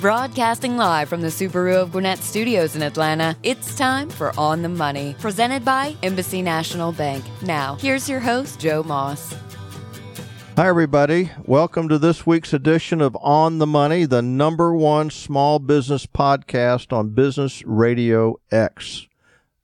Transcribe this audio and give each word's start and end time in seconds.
Broadcasting 0.00 0.76
live 0.76 1.08
from 1.08 1.22
the 1.22 1.26
Subaru 1.26 1.74
of 1.74 1.90
Gwinnett 1.90 2.20
Studios 2.20 2.76
in 2.76 2.82
Atlanta, 2.82 3.36
it's 3.42 3.74
time 3.74 4.08
for 4.08 4.32
On 4.38 4.62
the 4.62 4.68
Money, 4.68 5.16
presented 5.18 5.64
by 5.64 5.96
Embassy 6.04 6.40
National 6.40 6.92
Bank. 6.92 7.24
Now, 7.42 7.74
here's 7.80 8.08
your 8.08 8.20
host, 8.20 8.60
Joe 8.60 8.84
Moss. 8.84 9.34
Hi, 10.56 10.68
everybody. 10.68 11.32
Welcome 11.46 11.88
to 11.88 11.98
this 11.98 12.24
week's 12.24 12.52
edition 12.52 13.00
of 13.00 13.16
On 13.20 13.58
the 13.58 13.66
Money, 13.66 14.04
the 14.04 14.22
number 14.22 14.72
one 14.72 15.10
small 15.10 15.58
business 15.58 16.06
podcast 16.06 16.92
on 16.92 17.08
Business 17.08 17.64
Radio 17.66 18.38
X. 18.52 19.08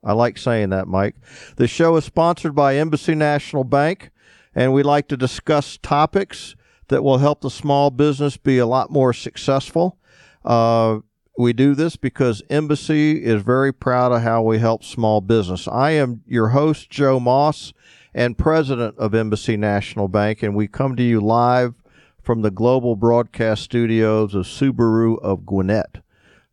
I 0.02 0.14
like 0.14 0.36
saying 0.36 0.70
that, 0.70 0.88
Mike. 0.88 1.14
The 1.58 1.68
show 1.68 1.94
is 1.94 2.06
sponsored 2.06 2.56
by 2.56 2.74
Embassy 2.74 3.14
National 3.14 3.62
Bank, 3.62 4.10
and 4.52 4.72
we 4.72 4.82
like 4.82 5.06
to 5.08 5.16
discuss 5.16 5.78
topics 5.78 6.56
that 6.88 7.04
will 7.04 7.18
help 7.18 7.40
the 7.40 7.50
small 7.50 7.92
business 7.92 8.36
be 8.36 8.58
a 8.58 8.66
lot 8.66 8.90
more 8.90 9.12
successful. 9.12 9.96
Uh, 10.44 11.00
we 11.36 11.52
do 11.52 11.74
this 11.74 11.96
because 11.96 12.42
Embassy 12.48 13.24
is 13.24 13.42
very 13.42 13.72
proud 13.72 14.12
of 14.12 14.22
how 14.22 14.42
we 14.42 14.58
help 14.58 14.84
small 14.84 15.20
business. 15.20 15.66
I 15.66 15.92
am 15.92 16.22
your 16.26 16.48
host, 16.48 16.90
Joe 16.90 17.18
Moss, 17.18 17.72
and 18.14 18.38
president 18.38 18.96
of 18.98 19.14
Embassy 19.14 19.56
National 19.56 20.06
Bank, 20.06 20.42
and 20.42 20.54
we 20.54 20.68
come 20.68 20.94
to 20.96 21.02
you 21.02 21.20
live 21.20 21.74
from 22.22 22.42
the 22.42 22.50
global 22.50 22.94
broadcast 22.94 23.62
studios 23.62 24.34
of 24.34 24.46
Subaru 24.46 25.20
of 25.20 25.44
Gwinnett. 25.44 25.98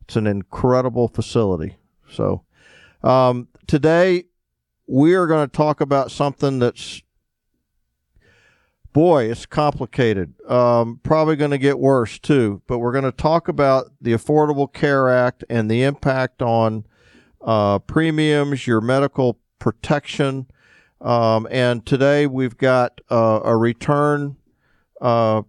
It's 0.01 0.15
an 0.15 0.27
incredible 0.27 1.07
facility. 1.07 1.77
So, 2.09 2.43
um, 3.03 3.47
today 3.67 4.25
we 4.87 5.13
are 5.13 5.27
going 5.27 5.47
to 5.47 5.55
talk 5.55 5.79
about 5.79 6.11
something 6.11 6.59
that's 6.59 7.01
boy, 8.93 9.25
it's 9.25 9.45
complicated. 9.45 10.33
Um, 10.49 10.99
probably 11.03 11.35
going 11.35 11.51
to 11.51 11.57
get 11.57 11.79
worse 11.79 12.19
too. 12.19 12.61
But 12.67 12.79
we're 12.79 12.91
going 12.91 13.03
to 13.03 13.11
talk 13.11 13.47
about 13.47 13.91
the 13.99 14.13
Affordable 14.13 14.71
Care 14.71 15.09
Act 15.09 15.43
and 15.49 15.69
the 15.69 15.83
impact 15.83 16.41
on 16.41 16.85
uh, 17.41 17.79
premiums, 17.79 18.67
your 18.67 18.81
medical 18.81 19.39
protection. 19.59 20.47
Um, 20.99 21.47
and 21.49 21.85
today 21.85 22.27
we've 22.27 22.57
got 22.57 23.01
uh, 23.09 23.41
a 23.43 23.57
return 23.57 24.37
uh, 24.99 25.41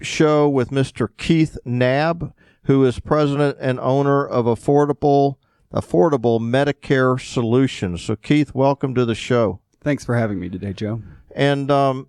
show 0.00 0.48
with 0.48 0.70
Mr. 0.70 1.08
Keith 1.16 1.56
Knabb, 1.64 2.32
who 2.64 2.84
is 2.84 2.98
president 2.98 3.56
and 3.60 3.78
owner 3.80 4.26
of 4.26 4.46
Affordable 4.46 5.36
Affordable 5.72 6.40
Medicare 6.40 7.20
Solutions. 7.20 8.02
So, 8.02 8.16
Keith, 8.16 8.54
welcome 8.54 8.94
to 8.94 9.04
the 9.04 9.16
show. 9.16 9.60
Thanks 9.80 10.04
for 10.04 10.16
having 10.16 10.38
me 10.38 10.48
today, 10.48 10.72
Joe. 10.72 11.02
And 11.34 11.70
um, 11.70 12.08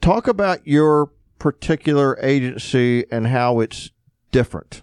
talk 0.00 0.28
about 0.28 0.66
your 0.66 1.10
particular 1.38 2.18
agency 2.22 3.04
and 3.10 3.26
how 3.26 3.60
it's 3.60 3.90
different. 4.32 4.82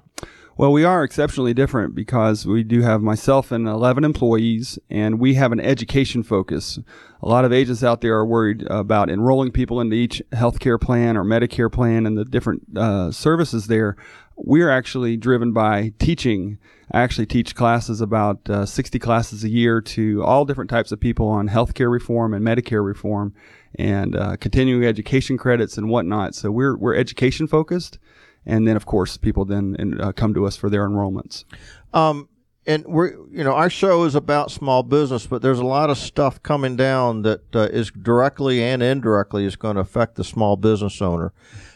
Well, 0.56 0.72
we 0.72 0.84
are 0.84 1.04
exceptionally 1.04 1.56
different 1.56 1.96
because 1.96 2.46
we 2.46 2.64
do 2.64 2.82
have 2.82 3.02
myself 3.02 3.52
and 3.52 3.68
11 3.68 4.04
employees, 4.04 4.78
and 4.88 5.20
we 5.20 5.34
have 5.34 5.52
an 5.52 5.60
education 5.60 6.22
focus. 6.22 6.78
A 7.24 7.28
lot 7.28 7.44
of 7.44 7.52
agents 7.52 7.84
out 7.84 8.02
there 8.02 8.16
are 8.16 8.26
worried 8.26 8.64
about 8.70 9.10
enrolling 9.10 9.52
people 9.52 9.82
into 9.82 9.96
each 9.96 10.22
healthcare 10.32 10.80
plan 10.80 11.18
or 11.18 11.24
Medicare 11.24 11.72
plan 11.72 12.06
and 12.06 12.16
the 12.16 12.26
different 12.26 12.78
uh, 12.78 13.12
services 13.12 13.66
there. 13.66 13.96
We're 14.36 14.70
actually 14.70 15.18
driven 15.18 15.54
by 15.54 15.94
teaching. 16.00 16.58
I 16.92 17.02
actually 17.02 17.28
teach 17.28 17.56
classes 17.56 18.02
about 18.02 18.50
uh, 18.50 18.66
60 18.66 19.00
classes 19.00 19.44
a 19.44 19.50
year 19.50 19.82
to 19.82 20.24
all 20.24 20.46
different 20.46 20.70
types 20.70 20.92
of 20.92 21.00
people 21.00 21.28
on 21.28 21.50
healthcare 21.50 21.92
reform 21.92 22.34
and 22.34 22.46
Medicare 22.46 22.86
reform 22.86 23.34
and 23.76 24.16
uh, 24.16 24.38
continuing 24.38 24.86
education 24.86 25.38
credits 25.38 25.78
and 25.78 25.90
whatnot. 25.90 26.36
So 26.36 26.52
we're, 26.52 26.78
we're 26.78 26.96
education 26.96 27.48
focused 27.48 28.00
and 28.46 28.68
then 28.68 28.76
of 28.76 28.86
course 28.86 29.18
people 29.18 29.46
then 29.46 30.00
uh, 30.00 30.12
come 30.12 30.34
to 30.34 30.46
us 30.46 30.56
for 30.56 30.70
their 30.70 30.88
enrollments. 30.88 31.46
Um, 31.94 32.30
and 32.66 32.86
we're 32.86 33.10
you 33.30 33.44
know 33.44 33.54
our 33.54 33.70
show 33.70 34.04
is 34.06 34.16
about 34.16 34.52
small 34.52 34.84
business, 34.84 35.28
but 35.28 35.42
there's 35.42 35.60
a 35.60 35.66
lot 35.66 35.90
of 35.90 35.98
stuff 35.98 36.42
coming 36.44 36.76
down 36.76 37.24
that 37.24 37.56
uh, 37.56 37.62
is 37.72 37.92
directly 37.92 38.64
and 38.64 38.82
indirectly 38.82 39.46
is 39.46 39.56
going 39.56 39.76
to 39.76 39.82
affect 39.82 40.16
the 40.16 40.24
small 40.24 40.56
business 40.56 41.02
owner. 41.02 41.34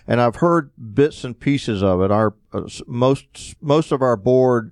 And 0.07 0.21
I've 0.21 0.37
heard 0.37 0.71
bits 0.95 1.23
and 1.23 1.37
pieces 1.37 1.83
of 1.83 2.01
it. 2.01 2.11
Our 2.11 2.33
uh, 2.53 2.69
most 2.87 3.55
most 3.61 3.91
of 3.91 4.01
our 4.01 4.15
board 4.15 4.71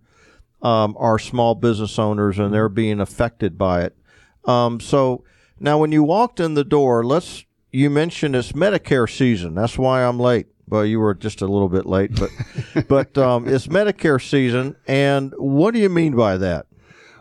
um, 0.62 0.96
are 0.98 1.20
small 1.20 1.56
business 1.56 2.00
owners, 2.00 2.40
and 2.40 2.54
they're 2.54 2.70
being 2.70 3.00
affected 3.00 3.58
by 3.58 3.84
it. 3.84 3.98
Um, 4.46 4.80
so 4.80 5.24
now, 5.60 5.78
when 5.78 5.92
you 5.92 6.04
walked 6.04 6.40
in 6.40 6.54
the 6.54 6.64
door, 6.64 7.04
let's 7.04 7.46
you 7.72 7.90
mentioned 7.90 8.36
it's 8.36 8.54
Medicare 8.54 9.10
season. 9.10 9.56
That's 9.56 9.78
why 9.78 10.04
I'm 10.06 10.20
late. 10.20 10.48
Well, 10.68 10.86
you 10.86 11.00
were 11.00 11.14
just 11.14 11.42
a 11.42 11.48
little 11.48 11.70
bit 11.70 11.86
late, 11.86 12.12
but 12.16 12.30
but 12.88 13.18
um, 13.18 13.48
it's 13.48 13.68
Medicare 13.68 14.22
season, 14.22 14.76
and 14.88 15.34
what 15.38 15.74
do 15.74 15.80
you 15.80 15.90
mean 15.90 16.16
by 16.16 16.38
that? 16.38 16.68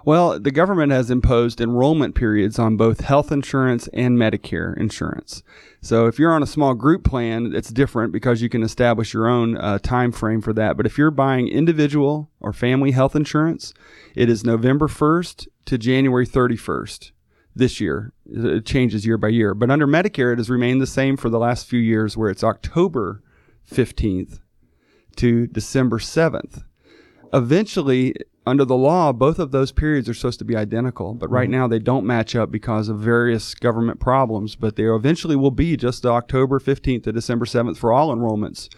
Well, 0.06 0.38
the 0.38 0.50
government 0.50 0.92
has 0.92 1.10
imposed 1.10 1.62
enrollment 1.62 2.14
periods 2.14 2.58
on 2.58 2.76
both 2.76 3.00
health 3.00 3.32
insurance 3.32 3.88
and 3.94 4.18
Medicare 4.18 4.76
insurance. 4.76 5.42
So 5.80 6.06
if 6.06 6.18
you're 6.18 6.34
on 6.34 6.42
a 6.42 6.46
small 6.46 6.74
group 6.74 7.04
plan, 7.04 7.54
it's 7.54 7.70
different 7.70 8.12
because 8.12 8.42
you 8.42 8.50
can 8.50 8.62
establish 8.62 9.14
your 9.14 9.26
own 9.26 9.56
uh, 9.56 9.78
time 9.78 10.12
frame 10.12 10.42
for 10.42 10.52
that. 10.52 10.76
But 10.76 10.84
if 10.84 10.98
you're 10.98 11.10
buying 11.10 11.48
individual 11.48 12.30
or 12.38 12.52
family 12.52 12.90
health 12.90 13.16
insurance, 13.16 13.72
it 14.14 14.28
is 14.28 14.44
November 14.44 14.88
1st 14.88 15.48
to 15.64 15.78
January 15.78 16.26
31st 16.26 17.12
this 17.56 17.80
year. 17.80 18.12
It 18.26 18.66
changes 18.66 19.06
year 19.06 19.16
by 19.16 19.28
year. 19.28 19.54
But 19.54 19.70
under 19.70 19.86
Medicare, 19.86 20.34
it 20.34 20.38
has 20.38 20.50
remained 20.50 20.82
the 20.82 20.86
same 20.86 21.16
for 21.16 21.30
the 21.30 21.38
last 21.38 21.66
few 21.66 21.80
years, 21.80 22.14
where 22.14 22.28
it's 22.28 22.44
October 22.44 23.22
15th 23.70 24.40
to 25.16 25.46
December 25.46 25.98
7th. 25.98 26.64
Eventually, 27.32 28.14
under 28.46 28.64
the 28.64 28.76
law, 28.76 29.12
both 29.12 29.38
of 29.38 29.50
those 29.50 29.72
periods 29.72 30.08
are 30.08 30.14
supposed 30.14 30.38
to 30.38 30.44
be 30.44 30.56
identical, 30.56 31.14
but 31.14 31.30
right 31.30 31.48
mm-hmm. 31.48 31.58
now 31.58 31.68
they 31.68 31.78
don't 31.78 32.04
match 32.04 32.36
up 32.36 32.50
because 32.50 32.88
of 32.88 32.98
various 32.98 33.54
government 33.54 34.00
problems. 34.00 34.54
But 34.54 34.76
they 34.76 34.84
eventually 34.84 35.36
will 35.36 35.50
be 35.50 35.76
just 35.76 36.04
October 36.04 36.58
15th 36.58 37.04
to 37.04 37.12
December 37.12 37.46
7th 37.46 37.78
for 37.78 37.92
all 37.92 38.14
enrollments. 38.14 38.68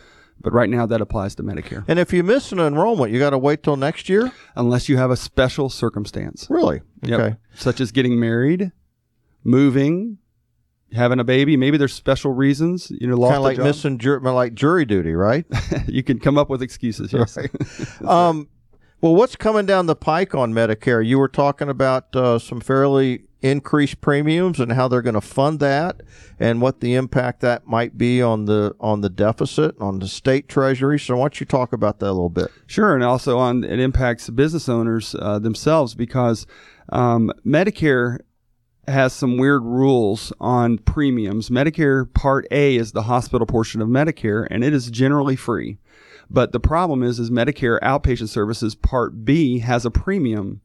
But 0.41 0.53
right 0.53 0.69
now 0.69 0.87
that 0.87 1.01
applies 1.01 1.35
to 1.37 1.43
Medicare. 1.43 1.85
And 1.89 1.99
if 1.99 2.13
you 2.13 2.23
miss 2.23 2.53
an 2.53 2.61
enrollment, 2.61 3.13
you 3.13 3.19
got 3.19 3.31
to 3.31 3.39
wait 3.39 3.63
till 3.63 3.77
next 3.77 4.09
year? 4.09 4.33
Unless 4.55 4.89
you 4.89 4.99
have 4.99 5.11
a 5.11 5.17
special 5.17 5.69
circumstance. 5.69 6.47
Really? 6.51 6.83
Okay. 7.09 7.37
Such 7.55 7.81
as 7.81 7.91
getting 7.91 8.21
married, 8.21 8.71
moving, 9.43 10.19
having 10.93 11.19
a 11.19 11.25
baby. 11.25 11.57
Maybe 11.57 11.79
there's 11.79 11.95
special 11.95 12.33
reasons, 12.33 12.91
you 12.91 13.07
know, 13.07 13.17
kind 13.19 13.37
of 13.37 13.43
like 13.43 13.59
missing 13.59 13.99
like 13.99 14.55
jury 14.55 14.85
duty, 14.85 15.15
right? 15.15 15.47
you 15.87 16.03
can 16.03 16.21
come 16.21 16.39
up 16.39 16.51
with 16.51 16.63
excuses. 16.63 17.13
Yes. 17.13 17.37
Right. 17.37 18.03
um, 18.05 18.49
well, 19.01 19.15
what's 19.15 19.37
coming 19.37 19.67
down 19.67 19.87
the 19.87 19.97
pike 19.97 20.35
on 20.35 20.53
Medicare? 20.53 21.05
You 21.05 21.19
were 21.19 21.29
talking 21.29 21.69
about 21.69 22.15
uh, 22.17 22.39
some 22.39 22.61
fairly 22.61 23.25
increased 23.43 24.01
premiums 24.01 24.59
and 24.59 24.73
how 24.73 24.89
they're 24.89 25.03
going 25.03 25.15
to 25.15 25.21
fund 25.21 25.61
that, 25.61 26.01
and 26.41 26.61
what 26.61 26.81
the 26.81 26.95
impact 26.95 27.41
that 27.41 27.67
might 27.67 27.99
be 27.99 28.23
on 28.23 28.47
the 28.47 28.75
on 28.81 29.03
the 29.03 29.11
deficit 29.11 29.75
on 29.81 29.99
the 29.99 30.09
state 30.09 30.49
treasury. 30.49 30.99
So, 30.99 31.17
why 31.17 31.25
don't 31.25 31.41
you 31.41 31.47
talk 31.47 31.73
about 31.73 32.01
that 32.01 32.07
a 32.07 32.13
little 32.13 32.31
bit? 32.31 32.51
Sure, 32.67 32.95
and 32.95 33.05
also 33.05 33.39
on 33.39 33.65
it 33.65 33.79
impacts 33.79 34.31
business 34.31 34.69
owners 34.69 35.15
uh, 35.19 35.39
themselves 35.39 35.95
because 35.95 36.47
um, 36.91 37.31
Medicare 37.45 38.19
has 38.89 39.13
some 39.13 39.37
weird 39.37 39.63
rules 39.63 40.33
on 40.41 40.79
premiums. 40.79 41.51
Medicare 41.51 42.13
Part 42.13 42.47
A 42.51 42.77
is 42.77 42.93
the 42.93 43.03
hospital 43.03 43.47
portion 43.47 43.83
of 43.83 43.89
Medicare, 43.89 44.47
and 44.51 44.63
it 44.63 44.73
is 44.73 44.91
generally 44.91 45.37
free. 45.37 45.79
But 46.29 46.53
the 46.53 46.61
problem 46.61 47.03
is, 47.03 47.19
is 47.19 47.31
Medicare 47.31 47.81
outpatient 47.81 48.29
services 48.29 48.75
Part 48.75 49.25
B 49.25 49.61
has 49.61 49.85
a 49.85 49.91
premium, 49.91 50.61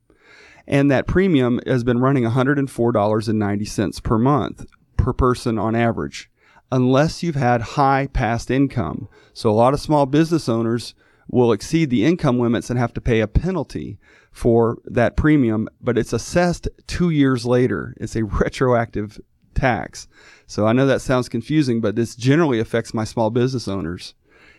and 0.68 0.90
that 0.90 1.08
premium 1.08 1.60
has 1.66 1.84
been 1.84 2.00
running 2.00 2.24
$104.90 2.24 4.04
per 4.04 4.18
month 4.18 4.66
per 4.98 5.14
person 5.14 5.58
on 5.58 5.76
average, 5.76 6.30
unless 6.72 7.24
you've 7.24 7.36
had 7.36 7.62
high 7.62 8.08
past 8.08 8.50
income. 8.50 9.08
So 9.34 9.50
a 9.50 9.54
lot 9.54 9.74
of 9.74 9.80
small 9.80 10.06
business 10.06 10.48
owners 10.48 10.94
will 11.28 11.52
exceed 11.52 11.90
the 11.90 12.06
income 12.06 12.40
limits 12.40 12.70
and 12.70 12.78
have 12.78 12.94
to 12.94 13.02
pay 13.02 13.22
a 13.22 13.28
penalty 13.28 13.98
for 14.32 14.78
that 14.86 15.16
premium, 15.16 15.68
but 15.80 15.98
it's 15.98 16.14
assessed 16.14 16.68
two 16.88 17.10
years 17.10 17.46
later. 17.46 17.96
It's 18.00 18.16
a 18.16 18.24
retroactive 18.26 19.20
tax. 19.54 20.08
So 20.48 20.66
I 20.66 20.74
know 20.74 20.86
that 20.86 21.02
sounds 21.02 21.30
confusing, 21.30 21.82
but 21.82 21.96
this 21.96 22.16
generally 22.16 22.60
affects 22.60 22.94
my 22.94 23.04
small 23.04 23.30
business 23.30 23.68
owners. 23.68 24.14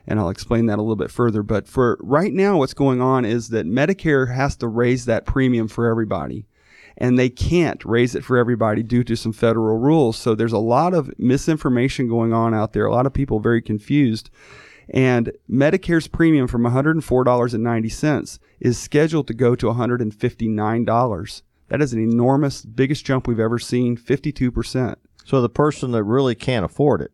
And 0.07 0.19
I'll 0.19 0.31
explain 0.31 0.67
that 0.67 0.79
a 0.79 0.83
little 0.83 0.97
bit 0.97 1.11
further. 1.11 1.43
But 1.43 1.69
for 1.69 1.99
right 2.01 2.33
now, 2.33 2.59
what's 2.59 2.75
going 2.75 3.01
on 3.01 3.25
is 3.25 3.51
that 3.51 3.67
Medicare 3.67 4.35
has 4.35 4.57
to 4.57 4.69
raise 4.69 5.05
that 5.05 5.27
premium 5.27 5.69
for 5.69 5.87
everybody. 5.87 6.47
And 6.99 7.19
they 7.19 7.31
can't 7.31 7.83
raise 7.85 8.15
it 8.15 8.25
for 8.25 8.37
everybody 8.37 8.83
due 8.83 9.05
to 9.05 9.17
some 9.17 9.33
federal 9.33 9.79
rules. 9.79 10.17
So 10.17 10.35
there's 10.35 10.53
a 10.53 10.59
lot 10.59 10.93
of 10.93 11.11
misinformation 11.19 12.09
going 12.09 12.33
on 12.33 12.53
out 12.53 12.73
there. 12.73 12.85
A 12.85 12.93
lot 12.93 13.07
of 13.07 13.15
people 13.15 13.41
very 13.41 13.63
confused. 13.63 14.29
And 14.91 15.33
Medicare's 15.51 16.09
premium 16.09 16.49
from 16.49 16.65
$104.90 16.65 18.39
is 18.61 18.79
scheduled 18.79 19.27
to 19.29 19.35
go 19.35 19.55
to 19.55 19.67
$159. 19.67 21.43
That 21.69 21.81
is 21.81 21.93
an 21.95 22.01
enormous, 22.01 22.63
biggest 22.63 23.07
jump 23.07 23.27
we've 23.27 23.41
ever 23.41 23.59
seen, 23.59 23.97
52%. 23.97 24.97
So 25.25 25.41
the 25.41 25.49
person 25.49 25.93
that 25.93 26.05
really 26.05 26.35
can't 26.35 26.65
afford 26.65 27.01
it. 27.01 27.13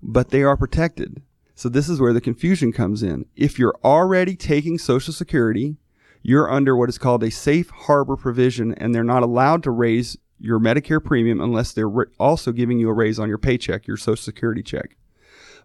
But 0.00 0.28
they 0.28 0.42
are 0.44 0.56
protected. 0.56 1.22
So 1.54 1.68
this 1.68 1.88
is 1.88 2.00
where 2.00 2.12
the 2.12 2.20
confusion 2.20 2.72
comes 2.72 3.02
in. 3.02 3.26
If 3.36 3.58
you're 3.58 3.76
already 3.84 4.34
taking 4.36 4.78
Social 4.78 5.12
Security, 5.12 5.76
you're 6.22 6.50
under 6.50 6.76
what 6.76 6.88
is 6.88 6.98
called 6.98 7.22
a 7.22 7.30
safe 7.30 7.70
harbor 7.70 8.16
provision, 8.16 8.74
and 8.74 8.94
they're 8.94 9.04
not 9.04 9.22
allowed 9.22 9.62
to 9.64 9.70
raise 9.70 10.16
your 10.40 10.58
Medicare 10.58 11.02
premium 11.02 11.40
unless 11.40 11.72
they're 11.72 11.90
also 12.18 12.50
giving 12.50 12.78
you 12.78 12.88
a 12.88 12.92
raise 12.92 13.18
on 13.18 13.28
your 13.28 13.38
paycheck, 13.38 13.86
your 13.86 13.96
Social 13.96 14.22
Security 14.22 14.62
check. 14.62 14.96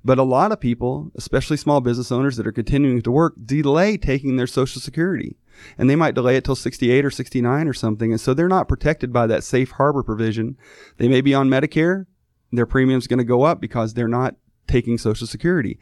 But 0.04 0.20
a 0.20 0.24
lot 0.24 0.52
of 0.52 0.60
people, 0.60 1.12
especially 1.16 1.58
small 1.58 1.82
business 1.82 2.12
owners 2.12 2.38
that 2.38 2.48
are 2.48 2.52
continuing 2.52 3.02
to 3.02 3.12
work, 3.12 3.34
delay 3.44 3.98
taking 3.98 4.36
their 4.36 4.48
Social 4.48 4.82
Security. 4.82 5.36
And 5.78 5.90
they 5.90 5.98
might 5.98 6.16
delay 6.16 6.38
it 6.38 6.46
till 6.46 6.56
68 6.56 7.04
or 7.04 7.12
69 7.12 7.68
or 7.68 7.74
something. 7.74 8.12
And 8.12 8.22
so 8.22 8.34
they're 8.34 8.48
not 8.48 8.70
protected 8.70 9.12
by 9.12 9.28
that 9.28 9.44
safe 9.44 9.72
harbor 9.72 10.04
provision. 10.04 10.58
They 10.98 11.10
may 11.10 11.20
be 11.20 11.34
on 11.34 11.50
Medicare. 11.50 12.06
Their 12.52 12.66
premium's 12.66 13.08
going 13.08 13.18
to 13.18 13.26
go 13.26 13.44
up 13.44 13.60
because 13.60 13.94
they're 13.94 14.08
not 14.08 14.36
taking 14.70 14.98
Social 14.98 15.28
Security. 15.28 15.78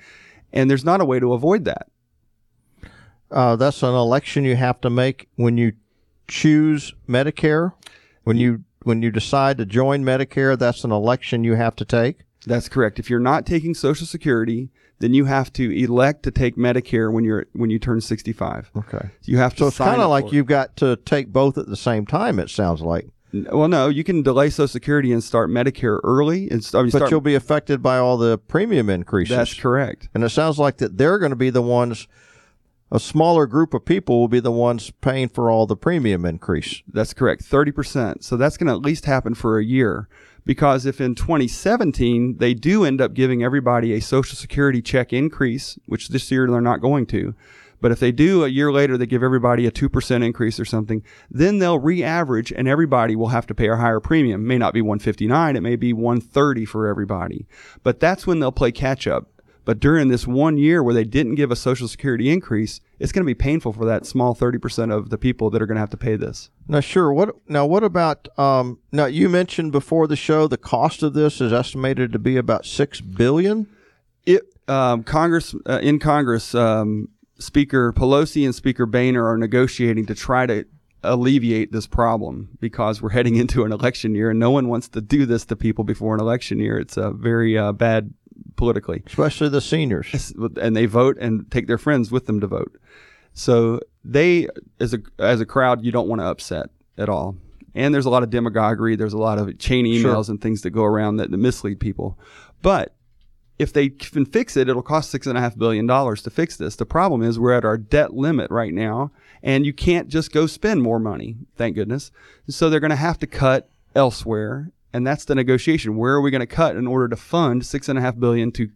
And 0.53 0.69
there's 0.69 0.85
not 0.85 1.01
a 1.01 1.05
way 1.05 1.19
to 1.19 1.33
avoid 1.33 1.65
that. 1.65 1.87
Uh, 3.29 3.55
that's 3.55 3.83
an 3.83 3.93
election 3.93 4.45
you 4.45 4.55
have 4.55 4.79
to 4.81 4.89
make 4.89 5.27
when 5.35 5.57
you 5.57 5.73
choose 6.27 6.93
Medicare. 7.07 7.73
When 8.23 8.37
you 8.37 8.63
when 8.83 9.01
you 9.01 9.11
decide 9.11 9.57
to 9.57 9.65
join 9.65 10.03
Medicare, 10.03 10.57
that's 10.57 10.83
an 10.83 10.91
election 10.91 11.43
you 11.43 11.55
have 11.55 11.75
to 11.77 11.85
take. 11.85 12.19
That's 12.45 12.69
correct. 12.69 12.99
If 12.99 13.09
you're 13.09 13.19
not 13.19 13.45
taking 13.45 13.73
Social 13.73 14.07
Security, 14.07 14.69
then 14.99 15.13
you 15.13 15.25
have 15.25 15.51
to 15.53 15.71
elect 15.71 16.23
to 16.23 16.31
take 16.31 16.55
Medicare 16.55 17.11
when 17.11 17.23
you're 17.23 17.45
when 17.53 17.69
you 17.69 17.79
turn 17.79 18.01
65. 18.01 18.71
Okay. 18.77 19.09
You 19.23 19.37
have 19.37 19.53
to. 19.55 19.59
So 19.59 19.67
it's 19.67 19.77
kind 19.77 20.01
of 20.01 20.09
like 20.09 20.25
it. 20.25 20.33
you've 20.33 20.45
got 20.45 20.75
to 20.77 20.95
take 20.95 21.27
both 21.27 21.57
at 21.57 21.67
the 21.67 21.75
same 21.75 22.05
time. 22.05 22.39
It 22.39 22.49
sounds 22.49 22.81
like, 22.81 23.07
Well, 23.33 23.67
no, 23.67 23.89
you 23.89 24.03
can 24.03 24.23
delay 24.23 24.49
Social 24.49 24.67
Security 24.67 25.11
and 25.11 25.23
start 25.23 25.49
Medicare 25.49 25.99
early, 26.03 26.49
and 26.49 26.63
st- 26.63 26.79
I 26.79 26.83
mean, 26.83 26.91
but 26.91 26.99
start. 26.99 27.11
you'll 27.11 27.21
be 27.21 27.35
affected 27.35 27.83
by 27.83 27.97
all 27.97 28.17
the 28.17 28.37
premium 28.37 28.89
increases. 28.89 29.35
That's 29.35 29.53
correct. 29.53 30.07
And 30.13 30.23
it 30.23 30.29
sounds 30.29 30.57
like 30.57 30.77
that 30.77 30.97
they're 30.97 31.19
going 31.19 31.31
to 31.31 31.35
be 31.35 31.49
the 31.49 31.61
ones. 31.61 32.07
A 32.89 33.01
smaller 33.01 33.47
group 33.47 33.73
of 33.73 33.83
people 33.83 34.17
will 34.21 34.29
be 34.29 34.39
the 34.39 34.51
ones 34.51 34.91
paying 35.01 35.27
for 35.27 35.51
all 35.51 35.65
the 35.65 35.75
premium 35.75 36.23
increase. 36.23 36.83
That's 36.87 37.13
correct. 37.13 37.43
30%. 37.43 38.23
So 38.23 38.37
that's 38.37 38.55
going 38.55 38.67
to 38.67 38.73
at 38.73 38.81
least 38.81 39.03
happen 39.03 39.33
for 39.33 39.59
a 39.59 39.65
year. 39.65 40.07
Because 40.45 40.85
if 40.85 41.01
in 41.01 41.13
2017 41.13 42.37
they 42.37 42.53
do 42.53 42.85
end 42.85 43.01
up 43.01 43.13
giving 43.13 43.43
everybody 43.43 43.91
a 43.91 43.99
Social 43.99 44.37
Security 44.37 44.81
check 44.81 45.11
increase, 45.11 45.77
which 45.85 46.07
this 46.07 46.31
year 46.31 46.47
they're 46.49 46.61
not 46.61 46.79
going 46.79 47.05
to, 47.07 47.35
but 47.81 47.91
if 47.91 47.99
they 47.99 48.11
do 48.11 48.43
a 48.43 48.47
year 48.47 48.71
later, 48.71 48.97
they 48.97 49.05
give 49.05 49.23
everybody 49.23 49.65
a 49.65 49.71
2% 49.71 50.25
increase 50.25 50.59
or 50.59 50.65
something, 50.65 51.03
then 51.29 51.59
they'll 51.59 51.79
re 51.79 52.03
average 52.03 52.51
and 52.51 52.67
everybody 52.67 53.15
will 53.15 53.29
have 53.29 53.47
to 53.47 53.55
pay 53.55 53.69
a 53.69 53.75
higher 53.75 53.99
premium. 53.99 54.41
It 54.41 54.47
may 54.47 54.57
not 54.57 54.73
be 54.73 54.81
159, 54.81 55.55
it 55.55 55.61
may 55.61 55.75
be 55.75 55.93
130 55.93 56.65
for 56.65 56.87
everybody. 56.87 57.47
But 57.83 57.99
that's 57.99 58.25
when 58.25 58.39
they'll 58.39 58.51
play 58.51 58.71
catch 58.71 59.07
up. 59.07 59.29
But 59.67 59.81
during 59.81 60.07
this 60.07 60.25
one 60.25 60.57
year 60.57 60.81
where 60.81 60.93
they 60.93 61.03
didn't 61.03 61.35
give 61.35 61.51
a 61.51 61.55
Social 61.57 61.89
Security 61.89 62.31
increase, 62.31 62.79
it's 62.99 63.11
going 63.11 63.23
to 63.23 63.29
be 63.29 63.35
painful 63.35 63.73
for 63.73 63.83
that 63.83 64.05
small 64.05 64.33
30% 64.33 64.95
of 64.95 65.09
the 65.09 65.17
people 65.17 65.49
that 65.49 65.61
are 65.61 65.65
going 65.65 65.75
to 65.75 65.81
have 65.81 65.89
to 65.89 65.97
pay 65.97 66.15
this. 66.15 66.49
Now, 66.69 66.79
sure. 66.79 67.11
What 67.11 67.35
now? 67.49 67.65
What 67.65 67.83
about? 67.83 68.29
Um, 68.39 68.79
now, 68.93 69.07
you 69.07 69.27
mentioned 69.27 69.73
before 69.73 70.07
the 70.07 70.15
show 70.15 70.47
the 70.47 70.55
cost 70.55 71.03
of 71.03 71.13
this 71.13 71.41
is 71.41 71.51
estimated 71.51 72.13
to 72.13 72.19
be 72.19 72.37
about 72.37 72.65
six 72.65 73.01
billion. 73.01 73.67
it 74.25 74.43
um, 74.69 75.03
Congress 75.03 75.53
uh, 75.65 75.79
in 75.83 75.99
Congress, 75.99 76.55
um, 76.55 77.09
Speaker 77.39 77.93
Pelosi 77.93 78.45
and 78.45 78.53
Speaker 78.55 78.85
Boehner 78.85 79.25
are 79.27 79.37
negotiating 79.37 80.05
to 80.07 80.15
try 80.15 80.45
to 80.45 80.65
alleviate 81.03 81.71
this 81.71 81.87
problem 81.87 82.49
because 82.59 83.01
we're 83.01 83.09
heading 83.11 83.35
into 83.43 83.63
an 83.63 83.71
election 83.71 84.15
year 84.15 84.29
and 84.31 84.39
no 84.39 84.51
one 84.51 84.67
wants 84.67 84.89
to 84.89 85.01
do 85.01 85.25
this 85.25 85.45
to 85.45 85.55
people 85.55 85.83
before 85.83 86.13
an 86.15 86.19
election 86.19 86.59
year. 86.59 86.79
It's 86.79 86.97
uh, 86.97 87.11
very 87.11 87.57
uh, 87.57 87.71
bad 87.71 88.13
politically, 88.55 89.03
especially 89.05 89.49
the 89.49 89.61
seniors. 89.61 90.33
and 90.61 90.75
they 90.75 90.85
vote 90.85 91.17
and 91.19 91.49
take 91.51 91.67
their 91.67 91.77
friends 91.77 92.11
with 92.11 92.25
them 92.25 92.39
to 92.41 92.47
vote. 92.47 92.75
So 93.33 93.79
they, 94.03 94.47
as 94.79 94.95
a 94.95 94.99
as 95.19 95.39
a 95.41 95.45
crowd, 95.45 95.85
you 95.85 95.91
don't 95.91 96.07
want 96.07 96.21
to 96.21 96.25
upset 96.25 96.71
at 96.97 97.07
all. 97.09 97.37
And 97.75 97.93
there's 97.93 98.07
a 98.07 98.09
lot 98.09 98.23
of 98.23 98.31
demagoguery. 98.31 98.95
There's 98.95 99.13
a 99.13 99.19
lot 99.19 99.37
of 99.37 99.59
chain 99.59 99.85
emails 99.85 100.25
Sure. 100.25 100.31
and 100.31 100.41
things 100.41 100.63
that 100.63 100.71
go 100.71 100.83
around 100.83 101.17
that, 101.17 101.29
that 101.29 101.37
mislead 101.37 101.79
people. 101.79 102.17
But 102.63 102.95
if 103.59 103.73
they 103.73 103.89
can 103.89 104.25
fix 104.25 104.55
it, 104.55 104.69
it'll 104.69 104.83
cost 104.83 105.09
six 105.09 105.25
and 105.25 105.37
a 105.37 105.41
half 105.41 105.57
billion 105.57 105.87
dollars 105.87 106.21
to 106.23 106.29
fix 106.29 106.57
this. 106.57 106.75
The 106.75 106.85
problem 106.85 107.23
is 107.23 107.39
we're 107.39 107.53
at 107.53 107.65
our 107.65 107.77
debt 107.77 108.13
limit 108.13 108.51
right 108.51 108.73
now, 108.73 109.11
and 109.41 109.65
you 109.65 109.73
can't 109.73 110.07
just 110.07 110.31
go 110.31 110.45
spend 110.45 110.83
more 110.83 110.99
money. 110.99 111.37
Thank 111.55 111.75
goodness. 111.75 112.11
So 112.47 112.69
they're 112.69 112.79
going 112.79 112.91
to 112.91 112.95
have 112.95 113.17
to 113.19 113.27
cut 113.27 113.69
elsewhere, 113.95 114.71
and 114.93 115.05
that's 115.05 115.25
the 115.25 115.35
negotiation. 115.35 115.97
Where 115.97 116.13
are 116.13 116.21
we 116.21 116.29
going 116.31 116.41
to 116.41 116.45
cut 116.47 116.75
in 116.75 116.85
order 116.85 117.07
to 117.07 117.15
fund 117.15 117.65
six 117.65 117.89
and 117.89 117.97
a 117.97 118.01
half 118.01 118.19
billion 118.19 118.51
to 118.53 118.69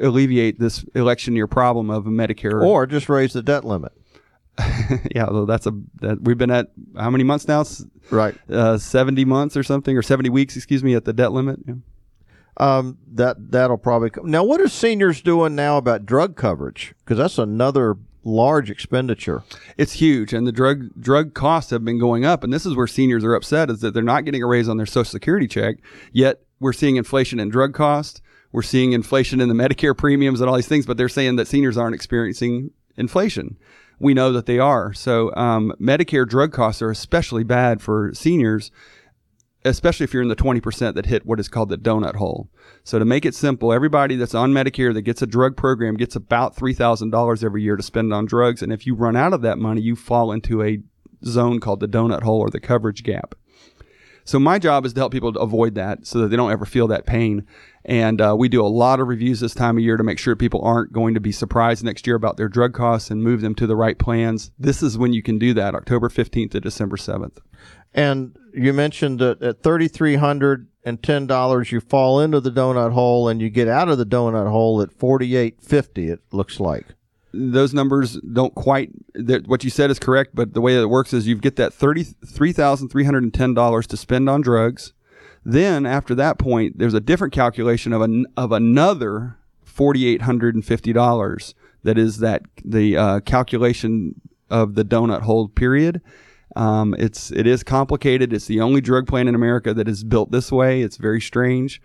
alleviate 0.00 0.58
this 0.58 0.84
election 0.94 1.34
year 1.34 1.46
problem 1.46 1.88
of 1.88 2.04
Medicare? 2.04 2.62
Or 2.62 2.86
just 2.86 3.08
raise 3.08 3.32
the 3.32 3.42
debt 3.42 3.64
limit. 3.64 3.92
yeah, 5.14 5.28
well, 5.30 5.44
that's 5.44 5.66
a 5.66 5.72
that 6.00 6.22
we've 6.22 6.38
been 6.38 6.50
at 6.50 6.68
how 6.96 7.10
many 7.10 7.24
months 7.24 7.46
now? 7.46 7.62
Right. 8.10 8.34
Uh, 8.50 8.78
Seventy 8.78 9.26
months 9.26 9.54
or 9.54 9.62
something, 9.62 9.96
or 9.96 10.02
seventy 10.02 10.30
weeks, 10.30 10.56
excuse 10.56 10.82
me, 10.82 10.94
at 10.94 11.04
the 11.04 11.12
debt 11.12 11.32
limit. 11.32 11.60
Yeah. 11.66 11.74
Um, 12.58 12.98
that 13.12 13.50
that'll 13.52 13.76
probably 13.76 14.10
come. 14.10 14.30
Now, 14.30 14.42
what 14.42 14.60
are 14.60 14.68
seniors 14.68 15.20
doing 15.20 15.54
now 15.54 15.76
about 15.76 16.06
drug 16.06 16.36
coverage? 16.36 16.94
Because 16.98 17.18
that's 17.18 17.38
another 17.38 17.96
large 18.24 18.70
expenditure. 18.70 19.44
It's 19.76 19.94
huge, 19.94 20.32
and 20.32 20.46
the 20.46 20.52
drug 20.52 21.00
drug 21.00 21.34
costs 21.34 21.70
have 21.70 21.84
been 21.84 21.98
going 21.98 22.24
up. 22.24 22.42
And 22.42 22.52
this 22.52 22.66
is 22.66 22.74
where 22.74 22.86
seniors 22.86 23.24
are 23.24 23.34
upset: 23.34 23.70
is 23.70 23.80
that 23.80 23.94
they're 23.94 24.02
not 24.02 24.24
getting 24.24 24.42
a 24.42 24.46
raise 24.46 24.68
on 24.68 24.78
their 24.78 24.86
Social 24.86 25.10
Security 25.10 25.46
check. 25.46 25.76
Yet 26.12 26.42
we're 26.58 26.72
seeing 26.72 26.96
inflation 26.96 27.38
in 27.38 27.50
drug 27.50 27.74
costs. 27.74 28.20
We're 28.52 28.62
seeing 28.62 28.92
inflation 28.92 29.40
in 29.40 29.48
the 29.48 29.54
Medicare 29.54 29.96
premiums 29.96 30.40
and 30.40 30.48
all 30.48 30.56
these 30.56 30.68
things. 30.68 30.86
But 30.86 30.96
they're 30.96 31.08
saying 31.08 31.36
that 31.36 31.48
seniors 31.48 31.76
aren't 31.76 31.94
experiencing 31.94 32.70
inflation. 32.96 33.58
We 33.98 34.14
know 34.14 34.32
that 34.32 34.46
they 34.46 34.58
are. 34.58 34.92
So 34.92 35.34
um, 35.36 35.72
Medicare 35.80 36.28
drug 36.28 36.52
costs 36.52 36.82
are 36.82 36.90
especially 36.90 37.44
bad 37.44 37.80
for 37.80 38.12
seniors, 38.14 38.70
especially 39.66 40.04
if 40.04 40.14
you're 40.14 40.22
in 40.22 40.28
the 40.28 40.36
20% 40.36 40.94
that 40.94 41.06
hit 41.06 41.26
what 41.26 41.40
is 41.40 41.48
called 41.48 41.68
the 41.68 41.78
donut 41.78 42.16
hole. 42.16 42.48
So 42.84 42.98
to 42.98 43.04
make 43.04 43.24
it 43.24 43.34
simple, 43.34 43.72
everybody 43.72 44.16
that's 44.16 44.34
on 44.34 44.52
Medicare 44.52 44.94
that 44.94 45.02
gets 45.02 45.22
a 45.22 45.26
drug 45.26 45.56
program 45.56 45.96
gets 45.96 46.16
about 46.16 46.56
$3,000 46.56 47.44
every 47.44 47.62
year 47.62 47.76
to 47.76 47.82
spend 47.82 48.12
on 48.12 48.26
drugs. 48.26 48.62
And 48.62 48.72
if 48.72 48.86
you 48.86 48.94
run 48.94 49.16
out 49.16 49.32
of 49.32 49.42
that 49.42 49.58
money, 49.58 49.80
you 49.80 49.96
fall 49.96 50.32
into 50.32 50.62
a 50.62 50.80
zone 51.24 51.60
called 51.60 51.80
the 51.80 51.88
donut 51.88 52.22
hole 52.22 52.40
or 52.40 52.50
the 52.50 52.60
coverage 52.60 53.02
gap. 53.02 53.34
So 54.26 54.40
my 54.40 54.58
job 54.58 54.84
is 54.84 54.92
to 54.94 55.00
help 55.00 55.12
people 55.12 55.32
to 55.32 55.38
avoid 55.38 55.76
that 55.76 56.04
so 56.04 56.18
that 56.18 56.28
they 56.28 56.36
don't 56.36 56.50
ever 56.50 56.64
feel 56.64 56.88
that 56.88 57.06
pain. 57.06 57.46
And 57.84 58.20
uh, 58.20 58.34
we 58.36 58.48
do 58.48 58.60
a 58.60 58.66
lot 58.66 58.98
of 58.98 59.06
reviews 59.06 59.38
this 59.38 59.54
time 59.54 59.76
of 59.76 59.84
year 59.84 59.96
to 59.96 60.02
make 60.02 60.18
sure 60.18 60.34
people 60.34 60.60
aren't 60.62 60.92
going 60.92 61.14
to 61.14 61.20
be 61.20 61.30
surprised 61.30 61.84
next 61.84 62.08
year 62.08 62.16
about 62.16 62.36
their 62.36 62.48
drug 62.48 62.74
costs 62.74 63.08
and 63.08 63.22
move 63.22 63.40
them 63.40 63.54
to 63.54 63.68
the 63.68 63.76
right 63.76 63.96
plans. 63.96 64.50
This 64.58 64.82
is 64.82 64.98
when 64.98 65.12
you 65.12 65.22
can 65.22 65.38
do 65.38 65.54
that, 65.54 65.76
October 65.76 66.08
15th 66.08 66.50
to 66.50 66.60
December 66.60 66.96
7th. 66.96 67.38
And 67.94 68.36
you 68.52 68.72
mentioned 68.72 69.20
that 69.20 69.42
at 69.42 69.62
thirty 69.62 69.88
three 69.88 70.16
hundred 70.16 70.68
and 70.84 71.02
ten 71.02 71.26
dollars, 71.26 71.72
you 71.72 71.80
fall 71.80 72.20
into 72.20 72.40
the 72.40 72.50
donut 72.50 72.92
hole, 72.92 73.28
and 73.28 73.40
you 73.40 73.48
get 73.50 73.68
out 73.68 73.88
of 73.88 73.98
the 73.98 74.06
donut 74.06 74.50
hole 74.50 74.80
at 74.82 74.92
forty 74.92 75.36
eight 75.36 75.60
fifty. 75.60 76.08
It 76.10 76.20
looks 76.32 76.60
like. 76.60 76.86
those 77.32 77.74
numbers 77.74 78.18
don't 78.32 78.54
quite 78.54 78.90
what 79.46 79.62
you 79.64 79.68
said 79.68 79.90
is 79.90 79.98
correct 79.98 80.30
but 80.34 80.54
the 80.54 80.60
way 80.60 80.74
that 80.74 80.82
it 80.82 80.88
works 80.88 81.12
is 81.12 81.26
you 81.26 81.36
get 81.36 81.56
that 81.56 81.72
$33,310 81.72 83.86
to 83.86 83.96
spend 83.96 84.30
on 84.30 84.40
drugs 84.40 84.94
then 85.44 85.84
after 85.84 86.14
that 86.14 86.38
point 86.38 86.78
there's 86.78 86.94
a 86.94 87.00
different 87.00 87.34
calculation 87.34 87.92
of 87.92 88.00
an, 88.00 88.24
of 88.38 88.52
another 88.52 89.36
$4850 89.66 91.54
that 91.82 91.98
is 91.98 92.18
that 92.18 92.42
the 92.64 92.96
uh, 92.96 93.20
calculation 93.20 94.20
of 94.50 94.74
the 94.74 94.84
donut 94.84 95.22
hole 95.22 95.48
period 95.48 96.00
um, 96.56 96.94
it's 96.98 97.30
it 97.30 97.46
is 97.46 97.62
complicated 97.62 98.32
it's 98.32 98.46
the 98.46 98.60
only 98.60 98.80
drug 98.80 99.06
plan 99.06 99.28
in 99.28 99.34
America 99.34 99.72
that 99.74 99.88
is 99.88 100.02
built 100.04 100.30
this 100.30 100.50
way 100.50 100.82
it's 100.82 100.96
very 100.96 101.20
strange 101.20 101.80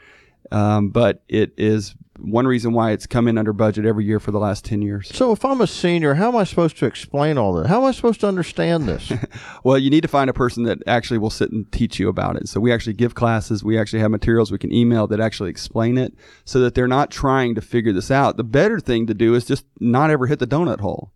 um, 0.51 0.89
but 0.89 1.23
it 1.29 1.53
is 1.57 1.95
one 2.19 2.45
reason 2.45 2.73
why 2.73 2.91
it's 2.91 3.07
come 3.07 3.27
in 3.27 3.37
under 3.37 3.53
budget 3.53 3.85
every 3.85 4.05
year 4.05 4.19
for 4.19 4.31
the 4.31 4.39
last 4.39 4.63
10 4.65 4.81
years. 4.81 5.09
So, 5.13 5.31
if 5.31 5.43
I'm 5.43 5.61
a 5.61 5.67
senior, 5.67 6.13
how 6.13 6.27
am 6.27 6.35
I 6.35 6.43
supposed 6.43 6.77
to 6.77 6.85
explain 6.85 7.37
all 7.37 7.53
this? 7.53 7.67
How 7.67 7.81
am 7.81 7.85
I 7.85 7.91
supposed 7.91 8.19
to 8.21 8.27
understand 8.27 8.87
this? 8.87 9.11
Well, 9.63 9.77
you 9.77 9.89
need 9.89 10.01
to 10.01 10.07
find 10.07 10.29
a 10.29 10.33
person 10.33 10.63
that 10.63 10.79
actually 10.87 11.19
will 11.19 11.29
sit 11.29 11.51
and 11.51 11.71
teach 11.71 11.99
you 11.99 12.09
about 12.09 12.35
it. 12.35 12.47
So 12.47 12.59
we 12.59 12.71
actually 12.71 12.93
give 12.93 13.13
classes. 13.13 13.63
We 13.63 13.77
actually 13.77 13.99
have 13.99 14.09
materials 14.09 14.51
we 14.51 14.57
can 14.57 14.73
email 14.73 15.07
that 15.07 15.19
actually 15.19 15.51
explain 15.51 15.97
it 15.97 16.13
so 16.45 16.59
that 16.59 16.73
they're 16.73 16.87
not 16.87 17.11
trying 17.11 17.53
to 17.55 17.61
figure 17.61 17.93
this 17.93 18.09
out. 18.09 18.37
The 18.37 18.43
better 18.43 18.79
thing 18.79 19.07
to 19.07 19.13
do 19.13 19.35
is 19.35 19.45
just 19.45 19.65
not 19.79 20.09
ever 20.09 20.25
hit 20.25 20.39
the 20.39 20.47
donut 20.47 20.79
hole. 20.79 21.11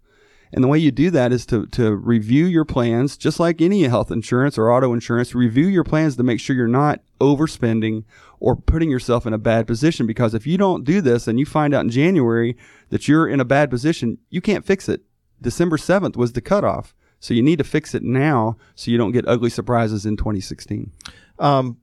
And 0.55 0.63
the 0.63 0.69
way 0.69 0.79
you 0.79 0.89
do 0.89 1.11
that 1.11 1.33
is 1.33 1.45
to, 1.47 1.65
to 1.67 1.93
review 1.93 2.45
your 2.45 2.63
plans, 2.63 3.17
just 3.17 3.41
like 3.41 3.61
any 3.61 3.83
health 3.83 4.09
insurance 4.09 4.57
or 4.57 4.71
auto 4.71 4.93
insurance, 4.93 5.35
review 5.35 5.67
your 5.67 5.83
plans 5.83 6.15
to 6.15 6.23
make 6.23 6.39
sure 6.39 6.55
you're 6.55 6.69
not 6.69 7.01
overspending 7.19 8.05
or 8.39 8.55
putting 8.55 8.89
yourself 8.89 9.25
in 9.25 9.33
a 9.33 9.37
bad 9.37 9.67
position. 9.67 10.07
Because 10.07 10.33
if 10.33 10.47
you 10.47 10.57
don't 10.57 10.85
do 10.85 11.01
this 11.01 11.27
and 11.27 11.37
you 11.37 11.45
find 11.45 11.73
out 11.73 11.83
in 11.83 11.89
January 11.89 12.55
that 12.87 13.05
you're 13.05 13.27
in 13.27 13.41
a 13.41 13.45
bad 13.45 13.69
position, 13.69 14.17
you 14.29 14.39
can't 14.39 14.65
fix 14.65 14.87
it. 14.87 15.01
December 15.41 15.75
7th 15.75 16.15
was 16.15 16.31
the 16.31 16.41
cutoff. 16.41 16.95
So 17.19 17.33
you 17.33 17.41
need 17.41 17.57
to 17.57 17.65
fix 17.65 17.93
it 17.93 18.03
now 18.03 18.55
so 18.75 18.91
you 18.91 18.97
don't 18.97 19.11
get 19.11 19.27
ugly 19.27 19.49
surprises 19.49 20.05
in 20.05 20.15
2016. 20.15 20.89
Um, 21.37 21.79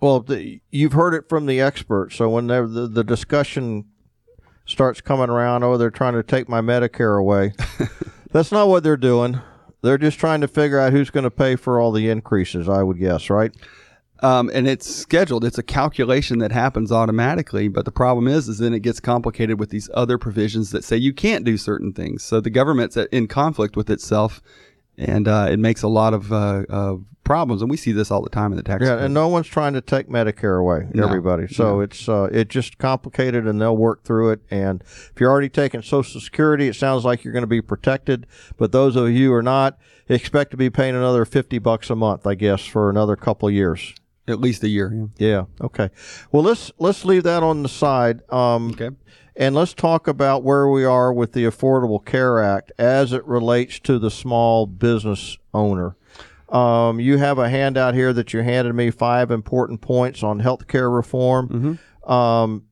well, 0.00 0.20
the, 0.20 0.60
you've 0.70 0.92
heard 0.92 1.14
it 1.14 1.28
from 1.28 1.46
the 1.46 1.60
experts. 1.60 2.14
So 2.14 2.28
when 2.28 2.46
the, 2.46 2.64
the 2.64 2.86
the 2.86 3.02
discussion 3.02 3.86
starts 4.66 5.00
coming 5.00 5.30
around. 5.30 5.62
Oh, 5.62 5.78
they're 5.78 5.90
trying 5.90 6.14
to 6.14 6.22
take 6.22 6.48
my 6.48 6.60
Medicare 6.60 7.18
away. 7.18 7.54
That's 8.32 8.52
not 8.52 8.68
what 8.68 8.82
they're 8.82 8.96
doing. 8.96 9.40
They're 9.82 9.98
just 9.98 10.18
trying 10.18 10.40
to 10.40 10.48
figure 10.48 10.78
out 10.78 10.92
who's 10.92 11.10
going 11.10 11.24
to 11.24 11.30
pay 11.30 11.56
for 11.56 11.80
all 11.80 11.92
the 11.92 12.10
increases. 12.10 12.68
I 12.68 12.82
would 12.82 12.98
guess, 12.98 13.30
right? 13.30 13.52
Um, 14.20 14.50
and 14.52 14.66
it's 14.66 14.92
scheduled. 14.92 15.44
It's 15.44 15.58
a 15.58 15.62
calculation 15.62 16.38
that 16.38 16.50
happens 16.50 16.90
automatically. 16.90 17.68
But 17.68 17.84
the 17.84 17.92
problem 17.92 18.26
is, 18.26 18.48
is 18.48 18.58
then 18.58 18.74
it 18.74 18.80
gets 18.80 18.98
complicated 18.98 19.60
with 19.60 19.70
these 19.70 19.90
other 19.94 20.18
provisions 20.18 20.70
that 20.70 20.84
say 20.84 20.96
you 20.96 21.12
can't 21.12 21.44
do 21.44 21.56
certain 21.56 21.92
things. 21.92 22.22
So 22.22 22.40
the 22.40 22.50
government's 22.50 22.96
in 22.96 23.28
conflict 23.28 23.76
with 23.76 23.90
itself, 23.90 24.40
and 24.96 25.28
uh, 25.28 25.48
it 25.50 25.58
makes 25.58 25.82
a 25.82 25.88
lot 25.88 26.14
of 26.14 26.32
uh, 26.32 26.64
uh, 26.68 26.96
problems. 27.26 27.60
And 27.60 27.70
we 27.70 27.76
see 27.76 27.92
this 27.92 28.10
all 28.10 28.22
the 28.22 28.30
time 28.30 28.52
in 28.52 28.56
the 28.56 28.62
tax. 28.62 28.82
Yeah, 28.82 28.94
code. 28.94 29.02
and 29.02 29.12
no 29.12 29.28
one's 29.28 29.46
trying 29.48 29.74
to 29.74 29.82
take 29.82 30.08
Medicare 30.08 30.58
away. 30.58 30.88
No. 30.94 31.04
Everybody. 31.06 31.48
So 31.48 31.64
No. 31.74 31.80
it's 31.80 32.08
uh, 32.08 32.28
it's 32.32 32.50
just 32.52 32.78
complicated, 32.78 33.46
and 33.46 33.60
they'll 33.60 33.76
work 33.76 34.02
through 34.04 34.30
it. 34.30 34.40
And 34.50 34.82
if 34.82 35.12
you're 35.20 35.30
already 35.30 35.50
taking 35.50 35.82
Social 35.82 36.20
Security, 36.20 36.68
it 36.68 36.76
sounds 36.76 37.04
like 37.04 37.22
you're 37.24 37.32
going 37.34 37.42
to 37.42 37.46
be 37.46 37.60
protected. 37.60 38.26
But 38.56 38.72
those 38.72 38.96
of 38.96 39.10
you 39.10 39.28
who 39.28 39.34
are 39.34 39.42
not, 39.42 39.78
expect 40.08 40.52
to 40.52 40.56
be 40.56 40.70
paying 40.70 40.94
another 40.94 41.24
fifty 41.26 41.58
bucks 41.58 41.90
a 41.90 41.96
month, 41.96 42.26
I 42.26 42.34
guess, 42.34 42.64
for 42.64 42.88
another 42.88 43.16
couple 43.16 43.48
of 43.48 43.54
years. 43.54 43.92
at 44.28 44.40
least 44.40 44.62
a 44.64 44.68
year. 44.68 44.92
Yeah. 45.18 45.28
Yeah. 45.28 45.42
Okay. 45.60 45.90
Well, 46.32 46.42
let's 46.42 46.72
let's 46.78 47.04
leave 47.04 47.22
that 47.24 47.42
on 47.42 47.62
the 47.62 47.68
side. 47.68 48.22
Um, 48.30 48.70
Okay. 48.70 48.90
And 49.38 49.54
let's 49.54 49.74
talk 49.74 50.08
about 50.08 50.42
where 50.44 50.66
we 50.66 50.82
are 50.86 51.12
with 51.12 51.32
the 51.32 51.44
Affordable 51.44 52.02
Care 52.02 52.40
Act 52.42 52.72
as 52.78 53.12
it 53.12 53.22
relates 53.26 53.78
to 53.80 53.98
the 53.98 54.10
small 54.10 54.66
business 54.66 55.36
owner. 55.52 55.94
Um, 56.48 57.00
you 57.00 57.18
have 57.18 57.38
a 57.38 57.48
handout 57.48 57.94
here 57.94 58.12
that 58.12 58.32
you 58.32 58.40
handed 58.42 58.74
me 58.74 58.90
five 58.90 59.30
important 59.30 59.80
points 59.80 60.22
on 60.22 60.40
healthcare 60.40 60.94
reform. 60.94 61.78
Um, 62.06 62.66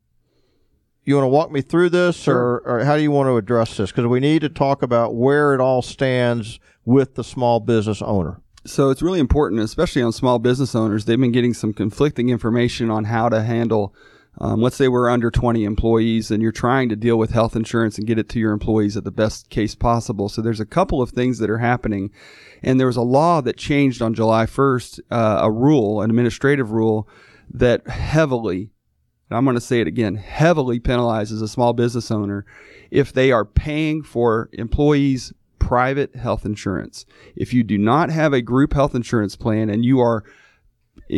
you 1.04 1.16
want 1.16 1.24
to 1.24 1.28
walk 1.28 1.50
me 1.50 1.60
through 1.60 1.90
this, 1.90 2.26
or, 2.28 2.62
or 2.64 2.84
how 2.84 2.96
do 2.96 3.02
you 3.02 3.10
want 3.10 3.26
to 3.28 3.36
address 3.36 3.76
this? 3.76 3.90
Because 3.90 4.06
we 4.06 4.20
need 4.20 4.40
to 4.42 4.48
talk 4.48 4.82
about 4.82 5.14
where 5.14 5.52
it 5.54 5.60
all 5.60 5.82
stands 5.82 6.58
with 6.84 7.14
the 7.16 7.24
small 7.24 7.60
business 7.60 8.00
owner. 8.00 8.40
So 8.64 8.88
it's 8.90 9.02
really 9.02 9.20
important, 9.20 9.60
especially 9.60 10.00
on 10.02 10.12
small 10.12 10.38
business 10.38 10.74
owners. 10.74 11.04
They've 11.04 11.20
been 11.20 11.32
getting 11.32 11.52
some 11.52 11.74
conflicting 11.74 12.30
information 12.30 12.90
on 12.90 13.04
how 13.04 13.28
to 13.28 13.42
handle. 13.42 13.94
Um, 14.38 14.60
let's 14.60 14.76
say 14.76 14.88
we're 14.88 15.08
under 15.08 15.30
20 15.30 15.64
employees 15.64 16.30
and 16.30 16.42
you're 16.42 16.52
trying 16.52 16.88
to 16.88 16.96
deal 16.96 17.16
with 17.16 17.30
health 17.30 17.54
insurance 17.54 17.98
and 17.98 18.06
get 18.06 18.18
it 18.18 18.28
to 18.30 18.40
your 18.40 18.52
employees 18.52 18.96
at 18.96 19.04
the 19.04 19.12
best 19.12 19.48
case 19.48 19.74
possible. 19.74 20.28
So 20.28 20.42
there's 20.42 20.60
a 20.60 20.66
couple 20.66 21.00
of 21.00 21.10
things 21.10 21.38
that 21.38 21.50
are 21.50 21.58
happening. 21.58 22.10
And 22.62 22.80
there 22.80 22.88
was 22.88 22.96
a 22.96 23.02
law 23.02 23.40
that 23.42 23.56
changed 23.56 24.02
on 24.02 24.14
July 24.14 24.46
1st, 24.46 25.00
uh, 25.10 25.38
a 25.42 25.50
rule, 25.50 26.02
an 26.02 26.10
administrative 26.10 26.72
rule 26.72 27.08
that 27.52 27.86
heavily, 27.86 28.70
and 29.30 29.36
I'm 29.36 29.44
going 29.44 29.54
to 29.54 29.60
say 29.60 29.80
it 29.80 29.86
again, 29.86 30.16
heavily 30.16 30.80
penalizes 30.80 31.40
a 31.40 31.48
small 31.48 31.72
business 31.72 32.10
owner 32.10 32.44
if 32.90 33.12
they 33.12 33.30
are 33.30 33.44
paying 33.44 34.02
for 34.02 34.50
employees' 34.52 35.32
private 35.60 36.16
health 36.16 36.44
insurance. 36.44 37.06
If 37.36 37.54
you 37.54 37.62
do 37.62 37.78
not 37.78 38.10
have 38.10 38.32
a 38.32 38.42
group 38.42 38.72
health 38.72 38.94
insurance 38.94 39.36
plan 39.36 39.70
and 39.70 39.84
you 39.84 40.00
are 40.00 40.24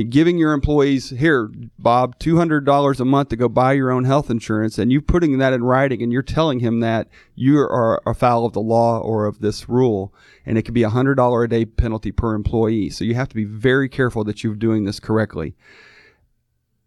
giving 0.09 0.37
your 0.39 0.53
employees 0.53 1.11
here 1.11 1.51
bob 1.79 2.19
$200 2.19 3.01
a 3.01 3.05
month 3.05 3.29
to 3.29 3.37
go 3.37 3.49
buy 3.49 3.73
your 3.73 3.91
own 3.91 4.05
health 4.05 4.31
insurance 4.31 4.79
and 4.79 4.91
you 4.91 5.01
putting 5.01 5.39
that 5.39 5.53
in 5.53 5.63
writing 5.63 6.03
and 6.03 6.13
you're 6.13 6.23
telling 6.23 6.61
him 6.61 6.81
that 6.81 7.09
you 7.35 7.59
are 7.59 8.03
afoul 8.07 8.45
of 8.45 8.53
the 8.53 8.61
law 8.61 8.99
or 8.99 9.27
of 9.27 9.41
this 9.41 9.69
rule 9.69 10.13
and 10.45 10.59
it 10.59 10.63
could 10.63 10.75
be 10.75 10.83
a 10.83 10.91
$100 10.91 11.45
a 11.45 11.49
day 11.49 11.65
penalty 11.65 12.11
per 12.11 12.35
employee 12.35 12.91
so 12.91 13.05
you 13.05 13.15
have 13.15 13.29
to 13.29 13.37
be 13.37 13.45
very 13.45 13.89
careful 13.89 14.25
that 14.25 14.43
you're 14.43 14.55
doing 14.55 14.85
this 14.85 14.99
correctly 14.99 15.55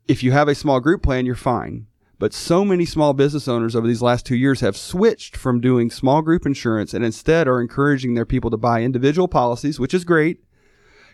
if 0.10 0.24
you 0.24 0.32
have 0.32 0.48
a 0.48 0.56
small 0.56 0.80
group 0.80 1.04
plan, 1.04 1.28
you're 1.28 1.36
fine. 1.36 1.86
But 2.18 2.34
so 2.34 2.66
many 2.66 2.84
small 2.84 3.14
business 3.14 3.48
owners 3.48 3.76
over 3.76 3.86
these 3.86 4.02
last 4.02 4.26
two 4.26 4.36
years 4.36 4.60
have 4.62 4.76
switched 4.76 5.38
from 5.38 5.62
doing 5.62 5.92
small 5.92 6.24
group 6.24 6.48
insurance 6.48 6.96
and 6.96 7.06
instead 7.06 7.48
are 7.48 7.62
encouraging 7.62 8.16
their 8.16 8.26
people 8.26 8.50
to 8.50 8.58
buy 8.58 8.82
individual 8.82 9.28
policies, 9.28 9.80
which 9.80 9.94
is 9.94 10.04
great. 10.04 10.44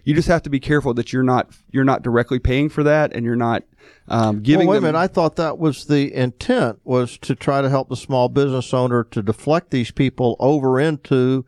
You 0.06 0.14
just 0.14 0.28
have 0.28 0.44
to 0.44 0.50
be 0.50 0.60
careful 0.60 0.94
that 0.94 1.12
you're 1.12 1.24
not 1.24 1.50
you're 1.72 1.84
not 1.84 2.04
directly 2.04 2.40
paying 2.40 2.70
for 2.70 2.84
that 2.84 3.14
and 3.14 3.26
you're 3.26 3.36
not 3.36 3.64
um, 4.08 4.42
giving 4.42 4.68
well, 4.68 4.76
wait 4.76 4.78
a 4.78 4.82
minute. 4.82 4.98
I 4.98 5.08
thought 5.08 5.36
that 5.36 5.58
was 5.58 5.86
the 5.86 6.14
intent 6.14 6.80
was 6.84 7.18
to 7.20 7.36
try 7.36 7.62
to 7.62 7.70
help 7.70 7.90
the 7.90 7.98
small 7.98 8.30
business 8.30 8.74
owner 8.74 9.04
to 9.06 9.22
deflect 9.22 9.72
these 9.72 9.92
people 9.92 10.38
over 10.40 10.80
into 10.80 11.46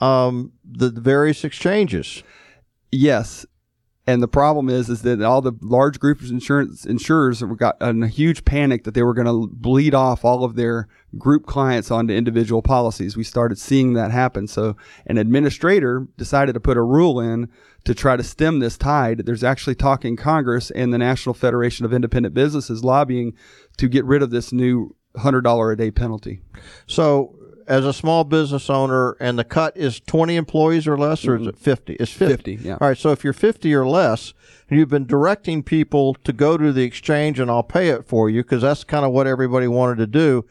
um, 0.00 0.52
the, 0.64 0.88
the 0.88 1.00
various 1.00 1.44
exchanges. 1.44 2.22
Yes. 2.90 3.44
And 4.08 4.22
the 4.22 4.28
problem 4.28 4.70
is, 4.70 4.88
is 4.88 5.02
that 5.02 5.20
all 5.20 5.42
the 5.42 5.52
large 5.60 6.00
group 6.00 6.22
insurance 6.22 6.86
insurers 6.86 7.42
got 7.42 7.76
in 7.82 8.02
a 8.02 8.08
huge 8.08 8.42
panic 8.46 8.84
that 8.84 8.94
they 8.94 9.02
were 9.02 9.12
going 9.12 9.26
to 9.26 9.54
bleed 9.54 9.94
off 9.94 10.24
all 10.24 10.44
of 10.44 10.56
their 10.56 10.88
group 11.18 11.44
clients 11.44 11.90
onto 11.90 12.14
individual 12.14 12.62
policies. 12.62 13.18
We 13.18 13.22
started 13.22 13.58
seeing 13.58 13.92
that 13.92 14.10
happen. 14.10 14.48
So 14.48 14.78
an 15.04 15.18
administrator 15.18 16.08
decided 16.16 16.54
to 16.54 16.60
put 16.60 16.78
a 16.78 16.82
rule 16.82 17.20
in 17.20 17.50
to 17.84 17.94
try 17.94 18.16
to 18.16 18.22
stem 18.22 18.60
this 18.60 18.78
tide. 18.78 19.26
There's 19.26 19.44
actually 19.44 19.74
talk 19.74 20.06
in 20.06 20.16
Congress 20.16 20.70
and 20.70 20.90
the 20.90 20.96
National 20.96 21.34
Federation 21.34 21.84
of 21.84 21.92
Independent 21.92 22.34
Businesses 22.34 22.82
lobbying 22.82 23.34
to 23.76 23.88
get 23.90 24.06
rid 24.06 24.22
of 24.22 24.30
this 24.30 24.54
new 24.54 24.96
hundred 25.18 25.42
dollar 25.42 25.70
a 25.72 25.76
day 25.76 25.90
penalty. 25.90 26.40
So, 26.86 27.37
as 27.68 27.84
a 27.84 27.92
small 27.92 28.24
business 28.24 28.68
owner, 28.70 29.16
and 29.20 29.38
the 29.38 29.44
cut 29.44 29.76
is 29.76 30.00
20 30.00 30.36
employees 30.36 30.88
or 30.88 30.96
less, 30.98 31.26
or 31.26 31.36
is 31.36 31.46
it 31.46 31.58
50? 31.58 31.94
It's 31.94 32.12
50. 32.12 32.56
50, 32.56 32.68
yeah. 32.68 32.78
All 32.80 32.88
right. 32.88 32.98
So, 32.98 33.10
if 33.12 33.22
you're 33.22 33.32
50 33.32 33.72
or 33.74 33.86
less, 33.86 34.32
and 34.68 34.78
you've 34.78 34.88
been 34.88 35.06
directing 35.06 35.62
people 35.62 36.14
to 36.24 36.32
go 36.32 36.56
to 36.56 36.72
the 36.72 36.82
exchange 36.82 37.40
and 37.40 37.50
I'll 37.50 37.62
pay 37.62 37.88
it 37.88 38.06
for 38.06 38.28
you 38.28 38.42
because 38.42 38.62
that's 38.62 38.84
kind 38.84 39.04
of 39.04 39.12
what 39.12 39.26
everybody 39.26 39.68
wanted 39.68 39.96
to 39.98 40.06
do. 40.06 40.44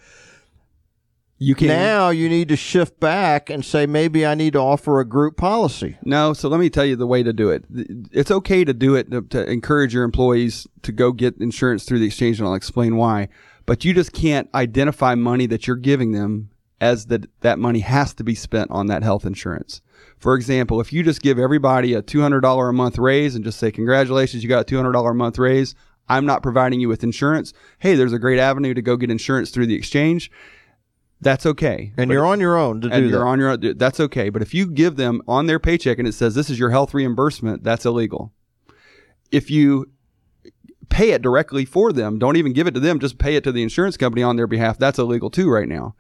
You 1.40 1.54
can 1.54 1.68
Now 1.68 2.10
you 2.10 2.30
need 2.30 2.48
to 2.48 2.56
shift 2.56 3.00
back 3.00 3.52
and 3.52 3.64
say, 3.64 3.86
maybe 3.86 4.26
I 4.26 4.34
need 4.34 4.54
to 4.54 4.60
offer 4.60 5.00
a 5.00 5.06
group 5.06 5.38
policy. 5.38 5.98
No, 6.04 6.34
so 6.34 6.50
let 6.50 6.60
me 6.60 6.72
tell 6.72 6.86
you 6.86 6.96
the 6.96 7.06
way 7.06 7.22
to 7.22 7.32
do 7.32 7.52
it. 7.52 7.64
It's 8.12 8.32
okay 8.32 8.66
to 8.66 8.74
do 8.74 8.96
it 8.96 9.12
to, 9.12 9.22
to 9.22 9.48
encourage 9.48 9.94
your 9.94 10.04
employees 10.04 10.66
to 10.82 10.92
go 10.92 11.12
get 11.12 11.38
insurance 11.38 11.84
through 11.84 12.00
the 12.00 12.08
exchange, 12.08 12.40
and 12.40 12.48
I'll 12.48 12.56
explain 12.56 12.96
why. 12.96 13.30
But 13.68 13.86
you 13.86 13.94
just 13.94 14.14
can't 14.14 14.50
identify 14.56 15.14
money 15.14 15.46
that 15.46 15.68
you're 15.68 15.76
giving 15.76 16.12
them 16.14 16.50
as 16.80 17.08
that 17.08 17.28
that 17.42 17.60
money 17.60 17.80
has 17.80 18.14
to 18.16 18.24
be 18.24 18.36
spent 18.36 18.70
on 18.72 18.88
that 18.88 19.04
health 19.04 19.26
insurance. 19.26 19.82
For 20.18 20.36
example, 20.36 20.80
if 20.82 20.92
you 20.94 21.04
just 21.04 21.22
give 21.22 21.38
everybody 21.40 21.94
a 21.94 22.02
$200 22.02 22.70
a 22.70 22.74
month 22.74 22.98
raise 22.98 23.36
and 23.36 23.44
just 23.44 23.60
say, 23.60 23.72
congratulations, 23.72 24.44
you 24.44 24.50
got 24.50 24.72
a 24.72 24.76
$200 24.76 25.12
a 25.12 25.14
month 25.14 25.38
raise. 25.38 25.76
I'm 26.10 26.26
not 26.26 26.42
providing 26.42 26.80
you 26.80 26.88
with 26.88 27.04
insurance. 27.04 27.54
Hey, 27.80 27.96
there's 27.96 28.14
a 28.14 28.20
great 28.20 28.40
avenue 28.40 28.74
to 28.74 28.82
go 28.82 28.96
get 28.96 29.12
insurance 29.12 29.52
through 29.52 29.68
the 29.68 29.76
exchange. 29.76 30.32
That's 31.20 31.46
okay. 31.46 31.94
And 31.98 32.08
But 32.08 32.14
you're 32.14 32.26
on 32.26 32.40
your 32.40 32.58
own 32.58 32.82
to 32.82 32.90
and 32.90 33.04
do 33.04 33.10
you're 33.10 33.20
that. 33.20 33.26
on 33.26 33.40
your 33.40 33.50
own. 33.50 33.78
That's 33.78 34.00
okay. 34.00 34.30
But 34.30 34.42
if 34.42 34.54
you 34.54 34.68
give 34.68 34.96
them 34.96 35.22
on 35.28 35.48
their 35.48 35.60
paycheck 35.60 35.98
and 36.00 36.08
it 36.08 36.14
says 36.14 36.36
this 36.36 36.50
is 36.50 36.60
your 36.60 36.70
health 36.70 36.94
reimbursement, 36.94 37.64
that's 37.64 37.86
illegal. 37.86 38.32
If 39.32 39.50
you 39.52 39.92
pay 40.90 41.12
it 41.12 41.22
directly 41.22 41.66
for 41.66 41.92
them, 41.92 42.18
don't 42.20 42.38
even 42.38 42.54
give 42.54 42.68
it 42.68 42.74
to 42.76 42.80
them, 42.80 43.00
just 43.00 43.18
pay 43.18 43.36
it 43.36 43.44
to 43.44 43.52
the 43.52 43.64
insurance 43.64 43.98
company 43.98 44.24
on 44.24 44.36
their 44.38 44.48
behalf, 44.48 44.78
that's 44.78 45.00
illegal 45.00 45.30
too 45.30 45.50
right 45.50 45.68
now. 45.68 45.96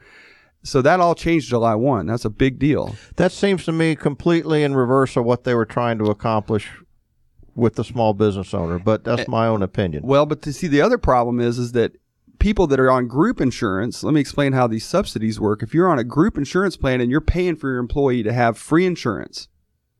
So 0.63 0.81
that 0.81 0.99
all 0.99 1.15
changed 1.15 1.47
July 1.49 1.75
1. 1.75 2.07
That's 2.07 2.25
a 2.25 2.29
big 2.29 2.59
deal. 2.59 2.95
That 3.15 3.31
seems 3.31 3.63
to 3.65 3.71
me 3.71 3.95
completely 3.95 4.63
in 4.63 4.75
reverse 4.75 5.15
of 5.15 5.23
what 5.25 5.43
they 5.45 5.53
were 5.55 5.65
trying 5.65 5.97
to 5.99 6.05
accomplish 6.05 6.69
with 7.55 7.75
the 7.75 7.83
small 7.83 8.13
business 8.13 8.53
owner, 8.53 8.77
but 8.77 9.01
Eh, 9.07 9.15
that's 9.15 9.27
my 9.29 9.47
own 9.47 9.63
opinion. 9.63 10.03
Well, 10.05 10.25
but 10.25 10.41
to 10.43 10.53
see 10.53 10.67
the 10.67 10.81
other 10.81 10.97
problem 10.97 11.39
is 11.39 11.57
is 11.57 11.71
that 11.71 11.93
people 12.39 12.67
that 12.67 12.79
are 12.79 12.91
on 12.91 13.07
group 13.07 13.41
insurance, 13.41 14.03
let 14.03 14.13
me 14.13 14.19
explain 14.21 14.53
how 14.53 14.67
these 14.67 14.85
subsidies 14.85 15.39
work. 15.39 15.63
If 15.63 15.73
you're 15.73 15.89
on 15.89 15.97
a 15.97 16.03
group 16.03 16.37
insurance 16.37 16.77
plan 16.77 17.01
and 17.01 17.09
you're 17.09 17.21
paying 17.21 17.55
for 17.55 17.69
your 17.69 17.79
employee 17.79 18.21
to 18.23 18.31
have 18.33 18.57
free 18.59 18.85
insurance, 18.85 19.47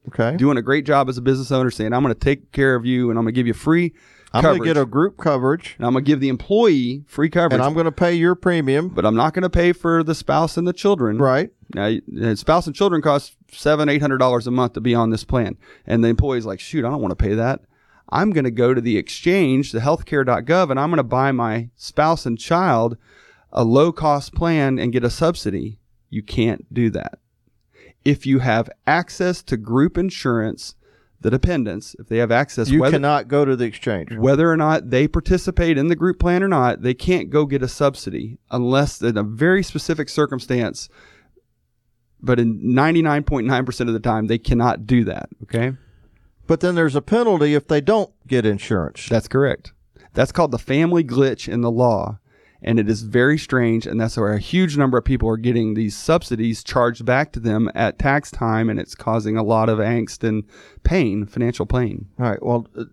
Okay. 0.10 0.38
doing 0.38 0.56
a 0.58 0.62
great 0.62 0.86
job 0.86 1.10
as 1.10 1.18
a 1.18 1.22
business 1.22 1.52
owner 1.52 1.72
saying, 1.72 1.94
I'm 1.94 2.02
going 2.04 2.14
to 2.14 2.20
take 2.20 2.52
care 2.52 2.76
of 2.76 2.86
you 2.86 3.10
and 3.10 3.18
I'm 3.18 3.26
going 3.26 3.34
to 3.34 3.38
give 3.40 3.48
you 3.48 3.54
free 3.54 3.94
I'm 4.34 4.44
going 4.44 4.60
to 4.60 4.66
get 4.66 4.78
a 4.78 4.86
group 4.86 5.18
coverage 5.18 5.76
and 5.78 5.86
I'm 5.86 5.94
going 5.94 6.04
to 6.04 6.10
give 6.12 6.20
the 6.20 6.30
employee 6.30 7.04
free 7.08 7.30
coverage. 7.30 7.54
and 7.54 7.64
I'm 7.64 7.74
going 7.74 7.86
to 7.86 7.92
pay 7.92 8.14
your 8.14 8.36
premium. 8.36 8.90
but 8.90 9.06
I'm 9.06 9.16
not 9.16 9.34
going 9.34 9.44
to 9.44 9.50
pay 9.50 9.72
for 9.74 10.04
the 10.04 10.14
spouse 10.14 10.58
and 10.58 10.68
the 10.68 10.74
children. 10.74 11.18
Right. 11.18 11.52
Now, 11.74 11.96
spouse 12.36 12.68
and 12.68 12.76
children 12.76 13.02
cost 13.02 13.36
seven, 13.52 13.90
eight 13.90 14.02
hundred 14.02 14.18
dollars 14.20 14.48
a 14.48 14.52
month 14.52 14.74
to 14.74 14.82
be 14.82 14.94
on 14.96 15.10
this 15.10 15.24
plan, 15.24 15.58
and 15.86 16.04
the 16.04 16.08
employee's 16.08 16.46
like, 16.46 16.60
"Shoot, 16.60 16.86
I 16.86 16.90
don't 16.90 17.02
want 17.02 17.12
to 17.18 17.24
pay 17.24 17.34
that. 17.36 17.62
I'm 18.10 18.32
going 18.32 18.46
to 18.46 18.52
go 18.52 18.74
to 18.74 18.80
the 18.80 18.98
exchange, 18.98 19.74
the 19.74 19.80
healthcare.gov, 19.80 20.72
and 20.72 20.80
I'm 20.80 20.90
going 20.90 20.98
to 20.98 21.04
buy 21.04 21.34
my 21.34 21.70
spouse 21.76 22.26
and 22.26 22.40
child 22.40 22.96
a 23.52 23.66
low 23.66 23.92
cost 23.92 24.34
plan 24.34 24.80
and 24.80 24.94
get 24.94 25.04
a 25.04 25.10
subsidy." 25.10 25.80
You 26.10 26.24
can't 26.24 26.74
do 26.74 26.90
that. 26.92 27.20
If 28.06 28.26
you 28.26 28.40
have 28.40 28.70
access 28.86 29.44
to 29.44 29.58
group 29.58 29.98
insurance, 29.98 30.76
the 31.22 31.32
dependents, 31.32 31.96
if 32.00 32.08
they 32.08 32.18
have 32.18 32.32
access, 32.32 32.70
You 32.70 32.80
whether, 32.80 32.94
cannot 32.98 33.28
go 33.28 33.44
to 33.44 33.56
the 33.56 33.66
exchange. 33.66 34.14
whether 34.16 34.52
or 34.52 34.58
not 34.58 34.92
they 34.92 35.08
participate 35.08 35.78
in 35.78 35.88
the 35.88 35.96
group 35.96 36.20
plan 36.20 36.44
or 36.44 36.48
not, 36.48 36.82
they 36.84 36.94
can't 36.94 37.30
go 37.30 37.46
get 37.46 37.64
a 37.64 37.68
subsidy 37.68 38.38
unless 38.52 39.02
in 39.02 39.18
a 39.18 39.24
very 39.24 39.64
specific 39.64 40.10
circumstance. 40.10 40.90
But 42.22 42.40
in 42.40 42.60
99.9% 42.62 43.80
of 43.88 43.94
the 43.94 44.00
time, 44.00 44.28
they 44.28 44.38
cannot 44.38 44.86
do 44.86 45.04
that. 45.06 45.30
Okay. 45.44 45.74
But 46.46 46.62
then 46.62 46.76
there's 46.76 46.96
a 46.96 47.02
penalty 47.02 47.54
if 47.56 47.68
they 47.68 47.82
don't 47.82 48.12
get 48.28 48.46
insurance. 48.46 49.08
That's 49.10 49.28
correct. 49.28 49.74
That's 50.14 50.32
called 50.32 50.52
the 50.52 50.58
family 50.60 51.04
glitch 51.04 51.52
in 51.52 51.62
the 51.62 51.72
law. 51.72 52.20
And 52.62 52.80
it 52.80 52.90
is 52.90 53.04
very 53.04 53.38
strange. 53.38 53.86
And 53.86 54.00
that's 54.00 54.18
where 54.18 54.34
a 54.34 54.40
huge 54.40 54.78
number 54.78 54.98
of 54.98 55.06
people 55.06 55.30
are 55.30 55.38
getting 55.38 55.74
these 55.74 55.96
subsidies 55.96 56.64
charged 56.64 57.06
back 57.06 57.32
to 57.34 57.40
them 57.40 57.70
at 57.76 58.00
tax 58.00 58.32
time, 58.32 58.70
and 58.70 58.80
it's 58.80 58.96
causing 58.96 59.38
a 59.38 59.44
lot 59.44 59.70
of 59.70 59.80
angst 59.80 60.28
and 60.28 60.44
pain, 60.84 61.26
financial 61.26 61.66
pain. 61.66 62.08
All 62.20 62.30
right. 62.30 62.44
Well, 62.44 62.68
uh, 62.78 62.86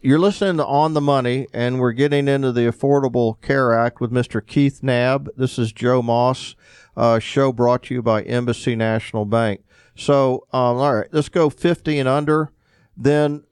you're 0.00 0.20
listening 0.20 0.58
to 0.58 0.66
On 0.66 0.94
the 0.94 1.00
Money, 1.00 1.48
and 1.52 1.80
we're 1.80 1.92
getting 1.92 2.28
into 2.28 2.52
the 2.52 2.70
Affordable 2.70 3.40
Care 3.40 3.74
Act 3.74 4.00
with 4.00 4.12
Mr. 4.12 4.44
Keith 4.46 4.80
Knabb. 4.80 5.28
This 5.36 5.58
is 5.58 5.72
Joe 5.72 6.02
Moss. 6.02 6.54
Uh, 6.96 7.18
show 7.18 7.52
brought 7.52 7.84
to 7.84 7.94
you 7.94 8.02
by 8.02 8.22
Embassy 8.22 8.76
National 8.76 9.24
Bank. 9.24 9.60
So, 9.96 10.46
um, 10.52 10.76
all 10.76 10.94
right, 10.94 11.08
let's 11.10 11.28
go 11.28 11.50
50 11.50 11.98
and 11.98 12.08
under. 12.08 12.52
Then 12.96 13.44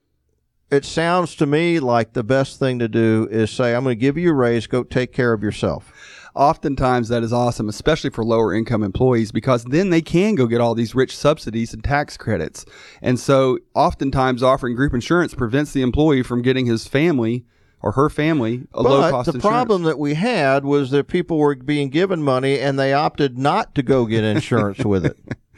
it 0.71 0.85
sounds 0.85 1.35
to 1.37 1.47
me 1.47 1.79
like 1.79 2.13
the 2.13 2.25
best 2.25 2.59
thing 2.59 2.79
to 2.81 2.89
do 2.89 3.29
is 3.31 3.51
say, 3.51 3.75
I'm 3.75 3.85
going 3.85 3.97
to 3.97 4.01
give 4.01 4.19
you 4.19 4.31
a 4.31 4.35
raise, 4.35 4.67
go 4.67 4.83
take 4.83 5.13
care 5.13 5.33
of 5.33 5.43
yourself. 5.43 5.93
Oftentimes, 6.35 7.09
that 7.09 7.23
is 7.23 7.33
awesome, 7.33 7.69
especially 7.69 8.11
for 8.11 8.23
lower 8.23 8.53
income 8.53 8.83
employees, 8.83 9.33
because 9.33 9.65
then 9.65 9.89
they 9.89 10.03
can 10.03 10.35
go 10.35 10.47
get 10.47 10.61
all 10.61 10.75
these 10.75 10.95
rich 10.95 11.17
subsidies 11.17 11.73
and 11.73 11.83
tax 11.83 12.19
credits. 12.19 12.67
And 13.01 13.19
so, 13.19 13.59
oftentimes, 13.75 14.43
offering 14.43 14.77
group 14.77 14.93
insurance 14.93 15.35
prevents 15.35 15.73
the 15.73 15.81
employee 15.81 16.23
from 16.23 16.43
getting 16.43 16.67
his 16.67 16.87
family 16.87 17.47
or 17.81 17.93
her 17.93 18.11
family 18.11 18.67
a 18.75 18.83
low 18.83 19.01
cost 19.01 19.03
insurance. 19.03 19.27
But 19.27 19.33
the 19.33 19.37
insurance. 19.39 19.43
problem 19.43 19.83
that 19.85 19.99
we 19.99 20.13
had 20.13 20.67
was 20.67 20.91
that 20.91 21.09
people 21.09 21.39
were 21.39 21.55
being 21.55 21.89
given 21.89 22.23
money 22.23 22.59
and 22.61 22.79
they 22.79 22.93
opted 22.93 23.39
not 23.39 23.75
to 23.75 23.83
go 23.83 24.05
get 24.05 24.23
insurance 24.23 24.85
with 24.85 25.07
it. 25.07 25.17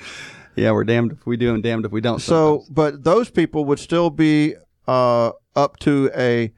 yeah, 0.55 0.71
we're 0.71 0.85
damned 0.85 1.11
if 1.11 1.27
we 1.27 1.37
do 1.37 1.55
and 1.55 1.63
damned 1.63 1.87
if 1.87 1.93
we 1.93 2.01
don't. 2.01 2.21
So, 2.21 2.59
sometimes. 2.59 2.69
but 2.69 3.05
those 3.05 3.31
people 3.31 3.65
would 3.65 3.81
still 3.81 4.11
be 4.11 4.55
uh, 4.89 5.33
up 5.55 5.79
to 5.81 6.11
a 6.17 6.53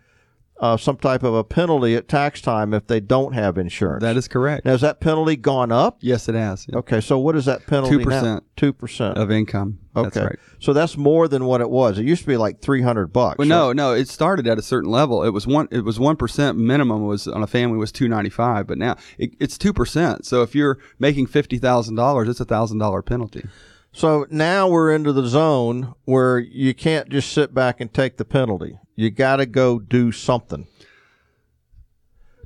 uh, 0.61 0.77
some 0.77 0.97
type 0.99 1.23
of 1.23 1.35
a 1.35 1.43
penalty 1.43 1.95
at 1.97 2.07
tax 2.07 2.43
time 2.43 2.75
if 2.75 2.87
they 2.87 3.01
don't 3.01 3.33
have 3.33 3.57
insurance. 3.57 4.03
that 4.03 4.17
is 4.19 4.29
correct. 4.29 4.67
now, 4.67 4.73
has 4.73 4.83
that 4.83 5.01
penalty 5.01 5.35
gone 5.35 5.73
up? 5.73 5.97
Yes, 6.03 6.29
it 6.29 6.35
has. 6.35 6.67
Yeah. 6.69 6.77
Okay, 6.79 7.01
so 7.01 7.19
what 7.19 7.35
is 7.35 7.47
that 7.47 7.67
penalty? 7.67 7.97
2%. 7.97 8.43
Two 8.57 8.75
percent. 8.75 9.17
Of 9.17 9.31
income. 9.31 9.79
Okay, 9.97 10.11
That's 10.11 10.17
right. 10.19 10.39
so 10.59 10.75
that's 10.75 10.99
more 10.99 11.29
than 11.29 11.47
what 11.47 11.63
it 11.63 11.71
was. 11.71 11.99
It 11.99 12.05
used 12.05 12.21
to 12.21 12.27
be 12.29 12.37
like 12.37 12.61
three 12.61 12.83
hundred 12.83 13.07
bucks. 13.09 13.39
Well, 13.39 13.49
no, 13.49 13.73
no. 13.73 13.95
It 13.95 14.07
started 14.07 14.47
at 14.47 14.59
a 14.59 14.63
certain 14.63 14.91
level. 14.91 15.25
It 15.25 15.31
was 15.31 15.47
one. 15.47 15.67
It 15.71 15.83
was 15.83 15.99
one 15.99 16.17
percent 16.17 16.59
minimum 16.59 17.07
was 17.07 17.27
on 17.27 17.43
a 17.43 17.47
family 17.47 17.79
was 17.79 17.91
two 17.91 18.07
ninety 18.07 18.29
five, 18.31 18.67
but 18.67 18.77
now 18.77 18.97
it, 19.19 19.31
it's 19.41 19.57
two 19.57 19.73
percent. 19.73 20.27
So 20.27 20.43
if 20.43 20.55
you're 20.55 20.79
making 20.99 21.27
fifty 21.27 21.57
thousand 21.57 21.95
dollars, 21.95 22.29
it's 22.29 22.41
a 22.41 22.45
thousand 22.45 22.79
dollar 22.79 23.01
penalty. 23.01 23.47
So 23.93 24.27
now 24.31 24.69
we're 24.69 24.95
into 24.95 25.13
the 25.13 25.27
zone 25.27 25.95
where 26.05 26.39
you 26.39 26.75
can't 26.75 27.09
just 27.09 27.33
sit 27.33 27.53
back 27.53 27.81
and 27.81 27.93
take 27.93 28.17
the 28.17 28.25
penalty. 28.25 28.79
You 28.95 29.11
got 29.11 29.37
to 29.37 29.47
go 29.47 29.79
do 29.79 30.13
something. 30.13 30.67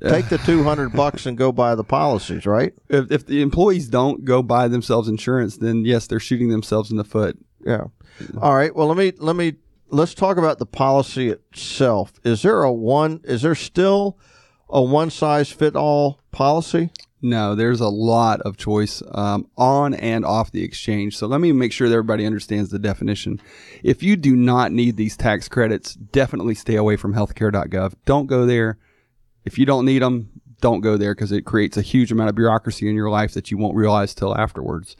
Take 0.01 0.29
the 0.29 0.37
two 0.37 0.63
hundred 0.63 0.89
bucks 0.89 1.25
and 1.25 1.37
go 1.37 1.51
buy 1.51 1.73
the 1.73 1.83
policies, 1.83 2.45
right? 2.45 2.73
If, 2.89 3.11
if 3.11 3.25
the 3.25 3.41
employees 3.41 3.87
don't 3.87 4.23
go 4.25 4.43
buy 4.43 4.67
themselves 4.67 5.07
insurance, 5.07 5.57
then 5.57 5.85
yes, 5.85 6.05
they're 6.05 6.19
shooting 6.19 6.49
themselves 6.49 6.91
in 6.91 6.97
the 6.97 7.03
foot. 7.03 7.37
Yeah. 7.65 7.85
All 8.39 8.55
right. 8.55 8.75
Well, 8.75 8.87
let 8.87 8.97
me 8.97 9.13
let 9.17 9.35
me 9.35 9.55
let's 9.89 10.13
talk 10.13 10.37
about 10.37 10.59
the 10.59 10.65
policy 10.65 11.29
itself. 11.29 12.13
Is 12.23 12.41
there 12.41 12.61
a 12.63 12.71
one? 12.71 13.21
Is 13.23 13.41
there 13.41 13.55
still 13.55 14.19
a 14.69 14.81
one 14.81 15.09
size 15.09 15.49
fit 15.49 15.75
all 15.75 16.19
policy? 16.31 16.91
No, 17.21 17.55
there's 17.55 17.79
a 17.79 17.87
lot 17.87 18.41
of 18.41 18.57
choice 18.57 19.01
um, 19.11 19.49
on 19.57 19.93
and 19.93 20.25
off 20.25 20.51
the 20.51 20.63
exchange. 20.63 21.17
So 21.17 21.27
let 21.27 21.41
me 21.41 21.51
make 21.51 21.71
sure 21.71 21.87
that 21.87 21.95
everybody 21.95 22.25
understands 22.25 22.69
the 22.69 22.77
definition. 22.79 23.41
If 23.83 24.03
you 24.03 24.15
do 24.15 24.35
not 24.35 24.71
need 24.71 24.97
these 24.97 25.17
tax 25.17 25.47
credits, 25.47 25.95
definitely 25.95 26.55
stay 26.55 26.75
away 26.75 26.97
from 26.97 27.13
healthcare.gov. 27.13 27.93
Don't 28.05 28.27
go 28.27 28.45
there. 28.45 28.77
If 29.45 29.57
you 29.57 29.65
don't 29.65 29.85
need 29.85 30.01
them, 30.01 30.29
don't 30.61 30.81
go 30.81 30.97
there 30.97 31.13
because 31.13 31.31
it 31.31 31.45
creates 31.45 31.77
a 31.77 31.81
huge 31.81 32.11
amount 32.11 32.29
of 32.29 32.35
bureaucracy 32.35 32.89
in 32.89 32.95
your 32.95 33.09
life 33.09 33.33
that 33.33 33.51
you 33.51 33.57
won't 33.57 33.75
realize 33.75 34.13
till 34.13 34.37
afterwards. 34.37 34.95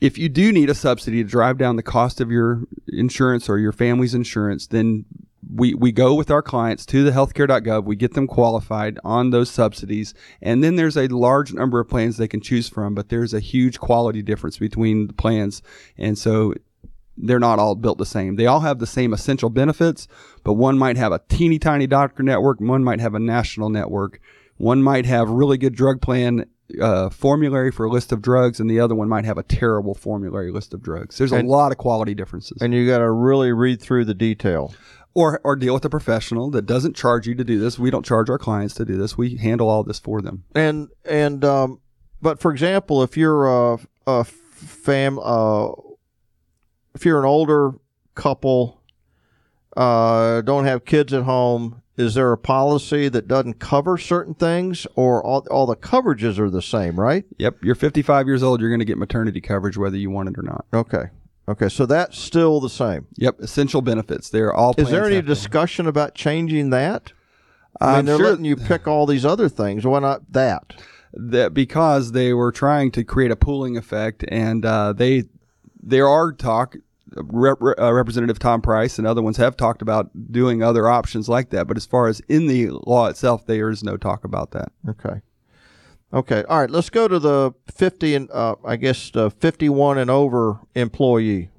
If 0.00 0.18
you 0.18 0.28
do 0.28 0.52
need 0.52 0.68
a 0.68 0.74
subsidy 0.74 1.22
to 1.22 1.28
drive 1.28 1.58
down 1.58 1.76
the 1.76 1.82
cost 1.82 2.20
of 2.20 2.30
your 2.30 2.62
insurance 2.88 3.48
or 3.48 3.58
your 3.58 3.72
family's 3.72 4.14
insurance, 4.14 4.66
then 4.66 5.06
we, 5.48 5.74
we 5.74 5.92
go 5.92 6.14
with 6.14 6.30
our 6.30 6.42
clients 6.42 6.84
to 6.86 7.04
the 7.04 7.12
healthcare.gov. 7.12 7.84
We 7.84 7.96
get 7.96 8.14
them 8.14 8.26
qualified 8.26 8.98
on 9.04 9.30
those 9.30 9.50
subsidies. 9.50 10.12
And 10.42 10.62
then 10.62 10.76
there's 10.76 10.96
a 10.96 11.06
large 11.08 11.52
number 11.52 11.80
of 11.80 11.88
plans 11.88 12.16
they 12.16 12.28
can 12.28 12.40
choose 12.40 12.68
from, 12.68 12.94
but 12.94 13.08
there's 13.08 13.32
a 13.32 13.40
huge 13.40 13.78
quality 13.78 14.22
difference 14.22 14.58
between 14.58 15.06
the 15.06 15.12
plans. 15.12 15.62
And 15.96 16.18
so 16.18 16.54
they're 17.16 17.38
not 17.38 17.58
all 17.58 17.74
built 17.74 17.98
the 17.98 18.06
same. 18.06 18.36
They 18.36 18.46
all 18.46 18.60
have 18.60 18.78
the 18.78 18.86
same 18.86 19.12
essential 19.12 19.48
benefits, 19.48 20.08
but 20.44 20.54
one 20.54 20.78
might 20.78 20.96
have 20.96 21.12
a 21.12 21.22
teeny 21.28 21.58
tiny 21.58 21.86
doctor 21.86 22.22
network, 22.22 22.60
one 22.60 22.84
might 22.84 23.00
have 23.00 23.14
a 23.14 23.20
national 23.20 23.70
network, 23.70 24.20
one 24.58 24.82
might 24.82 25.06
have 25.06 25.30
really 25.30 25.58
good 25.58 25.74
drug 25.74 26.00
plan 26.00 26.44
uh, 26.80 27.10
formulary 27.10 27.70
for 27.70 27.86
a 27.86 27.90
list 27.90 28.12
of 28.12 28.20
drugs, 28.22 28.60
and 28.60 28.68
the 28.68 28.80
other 28.80 28.94
one 28.94 29.08
might 29.08 29.24
have 29.24 29.38
a 29.38 29.42
terrible 29.42 29.94
formulary 29.94 30.50
list 30.50 30.74
of 30.74 30.82
drugs. 30.82 31.18
There's 31.18 31.32
a 31.32 31.42
lot 31.42 31.72
of 31.72 31.78
quality 31.78 32.14
differences. 32.14 32.58
And 32.60 32.74
you 32.74 32.86
got 32.86 32.98
to 32.98 33.10
really 33.10 33.52
read 33.52 33.80
through 33.80 34.04
the 34.04 34.14
detail. 34.14 34.74
or 35.14 35.40
or 35.44 35.56
deal 35.56 35.72
with 35.72 35.84
a 35.84 35.88
professional 35.90 36.50
that 36.50 36.66
doesn't 36.66 36.94
charge 36.94 37.26
you 37.26 37.34
to 37.34 37.44
do 37.44 37.58
this. 37.58 37.78
We 37.78 37.90
don't 37.90 38.04
charge 38.04 38.28
our 38.28 38.38
clients 38.38 38.74
to 38.74 38.84
do 38.84 38.98
this. 38.98 39.16
We 39.16 39.36
handle 39.36 39.68
all 39.68 39.82
this 39.82 39.98
for 39.98 40.20
them. 40.20 40.44
And 40.54 40.88
and 41.04 41.44
um, 41.44 41.80
but 42.20 42.38
for 42.38 42.52
example, 42.52 43.02
if 43.02 43.16
you're 43.16 43.46
a, 43.46 43.78
a 44.06 44.24
fam, 44.24 45.18
uh, 45.18 45.68
if 46.94 47.04
you're 47.04 47.18
an 47.18 47.24
older 47.24 47.72
couple, 48.14 48.82
uh, 49.76 50.42
don't 50.42 50.64
have 50.64 50.84
kids 50.84 51.12
at 51.14 51.22
home, 51.22 51.80
is 51.96 52.14
there 52.14 52.32
a 52.32 52.38
policy 52.38 53.08
that 53.08 53.26
doesn't 53.26 53.58
cover 53.58 53.96
certain 53.96 54.34
things, 54.34 54.86
or 54.94 55.24
all 55.24 55.46
all 55.50 55.66
the 55.66 55.76
coverages 55.76 56.38
are 56.38 56.50
the 56.50 56.62
same, 56.62 56.98
right? 56.98 57.24
Yep, 57.38 57.58
you're 57.62 57.74
55 57.74 58.26
years 58.26 58.42
old. 58.42 58.60
You're 58.60 58.70
going 58.70 58.80
to 58.80 58.84
get 58.84 58.98
maternity 58.98 59.40
coverage 59.40 59.76
whether 59.76 59.96
you 59.96 60.10
want 60.10 60.28
it 60.28 60.38
or 60.38 60.42
not. 60.42 60.66
Okay. 60.72 61.04
Okay, 61.48 61.68
so 61.68 61.86
that's 61.86 62.18
still 62.18 62.58
the 62.60 62.68
same. 62.68 63.06
Yep, 63.18 63.40
essential 63.40 63.80
benefits. 63.80 64.30
They're 64.30 64.52
all. 64.52 64.74
Is 64.76 64.90
there 64.90 65.06
any 65.06 65.22
discussion 65.22 65.86
about 65.86 66.14
changing 66.14 66.70
that? 66.70 67.12
I 67.80 67.86
mean, 67.86 67.98
I'm 67.98 68.04
they're 68.06 68.16
sure- 68.16 68.30
letting 68.30 68.44
you 68.44 68.56
pick 68.56 68.86
all 68.88 69.06
these 69.06 69.24
other 69.24 69.48
things. 69.48 69.86
Why 69.86 70.00
not 70.00 70.32
that? 70.32 70.74
that 71.12 71.54
because 71.54 72.12
they 72.12 72.34
were 72.34 72.52
trying 72.52 72.90
to 72.92 73.02
create 73.04 73.30
a 73.30 73.36
pooling 73.36 73.76
effect, 73.76 74.24
and 74.28 74.64
uh, 74.66 74.92
they 74.92 75.24
there 75.82 76.08
are 76.08 76.32
talk. 76.32 76.76
Rep, 77.16 77.58
uh, 77.62 77.92
Representative 77.92 78.38
Tom 78.38 78.60
Price 78.60 78.98
and 78.98 79.06
other 79.06 79.22
ones 79.22 79.36
have 79.36 79.56
talked 79.56 79.82
about 79.82 80.10
doing 80.32 80.62
other 80.62 80.88
options 80.88 81.28
like 81.28 81.50
that, 81.50 81.66
but 81.66 81.76
as 81.76 81.86
far 81.86 82.08
as 82.08 82.20
in 82.28 82.46
the 82.46 82.70
law 82.70 83.06
itself, 83.06 83.46
there 83.46 83.70
is 83.70 83.82
no 83.82 83.96
talk 83.96 84.24
about 84.24 84.50
that. 84.52 84.72
Okay. 84.88 85.20
Okay. 86.12 86.44
All 86.48 86.60
right. 86.60 86.70
Let's 86.70 86.90
go 86.90 87.08
to 87.08 87.18
the 87.18 87.52
50 87.72 88.14
and, 88.14 88.30
uh, 88.30 88.56
I 88.64 88.76
guess, 88.76 89.10
uh, 89.14 89.28
51 89.28 89.98
and 89.98 90.10
over 90.10 90.60
employee. 90.74 91.50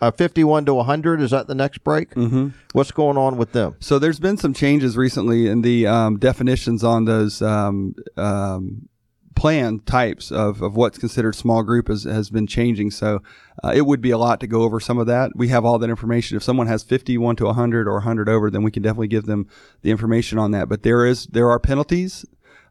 Uh, 0.00 0.10
51 0.10 0.64
to 0.64 0.74
100. 0.74 1.20
Is 1.20 1.30
that 1.32 1.46
the 1.46 1.54
next 1.54 1.84
break? 1.84 2.14
Mm-hmm. 2.14 2.48
What's 2.72 2.90
going 2.90 3.18
on 3.18 3.36
with 3.36 3.52
them? 3.52 3.76
So 3.78 3.98
there's 3.98 4.18
been 4.18 4.38
some 4.38 4.54
changes 4.54 4.96
recently 4.96 5.46
in 5.48 5.60
the 5.60 5.86
um, 5.86 6.18
definitions 6.18 6.82
on 6.82 7.04
those 7.04 7.42
um, 7.42 7.94
um, 8.16 8.88
plan 9.36 9.78
types 9.80 10.32
of, 10.32 10.62
of 10.62 10.74
what's 10.74 10.98
considered 10.98 11.34
small 11.34 11.62
group 11.62 11.88
has, 11.88 12.02
has 12.04 12.30
been 12.30 12.46
changing. 12.46 12.90
So 12.90 13.22
uh, 13.62 13.72
it 13.74 13.82
would 13.82 14.00
be 14.00 14.10
a 14.10 14.18
lot 14.18 14.40
to 14.40 14.46
go 14.46 14.62
over 14.62 14.80
some 14.80 14.98
of 14.98 15.06
that. 15.06 15.30
We 15.36 15.48
have 15.48 15.64
all 15.64 15.78
that 15.78 15.90
information. 15.90 16.36
If 16.36 16.42
someone 16.42 16.66
has 16.66 16.82
51 16.82 17.36
to 17.36 17.44
100 17.44 17.86
or 17.86 17.94
100 17.94 18.28
over, 18.28 18.50
then 18.50 18.62
we 18.62 18.72
can 18.72 18.82
definitely 18.82 19.08
give 19.08 19.26
them 19.26 19.46
the 19.82 19.90
information 19.90 20.38
on 20.38 20.50
that. 20.50 20.68
But 20.68 20.82
there 20.82 21.06
is 21.06 21.26
there 21.26 21.50
are 21.50 21.60
penalties 21.60 22.24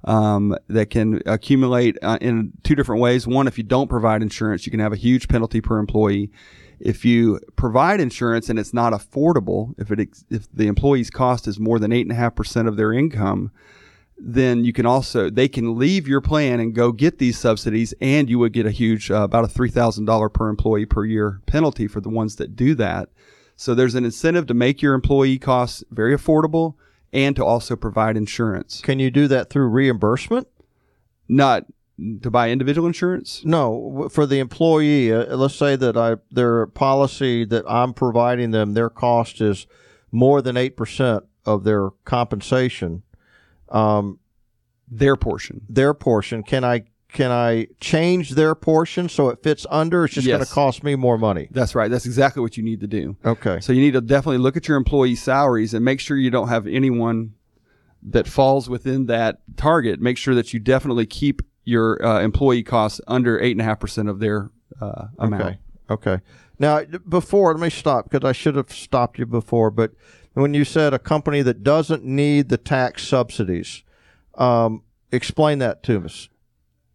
um, 0.04 0.58
that 0.68 0.90
can 0.90 1.22
accumulate 1.26 1.98
uh, 2.02 2.18
in 2.20 2.54
two 2.64 2.76
different 2.76 3.02
ways. 3.02 3.28
One, 3.28 3.48
if 3.48 3.58
you 3.58 3.64
don't 3.64 3.90
provide 3.90 4.22
insurance, 4.22 4.66
you 4.66 4.72
can 4.72 4.80
have 4.80 4.94
a 4.94 4.98
huge 4.98 5.28
penalty 5.28 5.62
per 5.62 5.78
employee. 5.78 6.32
If 6.80 7.06
you 7.06 7.40
provide 7.56 8.02
insurance 8.02 8.50
and 8.50 8.60
it's 8.60 8.74
not 8.74 8.92
affordable, 8.92 9.76
if 9.78 9.92
it 9.92 10.00
ex- 10.00 10.26
if 10.30 10.52
the 10.52 10.68
employee's 10.68 11.10
cost 11.10 11.48
is 11.48 11.60
more 11.60 11.80
than 11.80 11.94
eight 11.94 12.06
and 12.06 12.12
a 12.12 12.16
half 12.16 12.36
percent 12.36 12.68
of 12.68 12.76
their 12.76 12.92
income, 12.92 13.52
then 14.18 14.64
you 14.64 14.72
can 14.74 14.86
also 14.86 15.30
they 15.30 15.48
can 15.48 15.78
leave 15.78 16.08
your 16.08 16.22
plan 16.22 16.60
and 16.60 16.74
go 16.74 16.92
get 16.92 17.18
these 17.18 17.38
subsidies, 17.38 17.94
and 18.00 18.30
you 18.30 18.40
would 18.40 18.54
get 18.54 18.66
a 18.66 18.72
huge 18.72 19.12
uh, 19.12 19.24
about 19.24 19.44
a 19.44 19.48
three 19.50 19.70
thousand 19.70 20.06
dollar 20.06 20.30
per 20.30 20.50
employee 20.50 20.86
per 20.86 21.06
year 21.06 21.42
penalty 21.46 21.88
for 21.88 22.02
the 22.02 22.10
ones 22.10 22.38
that 22.38 22.56
do 22.56 22.76
that. 22.76 23.10
So 23.58 23.74
there's 23.74 23.96
an 23.96 24.06
incentive 24.06 24.48
to 24.48 24.54
make 24.54 24.82
your 24.82 24.94
employee 24.94 25.40
costs 25.40 25.84
very 25.90 26.16
affordable 26.16 26.76
and 27.14 27.36
to 27.38 27.46
also 27.46 27.78
provide 27.78 28.18
insurance, 28.18 28.82
Can 28.82 29.00
you 29.00 29.10
do 29.10 29.28
that 29.30 29.50
through 29.50 29.68
reimbursement? 29.70 30.48
not 31.30 31.66
to 32.22 32.30
buy 32.30 32.50
individual 32.50 32.86
insurance. 32.88 33.42
No, 33.46 34.10
for 34.12 34.26
the 34.26 34.40
employee. 34.40 35.14
Uh, 35.14 35.36
let's 35.38 35.56
say 35.56 35.76
that 35.78 35.96
I 35.96 36.18
their 36.30 36.68
policy 36.68 37.46
that 37.46 37.64
I'm 37.68 37.94
providing 37.94 38.52
them, 38.52 38.74
their 38.74 38.90
cost 38.90 39.40
is 39.42 39.66
more 40.12 40.42
than 40.42 40.58
eight 40.58 40.76
percent 40.76 41.24
of 41.46 41.64
their 41.64 41.92
compensation. 42.04 43.04
Um, 43.70 44.20
Their 44.88 45.16
portion. 45.16 45.62
their 45.70 45.94
portion. 45.94 46.44
Can 46.44 46.64
I 46.64 46.84
can 47.12 47.32
I 47.32 47.68
change 47.80 48.32
their 48.32 48.56
portion 48.56 49.08
so 49.08 49.30
it 49.30 49.42
fits 49.42 49.66
under? 49.70 50.04
It's 50.06 50.16
just 50.16 50.28
going 50.28 50.44
to 50.44 50.52
cost 50.52 50.84
me 50.84 50.96
more 50.96 51.18
money. 51.18 51.48
That's 51.50 51.74
right. 51.74 51.90
That's 51.90 52.06
exactly 52.06 52.42
what 52.42 52.58
you 52.58 52.64
need 52.64 52.82
to 52.82 52.88
do. 52.88 53.16
Okay. 53.26 53.60
So 53.62 53.72
you 53.72 53.80
need 53.82 53.94
to 53.94 54.02
definitely 54.02 54.40
look 54.40 54.58
at 54.58 54.68
your 54.68 54.76
employee 54.76 55.16
salaries 55.16 55.74
and 55.74 55.86
make 55.86 56.00
sure 56.02 56.18
you 56.18 56.30
don't 56.30 56.50
have 56.50 56.68
anyone 56.68 57.34
that 58.04 58.28
falls 58.28 58.70
within 58.70 59.06
that 59.06 59.40
target, 59.56 60.02
make 60.02 60.18
sure 60.18 60.36
that 60.36 60.54
you 60.54 60.60
definitely 60.60 61.06
keep 61.06 61.42
your 61.64 62.06
uh, 62.06 62.20
employee 62.22 62.64
costs 62.64 63.00
under 63.08 63.40
eight 63.40 63.52
and 63.54 63.62
a 63.62 63.64
half 63.64 63.80
percent 63.80 64.10
of 64.10 64.20
their 64.20 64.52
uh, 64.82 65.06
amount. 65.18 65.42
Okay. 65.44 65.58
Okay. 65.90 66.20
Now, 66.60 66.84
before, 67.08 67.54
let 67.54 67.62
me 67.62 67.70
stop 67.70 68.10
because 68.10 68.28
I 68.28 68.34
should 68.34 68.56
have 68.56 68.72
stopped 68.72 69.20
you 69.20 69.26
before. 69.26 69.72
But 69.72 69.92
when 70.36 70.54
you 70.54 70.64
said 70.64 70.94
a 70.94 71.00
company 71.00 71.42
that 71.42 71.64
doesn't 71.64 72.04
need 72.06 72.50
the 72.50 72.58
tax 72.58 73.08
subsidies, 73.08 73.84
um, 74.36 74.84
explain 75.12 75.60
that 75.60 75.82
to 75.84 76.04
us. 76.06 76.30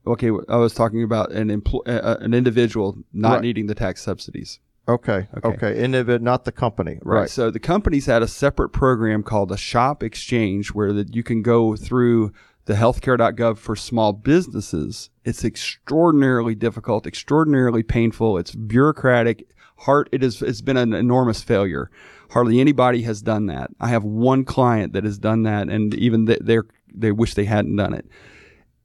Okay, 0.07 0.31
I 0.49 0.57
was 0.57 0.73
talking 0.75 1.03
about 1.03 1.33
an 1.33 1.49
empl- 1.49 1.87
uh, 1.87 2.17
an 2.21 2.33
individual 2.33 2.99
not 3.13 3.33
Right. 3.35 3.43
needing 3.43 3.67
the 3.67 3.75
tax 3.75 4.03
subsidies. 4.03 4.61
Okay. 4.89 5.29
Okay. 5.37 5.49
Okay. 5.49 5.75
Individ, 5.81 6.21
not 6.21 6.45
the 6.45 6.53
company. 6.53 6.99
Right. 7.03 7.21
Right. 7.21 7.31
So 7.31 7.51
the 7.51 7.61
companies 7.61 8.07
had 8.07 8.23
a 8.23 8.27
separate 8.29 8.71
program 8.71 9.23
called 9.23 9.53
a 9.53 9.57
shop 9.57 10.03
exchange 10.03 10.69
where 10.69 10.93
that 10.95 11.15
you 11.15 11.23
can 11.23 11.43
go 11.43 11.77
through 11.77 12.33
the 12.65 12.75
healthcare.gov 12.75 13.59
for 13.59 13.77
small 13.77 14.13
businesses. 14.13 15.11
It's 15.25 15.45
extraordinarily 15.45 16.55
difficult, 16.55 17.07
extraordinarily 17.07 17.83
painful. 17.83 18.39
It's 18.39 18.55
bureaucratic. 18.55 19.47
Hard. 19.81 20.09
It 20.13 20.23
is. 20.25 20.43
It's 20.43 20.61
been 20.61 20.77
an 20.77 20.93
enormous 20.93 21.43
failure. 21.43 21.91
Hardly 22.31 22.61
anybody 22.61 23.03
has 23.03 23.23
done 23.23 23.47
that. 23.47 23.71
I 23.81 23.89
have 23.89 24.05
one 24.05 24.45
client 24.45 24.93
that 24.93 25.05
has 25.05 25.19
done 25.19 25.43
that, 25.43 25.69
and 25.69 25.95
even 25.95 26.27
th- 26.27 26.41
they 26.43 26.59
they 26.93 27.13
wish 27.13 27.35
they 27.35 27.45
hadn't 27.45 27.77
done 27.77 27.95
it. 27.95 28.07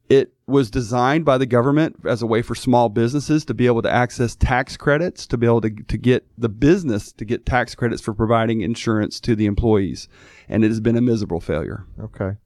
It 0.08 0.32
was 0.46 0.70
designed 0.70 1.24
by 1.24 1.38
the 1.38 1.46
government 1.46 1.96
as 2.04 2.22
a 2.22 2.26
way 2.26 2.42
for 2.42 2.54
small 2.54 2.88
businesses 2.88 3.44
to 3.46 3.54
be 3.54 3.66
able 3.66 3.82
to 3.82 3.90
access 3.90 4.36
tax 4.36 4.76
credits, 4.76 5.26
to 5.26 5.36
be 5.36 5.46
able 5.46 5.60
to, 5.62 5.70
to 5.70 5.98
get 5.98 6.26
the 6.38 6.48
business 6.48 7.12
to 7.12 7.24
get 7.24 7.44
tax 7.44 7.74
credits 7.74 8.00
for 8.00 8.14
providing 8.14 8.60
insurance 8.60 9.18
to 9.20 9.34
the 9.34 9.46
employees. 9.46 10.08
And 10.48 10.64
it 10.64 10.68
has 10.68 10.80
been 10.80 10.96
a 10.96 11.00
miserable 11.00 11.40
failure. 11.40 11.86
Okay. 12.00 12.36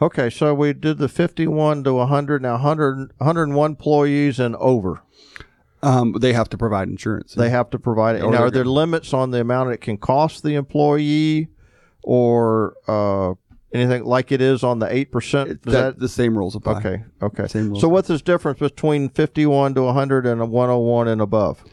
Okay. 0.00 0.30
So 0.30 0.54
we 0.54 0.72
did 0.72 0.98
the 0.98 1.08
51 1.08 1.82
to 1.84 1.94
100. 1.94 2.42
Now, 2.42 2.52
100, 2.52 3.12
101 3.18 3.70
employees 3.70 4.38
and 4.38 4.54
over. 4.56 5.02
Um, 5.82 6.12
they 6.12 6.32
have 6.32 6.48
to 6.50 6.56
provide 6.58 6.88
insurance. 6.88 7.34
They 7.34 7.50
have 7.50 7.70
to 7.70 7.78
provide 7.78 8.16
it. 8.16 8.22
Now, 8.22 8.30
they're 8.30 8.50
there 8.50 8.64
limits 8.64 9.12
on 9.12 9.30
the 9.32 9.40
amount 9.40 9.72
it 9.72 9.80
can 9.80 9.96
cost 9.96 10.42
the 10.44 10.54
employee 10.54 11.48
or 12.02 12.74
uh, 12.86 13.34
anything 13.72 14.04
like 14.04 14.30
it 14.32 14.40
is 14.40 14.62
on 14.62 14.78
the 14.78 14.86
8%? 14.86 15.48
It- 15.50 15.62
that- 15.62 15.98
the 15.98 16.08
same 16.08 16.36
rules 16.36 16.54
apply. 16.54 16.78
okay. 16.78 17.04
Okay. 17.22 17.46
Same 17.48 17.68
rules. 17.70 17.80
So, 17.80 17.88
what's 17.88 18.08
this 18.08 18.22
difference 18.22 18.58
between 18.58 19.08
51 19.08 19.74
to 19.74 19.82
100 19.82 20.26
and 20.26 20.40
a 20.40 20.46
101 20.46 21.08
and 21.08 21.20
above? 21.20 21.64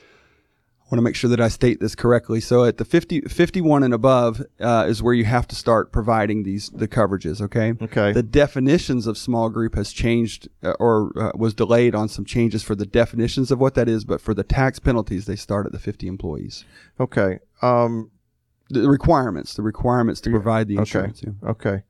Want 0.89 0.97
to 0.97 1.04
make 1.04 1.15
sure 1.15 1.30
that 1.30 1.39
I 1.39 1.49
state 1.49 1.80
this 1.80 1.93
correctly. 1.93 2.39
So 2.41 2.63
at 2.65 2.78
the 2.78 2.86
50, 2.86 3.21
51 3.21 3.84
and 3.84 3.93
above 3.93 4.41
uh, 4.60 4.86
is 4.89 5.04
where 5.04 5.13
you 5.13 5.25
have 5.25 5.47
to 5.49 5.56
start 5.56 5.91
providing 5.91 6.41
these 6.43 6.69
the 6.71 6.88
coverages. 6.88 7.39
Okay. 7.41 7.73
Okay. 7.80 8.12
The 8.12 8.23
definitions 8.23 9.06
of 9.06 9.15
small 9.15 9.49
group 9.49 9.75
has 9.75 9.93
changed 9.93 10.49
uh, 10.63 10.71
or 10.80 11.12
uh, 11.15 11.32
was 11.36 11.54
delayed 11.54 11.93
on 11.93 12.10
some 12.10 12.25
changes 12.25 12.63
for 12.63 12.73
the 12.73 12.88
definitions 12.88 13.52
of 13.52 13.60
what 13.60 13.75
that 13.75 13.88
is, 13.88 14.04
but 14.04 14.19
for 14.19 14.34
the 14.34 14.43
tax 14.43 14.80
penalties, 14.80 15.25
they 15.28 15.36
start 15.36 15.67
at 15.67 15.71
the 15.71 15.80
50 15.80 16.08
employees. 16.08 16.65
Okay. 16.99 17.38
Um, 17.62 18.10
The 18.71 18.89
requirements, 18.89 19.54
the 19.54 19.62
requirements 19.63 20.19
to 20.21 20.32
provide 20.32 20.67
the 20.67 20.75
Okay. 20.75 20.82
insurance. 20.82 21.21
yeah. 21.23 21.49
Okay. 21.52 21.84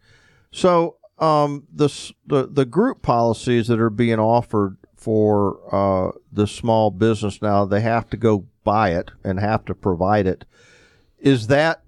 So 0.52 0.98
um, 1.20 1.68
the 1.74 1.88
the 2.28 2.48
the 2.52 2.66
group 2.66 3.02
policies 3.02 3.68
that 3.68 3.80
are 3.80 3.90
being 3.90 4.20
offered 4.20 4.76
for 5.00 5.60
uh, 5.74 6.12
the 6.32 6.46
small 6.46 6.92
business 6.92 7.42
now, 7.42 7.64
they 7.64 7.80
have 7.82 8.10
to 8.10 8.18
go 8.18 8.46
buy 8.66 8.90
it 8.90 9.12
and 9.24 9.40
have 9.40 9.64
to 9.66 9.74
provide 9.74 10.28
it. 10.28 10.44
Is 11.20 11.48
that 11.48 11.84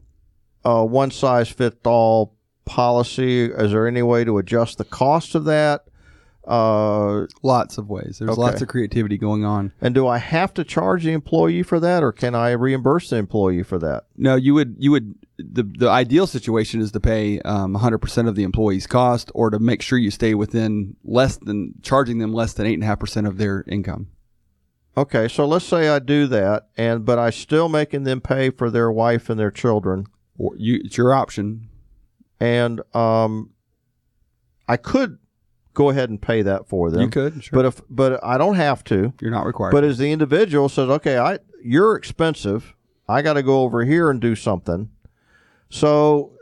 a 0.63 0.85
one 0.85 1.11
size 1.11 1.49
fits 1.49 1.85
all 1.85 2.33
policy? 2.63 3.45
Is 3.45 3.71
there 3.71 3.87
any 3.87 4.01
way 4.01 4.23
to 4.23 4.37
adjust 4.37 4.77
the 4.77 4.85
cost 4.85 5.35
of 5.35 5.43
that? 5.45 5.85
Uh, 6.47 7.27
Lots 7.43 7.77
of 7.77 7.87
ways. 7.89 8.17
There's 8.19 8.31
Okay. 8.31 8.41
lots 8.41 8.61
of 8.61 8.67
creativity 8.67 9.17
going 9.17 9.45
on. 9.45 9.71
and 9.79 9.93
do 9.93 10.07
I 10.07 10.17
have 10.17 10.53
to 10.55 10.63
charge 10.63 11.03
the 11.03 11.11
employee 11.11 11.61
for 11.63 11.79
that, 11.79 12.03
or 12.03 12.11
can 12.11 12.33
I 12.33 12.51
reimburse 12.51 13.09
the 13.11 13.17
employee 13.17 13.63
for 13.63 13.77
that? 13.79 14.05
No, 14.17 14.35
you 14.35 14.53
would 14.55 14.75
you 14.79 14.91
would 14.91 15.15
the 15.37 15.63
the 15.63 15.87
ideal 15.89 16.25
situation 16.27 16.81
is 16.81 16.91
to 16.93 16.99
pay 16.99 17.39
um, 17.41 17.75
100% 17.75 18.27
of 18.27 18.35
the 18.35 18.43
employee's 18.43 18.87
cost, 18.87 19.31
or 19.35 19.49
to 19.51 19.59
make 19.59 19.81
sure 19.81 19.97
you 19.99 20.09
stay 20.11 20.33
within 20.33 20.95
less 21.03 21.37
than 21.37 21.73
charging 21.83 22.17
them 22.17 22.33
less 22.33 22.53
than 22.53 22.65
eight 22.65 22.73
and 22.75 22.83
a 22.83 22.87
half 22.87 22.99
percent 22.99 23.27
of 23.27 23.37
their 23.37 23.63
income. 23.67 24.07
Okay, 24.97 25.27
so 25.27 25.45
let's 25.45 25.63
say 25.65 25.89
I 25.89 25.99
do 25.99 26.27
that, 26.27 26.67
and 26.75 27.05
but 27.05 27.17
I 27.19 27.29
still 27.29 27.69
making 27.69 28.03
them 28.03 28.19
pay 28.19 28.49
for 28.49 28.69
their 28.69 28.91
wife 28.91 29.29
and 29.29 29.39
their 29.39 29.51
children. 29.51 30.05
Or 30.37 30.53
you, 30.57 30.81
it's 30.83 30.97
your 30.97 31.13
option. 31.13 31.69
and 32.39 32.81
um, 32.95 33.51
I 34.67 34.77
could 34.77 35.17
go 35.81 35.89
ahead 35.89 36.09
and 36.09 36.21
pay 36.21 36.41
that 36.43 36.67
for 36.67 36.91
them. 36.91 37.01
You 37.01 37.09
could, 37.09 37.43
sure. 37.43 37.57
but 37.57 37.65
if 37.65 37.81
but 37.89 38.23
I 38.23 38.37
don't 38.37 38.55
have 38.55 38.83
to. 38.85 39.13
you're 39.19 39.31
not 39.31 39.45
required. 39.45 39.71
But 39.71 39.83
as 39.83 39.97
the 39.97 40.11
individual 40.11 40.69
says, 40.69 40.89
okay, 40.89 41.17
I 41.17 41.39
you're 41.63 41.95
expensive. 41.95 42.75
I 43.09 43.21
got 43.21 43.33
to 43.33 43.43
go 43.43 43.61
over 43.63 43.83
here 43.83 44.09
and 44.09 44.21
do 44.21 44.35
something. 44.35 44.89
So 45.69 46.33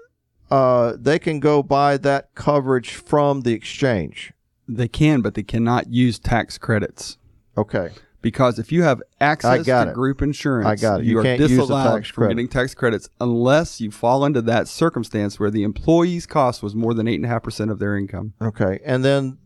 uh, 0.52 0.93
they 0.99 1.19
can 1.19 1.39
go 1.39 1.63
buy 1.63 1.97
that 1.97 2.36
coverage 2.36 2.93
from 2.93 3.41
the 3.41 3.54
exchange. 3.54 4.34
they 4.67 4.88
can, 4.88 5.21
but 5.21 5.34
they 5.34 5.43
cannot 5.43 5.91
use 5.91 6.19
tax 6.19 6.58
credits. 6.58 7.17
Okay. 7.58 7.89
Because 8.21 8.60
if 8.60 8.71
you 8.71 8.84
have 8.84 9.01
access 9.21 9.65
to 9.65 9.89
it. 9.91 9.93
group 9.93 10.21
insurance, 10.21 10.67
I 10.67 10.75
got 10.75 10.99
it. 10.99 11.05
You 11.05 11.12
you, 11.13 11.19
are 11.19 11.23
can't 11.23 11.39
use 11.39 11.51
the 11.51 11.55
disallowed 11.58 12.05
from 12.08 12.13
credit. 12.15 12.36
getting 12.36 12.47
tax 12.49 12.75
credits 12.75 13.10
unless 13.21 13.79
you 13.79 13.91
fall 13.91 14.25
into 14.25 14.41
that 14.41 14.67
circumstance 14.67 15.39
where 15.39 15.49
the 15.49 15.63
employee's 15.63 16.25
cost 16.25 16.62
was 16.62 16.75
more 16.75 16.93
than 16.93 17.08
eight 17.08 17.15
and 17.15 17.25
a 17.25 17.29
half 17.29 17.43
percent 17.43 17.71
of 17.71 17.79
their 17.79 17.95
income. 17.95 18.34
Okay. 18.41 18.79
And 18.84 19.05
then 19.05 19.38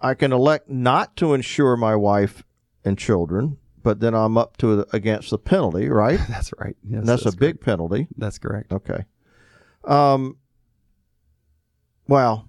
I 0.00 0.14
can 0.14 0.32
elect 0.32 0.70
not 0.70 1.14
to 1.16 1.34
insure 1.34 1.76
my 1.76 1.94
wife 1.94 2.42
and 2.86 2.96
children, 2.96 3.58
but 3.82 4.00
then 4.00 4.14
I'm 4.14 4.38
up 4.38 4.56
to 4.58 4.86
against 4.94 5.28
the 5.28 5.38
penalty, 5.38 5.88
right? 5.90 6.18
That's 6.28 6.52
right. 6.58 6.74
Yes, 6.88 7.00
And 7.00 7.08
that's, 7.08 7.22
a 7.22 7.24
correct. 7.26 7.38
big 7.38 7.60
penalty. 7.60 8.08
That's 8.16 8.38
correct. 8.38 8.72
Okay. 8.72 9.04
Um. 9.84 10.38
Well. 12.08 12.48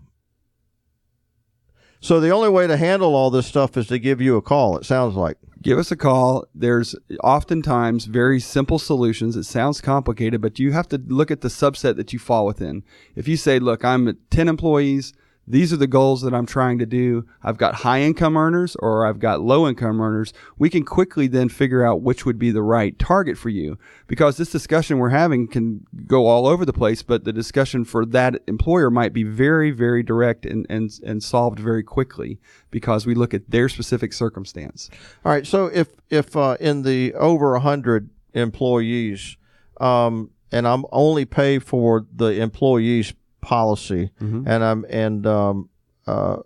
So 2.00 2.20
the 2.20 2.30
only 2.30 2.50
way 2.50 2.68
to 2.68 2.78
handle 2.78 3.16
all 3.16 3.30
this 3.32 3.48
stuff 3.48 3.76
is 3.76 3.88
to 3.88 4.00
give 4.00 4.22
you 4.22 4.38
a 4.38 4.42
call. 4.42 4.78
It 4.78 4.86
sounds 4.86 5.16
like. 5.16 5.38
Give 5.62 5.78
us 5.78 5.92
a 5.92 5.96
call. 5.96 6.46
There's 6.54 6.96
oftentimes 7.24 8.06
very 8.06 8.40
simple 8.40 8.80
solutions. 8.80 9.36
It 9.36 9.44
sounds 9.44 9.82
complicated, 9.82 10.42
but 10.42 10.60
you 10.60 10.72
have 10.72 10.88
to 10.90 10.98
look 10.98 11.32
at 11.32 11.42
the 11.42 11.48
subset 11.48 11.96
that 11.98 12.14
you 12.14 12.20
fall 12.20 12.46
within. 12.46 12.84
If 13.16 13.28
you 13.28 13.38
say, 13.38 13.60
look, 13.60 13.84
I'm 13.84 14.18
10 14.30 14.48
employees, 14.48 15.14
these 15.48 15.72
are 15.72 15.78
the 15.78 15.88
goals 15.88 16.22
that 16.24 16.34
I'm 16.34 16.46
trying 16.46 16.78
to 16.80 16.86
do. 16.86 17.26
I've 17.42 17.58
got 17.58 17.76
high 17.76 18.02
income 18.02 18.36
earners 18.36 18.76
or 18.80 19.08
I've 19.08 19.20
got 19.20 19.40
low 19.40 19.68
income 19.68 20.02
earners. 20.02 20.34
We 20.58 20.70
can 20.70 20.84
quickly 20.84 21.28
then 21.28 21.48
figure 21.48 21.86
out 21.86 22.02
which 22.02 22.26
would 22.26 22.38
be 22.38 22.52
the 22.52 22.62
right 22.62 22.98
target 23.00 23.38
for 23.38 23.48
you 23.48 23.80
because 24.08 24.36
this 24.36 24.52
discussion 24.52 24.98
we're 24.98 25.10
having 25.10 25.48
can 25.48 25.88
go 26.06 26.28
all 26.28 26.48
over 26.48 26.66
the 26.66 26.74
place, 26.74 27.02
but 27.02 27.24
the 27.24 27.32
discussion 27.32 27.86
for 27.86 28.06
that 28.08 28.42
employer 28.48 28.90
might 28.90 29.14
be 29.14 29.24
very, 29.24 29.72
very 29.72 30.04
direct 30.04 30.46
and, 30.46 30.66
and, 30.70 30.92
and 31.06 31.24
solved 31.24 31.60
very 31.60 31.84
quickly 31.84 32.40
because 32.70 33.06
we 33.06 33.16
look 33.16 33.34
at 33.34 33.50
their 33.50 33.70
specific 33.70 34.12
circumstance. 34.12 34.90
All 35.24 35.32
right. 35.32 35.48
So 35.48 35.68
if 35.68 35.88
if 36.10 36.36
uh, 36.36 36.58
in 36.60 36.84
the 36.84 37.14
over 37.14 37.56
a 37.56 37.60
hundred 37.60 38.10
employees, 38.34 39.38
um, 39.80 40.32
and 40.52 40.68
I'm 40.68 40.86
only 40.92 41.26
pay 41.26 41.60
for 41.60 42.06
the 42.14 42.42
employees 42.42 43.14
policy, 43.42 44.12
and 44.20 44.64
I'm 44.64 44.86
and 44.90 45.26
um, 45.28 45.70
uh, 46.06 46.38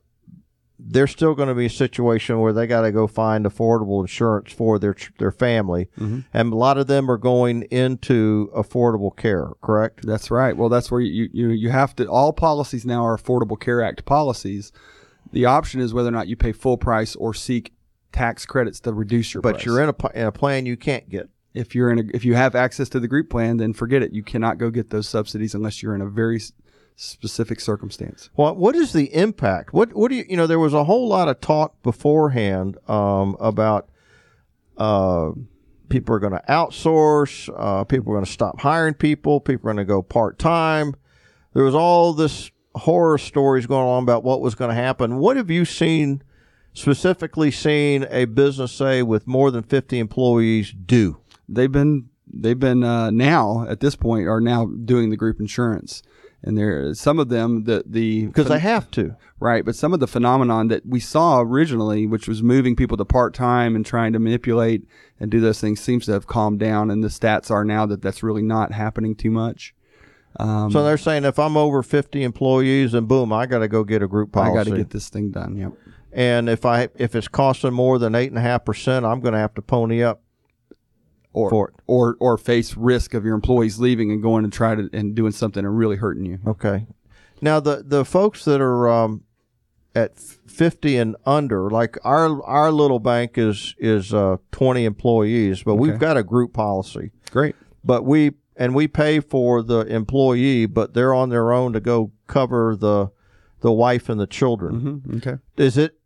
there's 0.84 1.12
still 1.12 1.36
going 1.36 1.48
to 1.48 1.54
be 1.54 1.68
a 1.68 1.70
situation 1.70 2.40
where 2.40 2.54
they 2.54 2.66
got 2.66 2.82
to 2.82 2.92
go 2.92 3.06
find 3.06 3.46
affordable 3.46 4.02
insurance 4.02 4.52
for 4.52 4.80
their 4.80 4.96
their 5.20 5.32
family, 5.32 5.90
and 5.98 6.54
a 6.54 6.56
lot 6.56 6.78
of 6.78 6.88
them 6.88 7.10
are 7.10 7.18
going 7.18 7.64
into 7.64 8.50
affordable 8.56 9.16
care. 9.16 9.50
Correct? 9.62 10.06
That's 10.06 10.32
right. 10.32 10.58
Well, 10.58 10.70
that's 10.70 10.90
where 10.92 11.02
you 11.02 11.30
you 11.32 11.50
you 11.50 11.70
have 11.70 11.96
to. 11.98 12.08
All 12.08 12.34
policies 12.34 12.86
now 12.86 13.06
are 13.06 13.18
Affordable 13.18 13.60
Care 13.60 13.84
Act 13.84 14.06
policies. 14.06 14.72
The 15.32 15.46
option 15.46 15.80
is 15.80 15.94
whether 15.94 16.10
or 16.10 16.12
not 16.12 16.28
you 16.28 16.36
pay 16.36 16.52
full 16.52 16.78
price 16.78 17.16
or 17.16 17.34
seek 17.34 17.74
tax 18.12 18.46
credits 18.46 18.80
to 18.82 18.92
reduce 18.94 19.34
your. 19.34 19.42
But 19.42 19.54
price. 19.54 19.66
you're 19.66 19.82
in 19.82 19.90
a 19.90 20.08
in 20.14 20.28
a 20.28 20.32
plan 20.32 20.66
you 20.66 20.76
can't 20.78 21.08
get. 21.08 21.30
if 21.54 21.76
you're 21.76 21.92
in 21.92 22.00
a 22.00 22.04
if 22.14 22.26
you 22.26 22.34
have 22.34 22.56
access 22.56 22.90
to 22.90 23.00
the 23.00 23.08
group 23.08 23.30
plan, 23.30 23.58
then 23.58 23.74
forget 23.74 24.02
it. 24.02 24.14
You 24.14 24.24
cannot 24.24 24.58
go 24.58 24.70
get 24.72 24.90
those 24.90 25.08
subsidies 25.08 25.54
unless 25.54 25.84
you're 25.84 25.96
in 25.96 26.02
a 26.02 26.10
very 26.10 26.42
specific 27.02 27.60
circumstance. 27.60 28.30
What 28.36 28.58
what 28.58 28.76
is 28.76 28.94
the 28.94 29.14
impact? 29.14 29.74
What 29.74 29.94
what 29.94 30.10
do 30.10 30.16
you 30.16 30.26
you 30.30 30.38
know? 30.38 30.48
There 30.48 30.60
was 30.60 30.74
a 30.74 30.84
whole 30.84 31.08
lot 31.08 31.28
of 31.28 31.42
talk 31.42 31.82
beforehand 31.82 32.78
um, 32.88 33.36
about 33.40 33.90
uh, 34.78 35.32
people 35.90 36.16
are 36.16 36.20
going 36.20 36.34
to 36.34 36.44
outsource, 36.48 37.50
uh, 37.58 37.84
people 37.86 38.14
are 38.14 38.16
going 38.16 38.26
to 38.26 38.32
stop 38.32 38.62
hiring 38.62 38.94
people, 38.94 39.40
people 39.40 39.70
are 39.70 39.74
going 39.74 39.86
to 39.86 39.90
go 39.90 40.02
part 40.02 40.38
time. 40.40 40.96
There 41.54 41.64
was 41.64 41.76
all 41.76 42.14
this 42.14 42.52
horror 42.76 43.18
stories 43.18 43.66
going 43.66 43.88
on 43.88 44.04
about 44.04 44.24
what 44.24 44.40
was 44.40 44.56
going 44.56 44.70
to 44.70 44.76
happen. 44.76 45.18
What 45.18 45.38
have 45.38 45.50
you 45.50 45.66
seen 45.66 46.24
specifically? 46.74 47.52
Seen 47.52 48.06
a 48.10 48.26
business 48.26 48.72
say 48.72 49.04
with 49.04 49.28
more 49.28 49.52
than 49.52 49.64
fifty 49.64 50.00
employees 50.00 50.72
do? 50.72 51.20
They've 51.50 51.72
been 51.72 52.10
they've 52.34 52.60
been 52.60 52.84
uh, 52.84 53.10
now 53.10 53.66
at 53.68 53.82
this 53.82 53.96
point 53.96 54.28
are 54.28 54.40
now 54.40 54.68
doing 54.68 55.10
the 55.10 55.18
group 55.18 55.40
insurance, 55.40 56.02
And 56.44 56.58
there, 56.58 56.94
some 56.96 57.20
of 57.20 57.30
them, 57.30 57.66
the 57.66 57.84
the 57.86 58.26
because 58.26 58.48
they 58.48 58.60
have 58.60 58.90
to. 58.92 59.16
Right, 59.40 59.64
but 59.66 59.76
some 59.76 59.94
of 59.94 60.00
the 60.00 60.08
phenomenon 60.08 60.68
that 60.70 60.86
we 60.86 61.00
saw 61.00 61.40
originally, 61.42 62.06
which 62.06 62.28
was 62.28 62.42
moving 62.44 62.76
people 62.76 62.98
to 62.98 63.06
part 63.06 63.34
time 63.34 63.76
and 63.76 63.86
trying 63.86 64.14
to 64.14 64.20
manipulate 64.20 64.84
and 65.20 65.30
do 65.30 65.40
those 65.40 65.60
things, 65.62 65.80
seems 65.80 66.06
to 66.06 66.14
have 66.14 66.28
calmed 66.28 66.60
down. 66.60 66.90
And 66.92 67.04
the 67.04 67.08
stats 67.10 67.50
are 67.52 67.64
now 67.64 67.86
that 67.88 68.02
that's 68.02 68.24
really 68.24 68.42
not 68.44 68.72
happening 68.72 69.16
too 69.16 69.32
much. 69.32 69.74
Um, 70.38 70.72
So 70.72 70.84
they're 70.84 70.98
saying 70.98 71.26
if 71.26 71.38
I'm 71.38 71.58
over 71.58 71.84
50 71.84 72.24
employees, 72.24 72.94
and 72.94 73.08
boom, 73.08 73.34
I 73.34 73.46
got 73.46 73.60
to 73.60 73.68
go 73.68 73.84
get 73.84 74.02
a 74.02 74.08
group 74.08 74.32
policy 74.32 74.52
I 74.52 74.64
got 74.64 74.70
to 74.72 74.78
get 74.78 74.90
this 74.92 75.10
thing 75.10 75.30
done. 75.32 75.56
Yep. 75.58 75.74
and 76.14 76.50
if 76.50 76.66
I 76.66 76.90
if 76.96 77.16
it's 77.16 77.28
costing 77.28 77.74
more 77.74 78.00
than 78.00 78.16
eight 78.16 78.30
and 78.30 78.38
a 78.38 78.42
half 78.42 78.66
percent, 78.66 79.06
I'm 79.06 79.20
going 79.22 79.34
to 79.34 79.40
have 79.40 79.54
to 79.56 79.62
pony 79.62 80.02
up 80.04 80.22
Or 81.34 81.50
for 81.50 81.70
it. 81.70 81.76
or 81.88 82.18
or 82.20 82.38
face 82.38 82.76
risk 82.76 83.14
of 83.14 83.24
your 83.24 83.36
employees 83.36 83.80
leaving 83.80 84.12
and 84.12 84.22
going 84.22 84.44
and 84.44 84.52
try 84.52 84.76
to 84.76 84.90
and 84.92 85.16
doing 85.16 85.32
something 85.32 85.64
and 85.66 85.78
really 85.78 85.96
hurting 85.96 86.26
you. 86.26 86.40
Okay. 86.46 86.88
Now 87.42 87.60
the 87.60 87.84
the 87.86 88.04
folks 88.04 88.44
that 88.46 88.60
are 88.60 88.90
um, 88.90 89.24
at 89.96 90.18
50 90.20 90.98
and 90.98 91.16
under, 91.26 91.70
like 91.70 91.98
our 92.04 92.44
our 92.44 92.72
little 92.72 93.00
bank 93.00 93.38
is 93.38 93.76
is 93.78 94.14
uh, 94.14 94.38
20 94.52 94.84
employees, 94.86 95.64
but 95.64 95.76
we've 95.76 96.00
got 96.00 96.18
a 96.18 96.24
group 96.24 96.52
policy. 96.54 97.12
Great. 97.32 97.56
But 97.84 98.04
we 98.04 98.34
and 98.58 98.76
we 98.76 98.88
pay 98.90 99.22
for 99.22 99.64
the 99.64 99.80
employee, 99.88 100.66
but 100.66 100.94
they're 100.94 101.14
on 101.14 101.30
their 101.30 101.54
own 101.54 101.72
to 101.74 101.80
go 101.80 102.12
cover 102.28 102.76
the 102.76 103.10
the 103.62 103.72
wife 103.72 104.10
and 104.10 104.20
the 104.20 104.28
children. 104.28 105.02
hmm 105.06 105.16
Okay. 105.18 105.38
Is 105.56 105.78
it? 105.78 105.98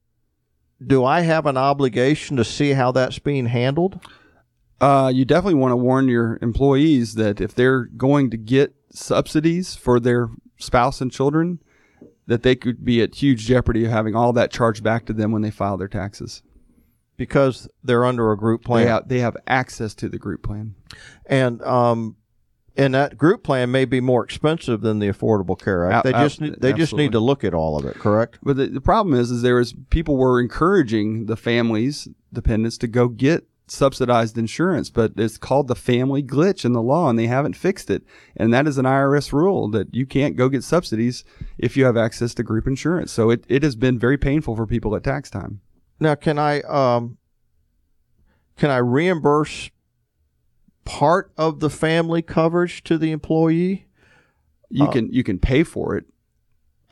Do 0.86 1.04
I 1.04 1.22
have 1.22 1.46
an 1.46 1.58
obligation 1.58 2.38
to 2.38 2.44
see 2.46 2.72
how 2.74 2.92
that's 2.92 3.18
being 3.18 3.48
handled? 3.48 4.00
Uh, 4.82 5.12
you 5.14 5.26
definitely 5.26 5.60
want 5.60 5.72
to 5.72 5.78
warn 5.78 6.08
your 6.08 6.38
employees 6.42 7.16
that 7.16 7.40
if 7.40 7.56
they're 7.56 7.86
going 7.86 8.30
to 8.30 8.38
get 8.38 8.76
subsidies 8.92 9.76
for 9.76 10.00
their 10.00 10.30
spouse 10.58 11.02
and 11.02 11.12
children, 11.12 11.60
that 12.28 12.44
they 12.44 12.56
could 12.56 12.84
be 12.84 13.02
at 13.02 13.16
huge 13.16 13.46
jeopardy 13.46 13.86
of 13.86 13.92
having 13.92 14.16
all 14.16 14.34
that 14.34 14.52
charged 14.52 14.84
back 14.84 15.06
to 15.06 15.14
them 15.14 15.32
when 15.32 15.42
they 15.42 15.52
file 15.52 15.78
their 15.78 15.88
taxes. 15.88 16.42
Because 17.18 17.70
they're 17.82 18.04
under 18.04 18.32
a 18.32 18.38
group 18.38 18.66
plan. 18.66 18.84
They 18.84 18.92
have, 18.92 19.08
they 19.08 19.20
have 19.20 19.38
access 19.48 19.96
to 19.96 20.10
the 20.10 20.18
group 20.18 20.44
plan. 20.44 20.76
and 21.26 21.62
um, 21.62 22.18
and 22.78 22.94
that 22.94 23.18
group 23.18 23.42
plan 23.44 23.72
may 23.72 23.86
be 23.86 24.02
more 24.02 24.24
expensive 24.24 24.82
than 24.82 25.00
the 25.00 25.08
Affordable 25.08 25.58
Care 25.58 25.90
Act. 25.90 26.04
They 26.04 26.12
just 26.12 26.42
need, 26.42 26.56
they 26.60 26.74
just 26.74 26.94
need 26.94 27.14
to 27.14 27.20
look 27.20 27.46
at 27.46 27.54
all 27.54 27.78
of 27.78 27.86
it. 27.86 27.96
Correct. 27.96 28.38
But 28.44 28.58
the, 28.58 28.68
the 28.68 28.82
problem 28.82 29.16
is, 29.16 29.32
is 29.32 29.42
there 29.42 29.60
is 29.60 29.74
people 29.90 30.18
were 30.18 30.42
encouraging 30.42 31.28
the 31.28 31.38
families, 31.38 32.10
dependents, 32.34 32.78
to 32.80 32.88
go 32.88 33.08
get 33.08 33.48
subsidized 33.67 34.38
insurance, 34.38 34.89
but 34.89 35.13
it's 35.17 35.38
called 35.38 35.67
the 35.67 35.75
family 35.75 36.21
glitch 36.21 36.65
in 36.65 36.73
the 36.73 36.82
law, 36.82 37.10
and 37.10 37.17
they 37.17 37.28
haven't 37.28 37.56
fixed 37.56 37.89
it. 37.89 38.04
And 38.38 38.54
that 38.54 38.67
is 38.67 38.78
an 38.78 38.86
IRS 38.86 39.34
rule 39.34 39.69
that 39.69 39.93
you 39.93 40.06
can't 40.06 40.36
go 40.36 40.49
get 40.49 40.63
subsidies 40.63 41.23
if 41.58 41.75
you 41.75 41.86
have 41.86 41.97
access 41.97 42.34
to 42.36 42.43
group 42.43 42.67
insurance. 42.67 43.12
So 43.12 43.30
it, 43.30 43.43
it 43.47 43.63
has 43.63 43.75
been 43.75 43.97
very 43.97 44.17
painful 44.17 44.56
for 44.56 44.67
people 44.67 44.95
at 44.95 45.04
tax 45.04 45.30
time. 45.30 45.62
Now, 45.99 46.15
can 46.15 46.38
I 46.38 46.62
um, 46.62 47.17
can 48.58 48.69
I 48.69 48.78
reimburse 48.78 49.71
part 50.84 51.32
of 51.38 51.60
the 51.60 51.69
family 51.69 52.21
coverage 52.21 52.84
to 52.84 52.97
the 52.97 53.12
employee? 53.12 53.88
You 54.69 54.86
Uh, 54.86 54.91
can 54.91 55.12
you 55.13 55.23
can 55.23 55.39
pay 55.39 55.63
for 55.63 55.95
it. 55.95 56.06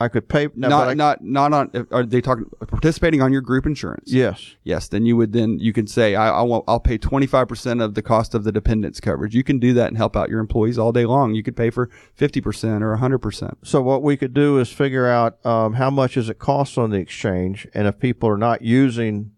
I 0.04 0.08
could 0.08 0.28
pay. 0.28 0.48
No, 0.54 0.68
not 0.68 0.88
I- 0.88 0.94
not 0.94 1.24
not 1.24 1.52
on. 1.52 1.86
Are 1.90 2.04
they 2.04 2.20
talking 2.20 2.44
participating 2.68 3.20
on 3.22 3.32
your 3.32 3.40
group 3.40 3.66
insurance? 3.66 4.12
yes. 4.12 4.54
Yes, 4.62 4.88
then 4.88 5.04
you 5.06 5.16
would 5.16 5.32
then 5.32 5.58
you 5.58 5.72
can 5.72 5.86
say 5.86 6.14
I, 6.14 6.28
I 6.30 6.42
will, 6.42 6.62
I'll 6.68 6.78
pay 6.80 6.98
twenty 6.98 7.26
five 7.26 7.48
percent 7.48 7.80
of 7.80 7.94
the 7.94 8.02
cost 8.02 8.34
of 8.34 8.44
the 8.44 8.52
dependents 8.52 9.00
coverage. 9.00 9.34
You 9.34 9.42
can 9.42 9.58
do 9.58 9.72
that 9.74 9.88
and 9.88 9.96
help 9.96 10.16
out 10.16 10.28
your 10.28 10.40
employees 10.40 10.78
all 10.78 10.92
day 10.92 11.06
long. 11.06 11.34
You 11.34 11.42
could 11.42 11.56
pay 11.56 11.70
for 11.70 11.90
fifty 12.14 12.40
percent 12.40 12.84
or 12.84 12.94
hundred 12.96 13.18
percent. 13.18 13.58
So 13.62 13.82
what 13.82 14.02
we 14.02 14.16
could 14.16 14.34
do 14.34 14.58
is 14.58 14.70
figure 14.70 15.06
out 15.08 15.44
um, 15.44 15.74
how 15.74 15.90
much 15.90 16.14
does 16.14 16.28
it 16.28 16.38
cost 16.38 16.78
on 16.78 16.90
the 16.90 16.98
exchange, 16.98 17.66
and 17.74 17.86
if 17.88 17.98
people 17.98 18.28
are 18.28 18.38
not 18.38 18.62
using, 18.62 19.32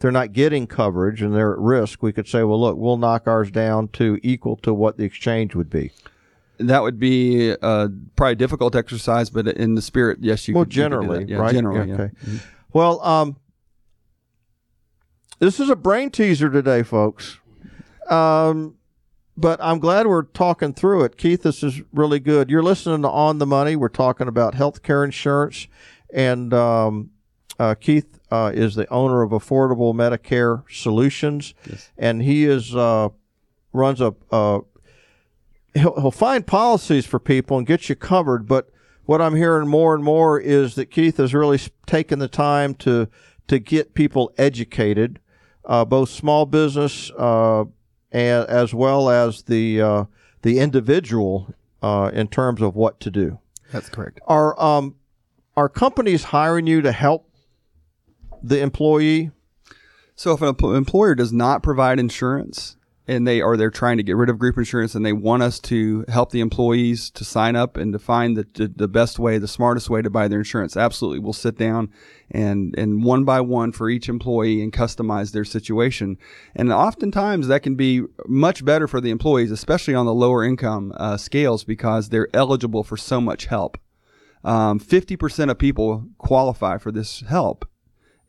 they're 0.00 0.12
not 0.12 0.32
getting 0.32 0.66
coverage 0.66 1.22
and 1.22 1.34
they're 1.34 1.52
at 1.52 1.58
risk, 1.58 2.02
we 2.02 2.12
could 2.12 2.28
say, 2.28 2.42
well, 2.44 2.60
look, 2.60 2.76
we'll 2.76 2.96
knock 2.96 3.26
ours 3.26 3.50
down 3.50 3.88
to 3.88 4.18
equal 4.22 4.56
to 4.58 4.72
what 4.72 4.96
the 4.96 5.04
exchange 5.04 5.54
would 5.54 5.68
be. 5.70 5.90
That 6.58 6.82
would 6.82 6.98
be 6.98 7.52
uh, 7.52 7.88
probably 8.16 8.32
a 8.32 8.36
difficult 8.36 8.74
exercise, 8.74 9.30
but 9.30 9.46
in 9.46 9.74
the 9.74 9.82
spirit, 9.82 10.18
yes, 10.20 10.48
you. 10.48 10.54
well, 10.54 10.64
could, 10.64 10.74
you 10.74 10.82
generally, 10.82 11.18
that. 11.20 11.28
Yeah, 11.28 11.36
right? 11.38 11.54
Generally, 11.54 11.92
okay. 11.92 12.10
yeah. 12.22 12.28
Mhm. 12.28 12.40
Well, 12.72 13.00
um, 13.04 13.36
this 15.38 15.60
is 15.60 15.70
a 15.70 15.76
brain 15.76 16.10
teaser 16.10 16.50
today, 16.50 16.82
folks. 16.82 17.38
Um, 18.10 18.74
but 19.36 19.60
I'm 19.62 19.78
glad 19.78 20.06
we're 20.08 20.22
talking 20.24 20.72
through 20.74 21.04
it. 21.04 21.16
Keith, 21.16 21.42
this 21.44 21.62
is 21.62 21.80
really 21.92 22.18
good. 22.18 22.50
You're 22.50 22.62
listening 22.62 23.02
to 23.02 23.08
On 23.08 23.38
the 23.38 23.46
Money. 23.46 23.76
We're 23.76 23.88
talking 23.88 24.26
about 24.26 24.54
healthcare 24.54 25.04
insurance, 25.04 25.68
and 26.12 26.52
um, 26.52 27.10
uh, 27.58 27.76
Keith 27.76 28.18
uh, 28.32 28.50
is 28.52 28.74
the 28.74 28.88
owner 28.92 29.22
of 29.22 29.30
Affordable 29.30 29.94
Medicare 29.94 30.64
Solutions, 30.70 31.54
Yes. 31.70 31.90
and 31.96 32.20
he 32.22 32.44
is 32.46 32.74
uh, 32.74 33.10
runs 33.72 34.00
a. 34.00 34.14
Uh, 34.32 34.60
he'll, 35.74 36.00
he'll 36.00 36.10
find 36.10 36.46
policies 36.46 37.06
for 37.06 37.18
people 37.18 37.58
and 37.58 37.66
get 37.66 37.88
you 37.88 37.94
covered, 37.94 38.46
but 38.46 38.70
what 39.04 39.22
I'm 39.22 39.36
hearing 39.36 39.68
more 39.68 39.94
and 39.94 40.04
more 40.04 40.38
is 40.38 40.74
that 40.74 40.90
Keith 40.90 41.16
has 41.16 41.32
really 41.32 41.58
taken 41.86 42.18
the 42.18 42.28
time 42.28 42.74
to 42.74 43.08
to 43.46 43.58
get 43.58 43.94
people 43.94 44.30
educated, 44.36 45.18
uh, 45.64 45.84
both 45.86 46.10
small 46.10 46.44
business 46.44 47.10
uh, 47.16 47.64
and 48.12 48.46
as 48.48 48.74
well 48.74 49.08
as 49.08 49.42
the 49.44 49.80
uh, 49.80 50.04
the 50.42 50.58
individual 50.58 51.54
uh, 51.82 52.10
in 52.12 52.28
terms 52.28 52.60
of 52.60 52.76
what 52.76 53.00
to 53.00 53.10
do. 53.10 53.38
That's 53.72 53.88
correct. 53.88 54.20
Are 54.26 54.60
um, 54.62 54.96
are 55.56 55.68
companies 55.68 56.24
hiring 56.24 56.66
you 56.66 56.82
to 56.82 56.92
help 56.92 57.30
the 58.42 58.60
employee? 58.60 59.30
So 60.14 60.32
if 60.32 60.42
an 60.42 60.54
employer 60.74 61.14
does 61.14 61.32
not 61.32 61.62
provide 61.62 61.98
insurance 61.98 62.76
and 63.08 63.26
they 63.26 63.40
are 63.40 63.56
they're 63.56 63.70
trying 63.70 63.96
to 63.96 64.02
get 64.02 64.16
rid 64.16 64.28
of 64.28 64.38
group 64.38 64.58
insurance 64.58 64.94
and 64.94 65.04
they 65.04 65.14
want 65.14 65.42
us 65.42 65.58
to 65.58 66.04
help 66.08 66.30
the 66.30 66.40
employees 66.40 67.10
to 67.10 67.24
sign 67.24 67.56
up 67.56 67.78
and 67.78 67.94
to 67.94 67.98
find 67.98 68.36
the, 68.36 68.72
the, 68.76 68.86
best 68.86 69.18
way, 69.18 69.38
the 69.38 69.48
smartest 69.48 69.88
way 69.88 70.02
to 70.02 70.10
buy 70.10 70.28
their 70.28 70.40
insurance, 70.40 70.76
absolutely 70.76 71.18
we'll 71.18 71.32
sit 71.32 71.56
down 71.56 71.90
and 72.30 72.74
and 72.76 73.02
one 73.02 73.24
by 73.24 73.40
one 73.40 73.72
for 73.72 73.88
each 73.88 74.08
employee 74.08 74.62
and 74.62 74.72
customize 74.72 75.32
their 75.32 75.44
situation. 75.44 76.18
And 76.54 76.70
oftentimes 76.70 77.48
that 77.48 77.62
can 77.62 77.74
be 77.74 78.02
much 78.26 78.62
better 78.64 78.86
for 78.86 79.00
the 79.00 79.10
employees, 79.10 79.50
especially 79.50 79.94
on 79.94 80.04
the 80.04 80.14
lower 80.14 80.44
income 80.44 80.92
uh, 80.96 81.16
scales 81.16 81.64
because 81.64 82.10
they're 82.10 82.28
eligible 82.34 82.84
for 82.84 82.98
so 82.98 83.20
much 83.20 83.46
help. 83.46 83.78
Um, 84.44 84.78
50% 84.78 85.50
of 85.50 85.58
people 85.58 86.06
qualify 86.18 86.78
for 86.78 86.92
this 86.92 87.22
help. 87.22 87.66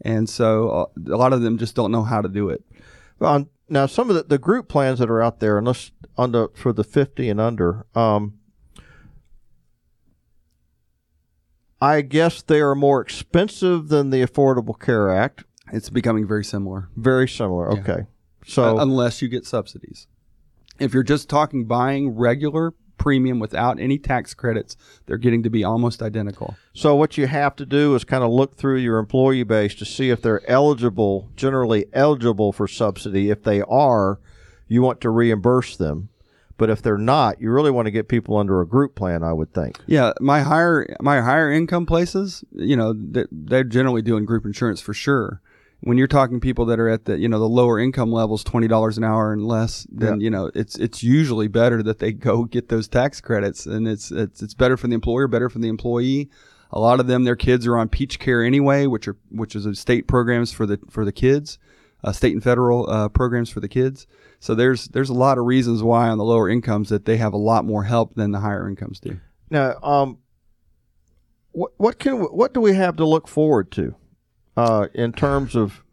And 0.01 0.29
so 0.29 0.69
uh, 0.69 1.13
a 1.13 1.17
lot 1.17 1.33
of 1.33 1.41
them 1.41 1.57
just 1.57 1.75
don't 1.75 1.91
know 1.91 2.03
how 2.03 2.21
to 2.21 2.29
do 2.29 2.49
it. 2.49 2.63
Well, 3.19 3.49
now 3.69 3.85
some 3.85 4.09
of 4.09 4.15
the, 4.15 4.23
the 4.23 4.37
group 4.37 4.67
plans 4.67 4.99
that 4.99 5.09
are 5.09 5.21
out 5.21 5.39
there, 5.39 5.57
on 5.57 6.31
the 6.31 6.49
for 6.55 6.73
the 6.73 6.83
fifty 6.83 7.29
and 7.29 7.39
under. 7.39 7.85
Um, 7.95 8.35
I 11.81 12.01
guess 12.01 12.41
they 12.41 12.59
are 12.59 12.75
more 12.75 12.99
expensive 13.01 13.87
than 13.87 14.09
the 14.09 14.21
Affordable 14.21 14.77
Care 14.77 15.09
Act. 15.09 15.45
It's 15.71 15.89
becoming 15.89 16.27
very 16.27 16.43
similar, 16.43 16.89
Very 16.95 17.27
similar. 17.27 17.71
Yeah. 17.73 17.79
Okay. 17.79 18.01
So 18.45 18.77
uh, 18.77 18.81
unless 18.81 19.21
you 19.21 19.29
get 19.29 19.45
subsidies. 19.45 20.07
If 20.79 20.93
you're 20.93 21.03
just 21.03 21.29
talking 21.29 21.65
buying 21.65 22.17
regular 22.17 22.73
premium 22.99 23.39
without 23.39 23.79
any 23.79 23.97
tax 23.97 24.33
credits, 24.33 24.77
they're 25.05 25.17
getting 25.17 25.41
to 25.43 25.49
be 25.49 25.63
almost 25.63 26.03
identical. 26.03 26.55
So 26.73 26.95
what 26.95 27.17
you 27.17 27.25
have 27.25 27.55
to 27.55 27.65
do 27.65 27.95
is 27.95 28.03
kind 28.03 28.23
of 28.23 28.29
look 28.29 28.55
through 28.55 28.77
your 28.77 28.99
employee 28.99 29.43
base 29.43 29.73
to 29.75 29.85
see 29.85 30.11
if 30.11 30.21
they're 30.21 30.47
eligible, 30.49 31.29
generally 31.35 31.85
eligible 31.93 32.51
for 32.51 32.67
subsidy. 32.67 33.31
If 33.31 33.43
they 33.43 33.61
are, 33.61 34.19
you 34.67 34.81
want 34.81 35.01
to 35.01 35.09
reimburse 35.09 35.75
them. 35.75 36.09
But 36.57 36.69
if 36.69 36.81
they're 36.81 36.97
not, 36.97 37.41
you 37.41 37.51
really 37.51 37.71
want 37.71 37.85
to 37.85 37.91
get 37.91 38.09
people 38.09 38.35
under 38.35 38.59
a 38.59 38.67
group 38.67 38.93
plan, 38.93 39.23
I 39.23 39.31
would 39.31 39.53
think. 39.53 39.79
Yeah, 39.87 40.11
my 40.19 40.41
higher 40.41 40.85
my 40.99 41.21
higher 41.21 41.49
income 41.49 41.85
places, 41.85 42.43
you 42.51 42.75
know, 42.75 42.93
they're, 42.93 43.29
they're 43.31 43.63
generally 43.63 44.01
doing 44.01 44.25
group 44.25 44.45
insurance 44.45 44.81
for 44.81 44.93
sure. 44.93 45.41
When 45.81 45.97
you're 45.97 46.07
talking 46.07 46.41
people 46.41 46.65
that 46.65 46.79
are 46.79 46.89
at 46.89 47.05
the 47.05 47.17
you 47.17 47.29
know 47.29 47.39
the 47.39 47.47
lower 47.47 47.79
income 47.79 48.11
levels, 48.11 48.43
twenty 48.43 48.67
dollars 48.67 48.97
an 48.97 49.03
hour 49.05 49.31
and 49.31 49.45
less, 49.45 49.87
then 49.91 50.19
Yeah. 50.19 50.23
you 50.25 50.29
know 50.29 50.51
it's 50.53 50.75
it's 50.77 51.01
usually 51.03 51.47
better 51.47 51.81
that 51.83 51.99
they 51.99 52.11
go 52.29 52.43
get 52.43 52.69
those 52.69 52.87
tax 52.87 53.21
credits, 53.21 53.65
and 53.65 53.87
it's 53.87 54.11
it's 54.11 54.41
it's 54.41 54.53
better 54.53 54.75
for 54.77 54.87
the 54.87 54.93
employer, 54.95 55.27
better 55.27 55.49
for 55.49 55.59
the 55.59 55.69
employee. 55.69 56.29
A 56.71 56.79
lot 56.79 56.99
of 56.99 57.07
them, 57.07 57.23
their 57.23 57.35
kids 57.35 57.65
are 57.65 57.77
on 57.77 57.89
Peach 57.89 58.19
Care 58.19 58.43
anyway, 58.43 58.85
which 58.87 59.07
are 59.07 59.17
which 59.31 59.55
is 59.55 59.65
a 59.65 59.73
state 59.73 60.07
programs 60.07 60.51
for 60.51 60.65
the 60.65 60.79
for 60.89 61.03
the 61.05 61.11
kids, 61.13 61.57
uh, 62.03 62.11
state 62.11 62.33
and 62.33 62.43
federal 62.43 62.87
uh, 62.89 63.07
programs 63.09 63.49
for 63.49 63.59
the 63.61 63.69
kids. 63.69 64.05
So 64.39 64.53
there's 64.55 64.89
there's 64.89 65.09
a 65.09 65.13
lot 65.15 65.37
of 65.37 65.45
reasons 65.45 65.81
why 65.81 66.09
on 66.09 66.17
the 66.17 66.23
lower 66.25 66.47
incomes 66.49 66.89
that 66.89 67.05
they 67.05 67.17
have 67.17 67.33
a 67.33 67.37
lot 67.37 67.63
more 67.65 67.83
help 67.85 68.15
than 68.15 68.31
the 68.31 68.39
higher 68.41 68.67
incomes 68.69 68.99
do. 68.99 69.19
Now, 69.49 69.75
um, 69.81 70.17
what 71.51 71.71
what 71.77 71.99
can 71.99 72.17
what 72.17 72.53
do 72.53 72.59
we 72.61 72.73
have 72.73 72.97
to 72.97 73.05
look 73.05 73.27
forward 73.27 73.71
to 73.71 73.95
uh, 74.57 74.87
in 74.93 75.11
terms 75.13 75.55
of 75.55 75.83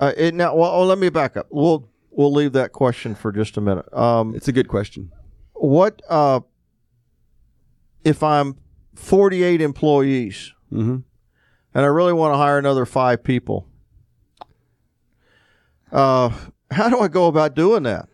uh, 0.00 0.12
it, 0.16 0.34
now? 0.34 0.54
Well, 0.54 0.70
oh, 0.70 0.84
let 0.84 0.98
me 0.98 1.08
back 1.08 1.36
up. 1.36 1.46
We'll 1.50 1.88
we'll 2.10 2.32
leave 2.32 2.52
that 2.52 2.72
question 2.72 3.14
for 3.14 3.32
just 3.32 3.56
a 3.56 3.60
minute. 3.60 3.92
Um, 3.92 4.34
It's 4.34 4.48
a 4.48 4.52
good 4.52 4.68
question. 4.68 5.10
what 5.54 6.02
uh, 6.08 6.40
if 8.04 8.22
I'm 8.22 8.56
48 8.94 9.60
employees 9.60 10.52
hmm 10.70 10.98
and 11.74 11.84
I 11.84 11.88
really 11.88 12.12
want 12.12 12.34
to 12.34 12.38
hire 12.38 12.58
another 12.58 12.84
five 12.84 13.24
people, 13.24 13.66
uh, 15.90 16.30
how 16.70 16.88
do 16.88 17.00
I 17.00 17.08
go 17.08 17.26
about 17.28 17.54
doing 17.54 17.82
that? 17.84 18.08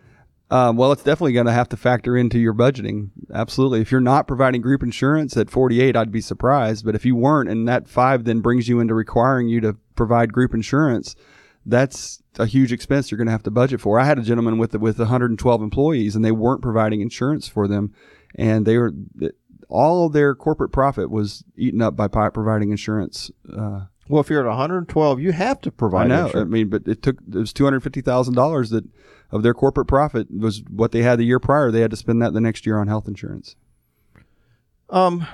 Um, 0.50 0.76
well, 0.76 0.92
it's 0.92 1.02
definitely 1.02 1.34
going 1.34 1.46
to 1.46 1.52
have 1.52 1.68
to 1.70 1.76
factor 1.76 2.16
into 2.16 2.38
your 2.38 2.54
budgeting. 2.54 3.10
Absolutely. 3.32 3.80
If 3.80 3.92
you're 3.92 4.00
not 4.00 4.26
providing 4.26 4.62
group 4.62 4.82
insurance 4.82 5.36
at 5.36 5.50
48, 5.50 5.94
I'd 5.94 6.10
be 6.10 6.22
surprised. 6.22 6.86
But 6.86 6.94
if 6.94 7.04
you 7.04 7.14
weren't, 7.16 7.50
and 7.50 7.68
that 7.68 7.86
five 7.86 8.24
then 8.24 8.40
brings 8.40 8.66
you 8.68 8.80
into 8.80 8.94
requiring 8.94 9.48
you 9.48 9.60
to 9.60 9.76
provide 9.94 10.32
group 10.32 10.54
insurance, 10.54 11.14
that's 11.66 12.22
a 12.38 12.46
huge 12.46 12.72
expense 12.72 13.10
you're 13.10 13.18
going 13.18 13.26
to 13.26 13.32
have 13.32 13.42
to 13.42 13.50
budget 13.50 13.80
for. 13.80 13.98
I 14.00 14.04
had 14.04 14.18
a 14.18 14.22
gentleman 14.22 14.56
with 14.56 14.74
with 14.74 14.98
112 14.98 15.62
employees, 15.62 16.16
and 16.16 16.24
they 16.24 16.32
weren't 16.32 16.62
providing 16.62 17.02
insurance 17.02 17.46
for 17.46 17.68
them, 17.68 17.92
and 18.34 18.64
they 18.64 18.78
were 18.78 18.92
all 19.68 20.06
of 20.06 20.12
their 20.14 20.34
corporate 20.34 20.72
profit 20.72 21.10
was 21.10 21.44
eaten 21.56 21.82
up 21.82 21.94
by 21.94 22.08
providing 22.08 22.70
insurance. 22.70 23.30
Uh, 23.52 23.82
Well, 24.08 24.20
if 24.22 24.30
you're 24.30 24.40
at 24.40 24.48
112, 24.48 25.20
you 25.20 25.32
have 25.32 25.60
to 25.60 25.70
provide. 25.70 26.10
I 26.10 26.30
know. 26.30 26.30
I 26.34 26.44
mean, 26.44 26.68
but 26.70 26.88
it 26.88 27.02
took 27.02 27.18
it 27.20 27.36
was 27.36 27.52
two 27.52 27.64
hundred 27.64 27.82
fifty 27.82 28.00
thousand 28.00 28.34
dollars 28.34 28.70
that 28.70 28.84
of 29.30 29.42
their 29.42 29.54
corporate 29.54 29.88
profit 29.88 30.28
was 30.30 30.62
what 30.70 30.92
they 30.92 31.02
had 31.02 31.18
the 31.18 31.24
year 31.24 31.38
prior. 31.38 31.70
They 31.70 31.80
had 31.80 31.90
to 31.90 31.96
spend 31.96 32.22
that 32.22 32.32
the 32.32 32.40
next 32.40 32.66
year 32.66 32.78
on 32.78 32.88
health 32.88 33.08
insurance. 33.08 33.56
Um, 34.90 35.26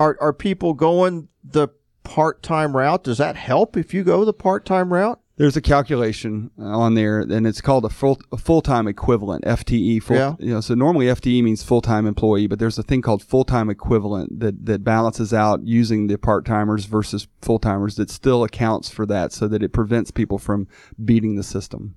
are 0.00 0.16
are 0.20 0.32
people 0.32 0.74
going 0.74 1.28
the 1.42 1.68
part 2.02 2.42
time 2.42 2.76
route? 2.76 3.04
Does 3.04 3.18
that 3.18 3.36
help 3.36 3.76
if 3.76 3.94
you 3.94 4.02
go 4.04 4.24
the 4.24 4.32
part 4.32 4.64
time 4.64 4.92
route? 4.92 5.20
There's 5.36 5.56
a 5.56 5.60
calculation 5.60 6.52
on 6.58 6.94
there, 6.94 7.18
and 7.18 7.44
it's 7.44 7.60
called 7.60 7.84
a 7.84 7.88
full 7.88 8.20
a 8.30 8.36
full 8.36 8.62
time 8.62 8.86
equivalent 8.86 9.44
(FTE). 9.44 10.00
Full, 10.02 10.16
Yeah. 10.16 10.34
You 10.38 10.54
know, 10.54 10.60
so 10.60 10.74
normally 10.74 11.06
FTE 11.06 11.42
means 11.42 11.64
full 11.64 11.80
time 11.80 12.06
employee, 12.06 12.46
but 12.46 12.60
there's 12.60 12.78
a 12.78 12.84
thing 12.84 13.02
called 13.02 13.22
full 13.22 13.44
time 13.44 13.68
equivalent 13.68 14.38
that 14.38 14.66
that 14.66 14.84
balances 14.84 15.34
out 15.34 15.64
using 15.64 16.06
the 16.06 16.18
part 16.18 16.44
timers 16.44 16.84
versus 16.84 17.26
full 17.40 17.58
timers 17.58 17.96
that 17.96 18.10
still 18.10 18.44
accounts 18.44 18.88
for 18.88 19.06
that, 19.06 19.32
so 19.32 19.48
that 19.48 19.62
it 19.62 19.72
prevents 19.72 20.12
people 20.12 20.38
from 20.38 20.68
beating 21.04 21.34
the 21.34 21.42
system. 21.42 21.96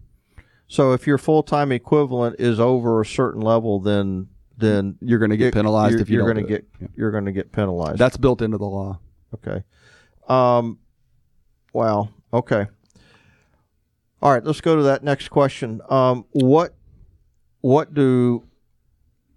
So 0.67 0.93
if 0.93 1.08
your 1.08 1.17
full 1.17 1.43
time 1.43 1.71
equivalent 1.71 2.38
is 2.39 2.60
over 2.60 3.01
a 3.01 3.06
certain 3.06 3.41
level, 3.41 3.80
then 3.80 4.27
then 4.58 4.97
You're 5.01 5.19
going 5.19 5.32
to 5.32 5.38
get 5.38 5.53
penalized 5.53 5.93
you're, 5.93 6.01
if 6.01 6.10
you 6.10 6.17
you're 6.17 6.27
gonna 6.27 6.45
do 6.45 6.53
it. 6.53 6.80
get 6.80 6.89
you're 6.95 7.12
going 7.12 7.25
to 7.25 7.32
get 7.32 7.51
penalized. 7.51 7.99
That's 7.99 8.17
built 8.17 8.41
into 8.41 8.58
the 8.58 8.65
law. 8.65 8.99
Okay. 9.36 9.63
Um, 10.27 10.80
wow. 11.73 12.10
Okay. 12.34 12.65
All 14.21 14.32
right. 14.32 14.43
Let's 14.43 14.62
go 14.62 14.75
to 14.75 14.84
that 14.84 15.03
next 15.03 15.30
question. 15.30 15.80
Um, 15.89 16.25
what 16.32 16.75
what 17.62 17.93
do 17.93 18.43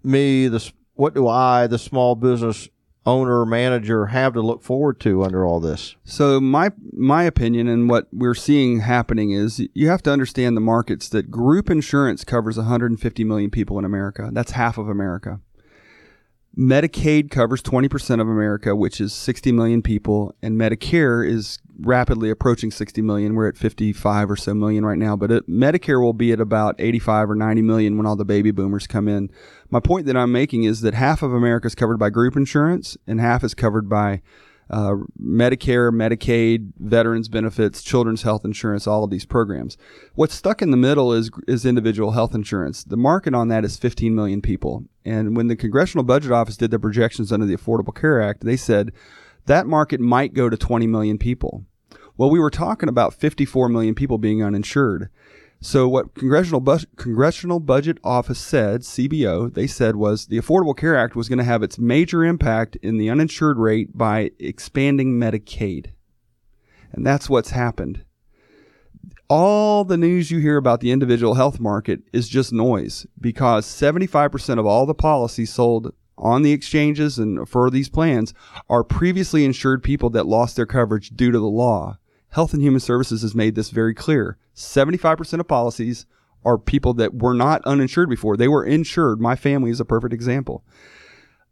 me 0.03 0.49
the 0.49 0.73
what 0.95 1.15
do 1.15 1.29
I 1.29 1.67
the 1.67 1.79
small 1.79 2.15
business 2.15 2.69
owner 3.07 3.45
manager 3.47 4.07
have 4.07 4.33
to 4.35 4.41
look 4.41 4.63
forward 4.63 5.01
to 5.01 5.23
under 5.23 5.45
all 5.45 5.61
this? 5.61 5.97
So 6.05 6.41
my 6.41 6.71
my 6.93 7.25
opinion 7.25 7.69
and 7.69 7.89
what 7.89 8.09
we're 8.13 8.35
seeing 8.35 8.81
happening 8.81 9.31
is 9.31 9.67
you 9.75 9.89
have 9.89 10.03
to 10.03 10.13
understand 10.13 10.57
the 10.57 10.61
markets 10.61 11.09
that 11.11 11.31
group 11.31 11.71
insurance 11.71 12.25
covers 12.25 12.57
150 12.57 13.25
million 13.25 13.51
people 13.51 13.79
in 13.79 13.85
America. 13.85 14.31
That's 14.33 14.53
half 14.53 14.79
of 14.79 14.89
America. 14.89 15.41
Medicaid 16.59 17.31
covers 17.31 17.63
20% 17.63 18.21
of 18.21 18.29
America, 18.29 18.75
which 18.75 19.01
is 19.01 19.13
60 19.13 19.53
million 19.53 19.83
people, 19.83 20.35
and 20.43 20.59
Medicare 20.59 21.27
is 21.27 21.61
rapidly 21.79 22.29
approaching 22.29 22.71
60 22.71 23.01
million. 23.03 23.35
We're 23.35 23.49
at 23.49 23.57
55 23.57 24.31
or 24.31 24.37
so 24.37 24.53
million 24.53 24.85
right 24.85 24.99
now, 24.99 25.15
but 25.17 25.31
it, 25.31 25.49
Medicare 25.49 26.03
will 26.03 26.13
be 26.13 26.33
at 26.33 26.41
about 26.41 26.75
85 26.79 27.31
or 27.31 27.35
90 27.37 27.63
million 27.63 27.97
when 27.97 28.05
all 28.05 28.17
the 28.17 28.25
baby 28.25 28.51
boomers 28.51 28.89
come 28.89 29.07
in. 29.07 29.31
My 29.71 29.81
point 29.81 30.07
that 30.07 30.17
I'm 30.17 30.33
making 30.33 30.65
is 30.65 30.81
that 30.81 30.95
half 30.95 31.23
of 31.23 31.33
America 31.33 31.69
is 31.69 31.77
covered 31.77 31.99
by 31.99 32.11
group 32.11 32.37
insurance 32.37 32.97
and 33.07 33.21
half 33.21 33.45
is 33.45 33.55
covered 33.55 33.89
by 33.89 34.21
uh, 34.71 34.95
Medicare, 35.21 35.91
Medicaid, 35.91 36.73
veterans 36.79 37.29
benefits, 37.29 37.83
children's 37.83 38.23
health 38.23 38.45
insurance, 38.45 38.87
all 38.87 39.05
of 39.05 39.11
these 39.11 39.25
programs. 39.25 39.77
What's 40.15 40.35
stuck 40.35 40.63
in 40.63 40.71
the 40.71 40.77
middle 40.77 41.13
is 41.13 41.31
is 41.49 41.67
individual 41.67 42.13
health 42.13 42.35
insurance. 42.35 42.85
The 42.85 42.97
market 42.97 43.35
on 43.35 43.49
that 43.49 43.65
is 43.65 43.77
15 43.77 44.15
million 44.15 44.41
people. 44.41 44.85
And 45.05 45.37
when 45.37 45.49
the 45.49 45.57
Congressional 45.57 46.05
Budget 46.05 46.31
Office 46.31 46.57
did 46.57 46.71
their 46.71 46.79
projections 46.79 47.33
under 47.33 47.47
the 47.47 47.57
Affordable 47.57 47.95
Care 47.95 48.23
Act, 48.23 48.45
they 48.45 48.57
said 48.57 48.93
that 49.47 49.67
market 49.67 50.01
might 50.01 50.35
go 50.35 50.49
to 50.49 50.57
20 50.57 50.87
million 50.87 51.19
people. 51.19 51.65
Well, 52.17 52.31
we 52.31 52.39
were 52.39 52.51
talking 52.51 52.89
about 52.89 53.15
54 53.15 53.69
million 53.71 53.95
people 53.95 54.19
being 54.19 54.43
uninsured. 54.43 55.09
So 55.63 55.89
what 55.89 56.15
Congressional 56.15 56.61
Bus- 56.61 56.87
Congressional 56.97 57.61
Budget 57.61 57.99
Office 58.03 58.39
said, 58.39 58.81
CBO, 58.81 59.53
they 59.53 59.67
said 59.67 59.97
was 59.97 60.27
the 60.27 60.39
Affordable 60.39 60.77
Care 60.77 60.97
Act 60.97 61.15
was 61.15 61.29
going 61.29 61.39
to 61.39 61.45
have 61.45 61.63
its 61.63 61.79
major 61.79 62.25
impact 62.25 62.77
in 62.77 62.97
the 62.97 63.11
uninsured 63.11 63.59
rate 63.59 63.97
by 63.97 64.31
expanding 64.39 65.19
Medicaid. 65.19 65.89
And 66.93 67.07
that's 67.07 67.29
what's 67.29 67.51
happened. 67.51 68.05
All 69.29 69.85
the 69.85 69.99
news 69.99 70.31
you 70.31 70.39
hear 70.39 70.57
about 70.57 70.81
the 70.81 70.93
individual 70.93 71.35
health 71.35 71.61
market 71.61 72.01
is 72.13 72.29
just 72.29 72.53
noise 72.53 73.07
because 73.21 73.67
75% 73.67 74.59
of 74.59 74.67
all 74.67 74.87
the 74.87 74.95
policies 74.95 75.53
sold 75.53 75.93
on 76.17 76.43
the 76.43 76.53
exchanges 76.53 77.19
and 77.19 77.49
for 77.49 77.71
these 77.71 77.89
plans 77.89 78.33
are 78.69 78.83
previously 78.83 79.45
insured 79.45 79.83
people 79.83 80.11
that 80.11 80.27
lost 80.27 80.57
their 80.57 80.67
coverage 80.67 81.11
due 81.11 81.31
to 81.31 81.39
the 81.39 81.45
law. 81.45 81.99
Health 82.31 82.53
and 82.55 82.63
Human 82.63 82.81
Services 82.81 83.23
has 83.23 83.35
made 83.35 83.57
this 83.57 83.71
very 83.71 83.95
clear. 83.95 84.39
75% 84.61 85.41
of 85.41 85.49
policies 85.49 86.07
are 86.45 86.59
people 86.59 86.95
that 86.95 87.15
were 87.15 87.35
not 87.35 87.63
uninsured 87.65 88.09
before. 88.09 88.37
They 88.37 88.49
were 88.49 88.65
insured. 88.65 89.21
My 89.21 89.37
family 89.37 89.71
is 89.71 89.81
a 89.81 89.85
perfect 89.85 90.13
example. 90.15 90.65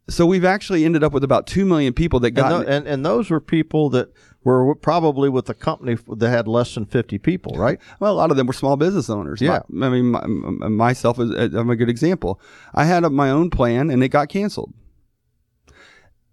So 0.08 0.24
we've 0.24 0.44
actually 0.44 0.86
ended 0.86 1.04
up 1.04 1.12
with 1.12 1.22
about 1.22 1.46
2 1.46 1.66
million 1.66 1.92
people 1.92 2.20
that 2.20 2.28
And, 2.28 2.36
got 2.36 2.66
and 2.68 2.86
and 2.86 3.04
those 3.04 3.28
were 3.28 3.40
people 3.40 3.90
that 3.90 4.08
were 4.42 4.74
probably 4.74 5.28
with 5.28 5.50
a 5.50 5.54
company 5.54 5.98
that 6.16 6.30
had 6.30 6.48
less 6.48 6.74
than 6.74 6.86
50 6.86 7.18
people, 7.18 7.52
right? 7.58 7.78
Well, 8.00 8.12
a 8.12 8.16
lot 8.16 8.30
of 8.30 8.38
them 8.38 8.46
were 8.46 8.54
small 8.54 8.76
business 8.78 9.10
owners. 9.10 9.42
Yeah. 9.42 9.60
My- 9.68 9.88
I 9.88 9.90
mean, 9.90 10.06
my, 10.06 10.26
myself 10.68 11.18
is 11.18 11.30
uh, 11.30 11.50
I'm 11.58 11.68
a 11.68 11.76
good 11.76 11.90
example. 11.90 12.40
I 12.74 12.86
had 12.86 13.04
a, 13.04 13.10
my 13.10 13.28
own 13.30 13.50
plan 13.50 13.90
and 13.90 14.02
it 14.02 14.08
got 14.08 14.30
canceled. 14.30 14.72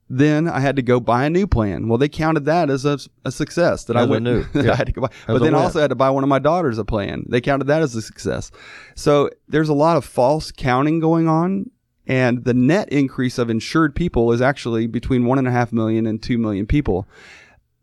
Then 0.07 0.47
I 0.47 0.59
had 0.59 0.75
to 0.75 0.81
go 0.81 0.99
buy 0.99 1.25
a 1.25 1.29
new 1.29 1.47
plan. 1.47 1.87
Well, 1.87 1.97
they 1.97 2.09
counted 2.09 2.45
that 2.45 2.69
as 2.69 2.85
a, 2.85 2.99
a 3.23 3.31
success 3.31 3.85
that 3.85 3.97
I 3.97 4.01
As 4.01 4.07
a 4.07 4.11
went 4.11 4.23
new, 4.23 4.43
that 4.53 4.65
yeah. 4.65 4.71
I 4.73 4.75
had 4.75 4.87
to 4.87 4.93
go 4.93 5.01
buy. 5.01 5.07
As 5.07 5.25
But 5.27 5.41
then 5.41 5.55
I 5.55 5.63
also 5.63 5.81
had 5.81 5.89
to 5.89 5.95
buy 5.95 6.09
one 6.11 6.23
of 6.23 6.29
my 6.29 6.39
daughters 6.39 6.77
a 6.77 6.85
plan. 6.85 7.25
They 7.27 7.41
counted 7.41 7.65
that 7.65 7.81
as 7.81 7.95
a 7.95 8.01
success. 8.01 8.51
So 8.93 9.29
there's 9.47 9.69
a 9.69 9.73
lot 9.73 9.97
of 9.97 10.05
false 10.05 10.51
counting 10.51 10.99
going 10.99 11.27
on. 11.27 11.71
And 12.07 12.43
the 12.43 12.53
net 12.53 12.89
increase 12.89 13.39
of 13.39 13.49
insured 13.49 13.95
people 13.95 14.31
is 14.31 14.39
actually 14.39 14.85
between 14.85 15.25
one 15.25 15.39
and 15.39 15.47
a 15.47 15.51
half 15.51 15.73
million 15.73 16.05
and 16.05 16.21
two 16.21 16.37
million 16.37 16.67
people 16.67 17.07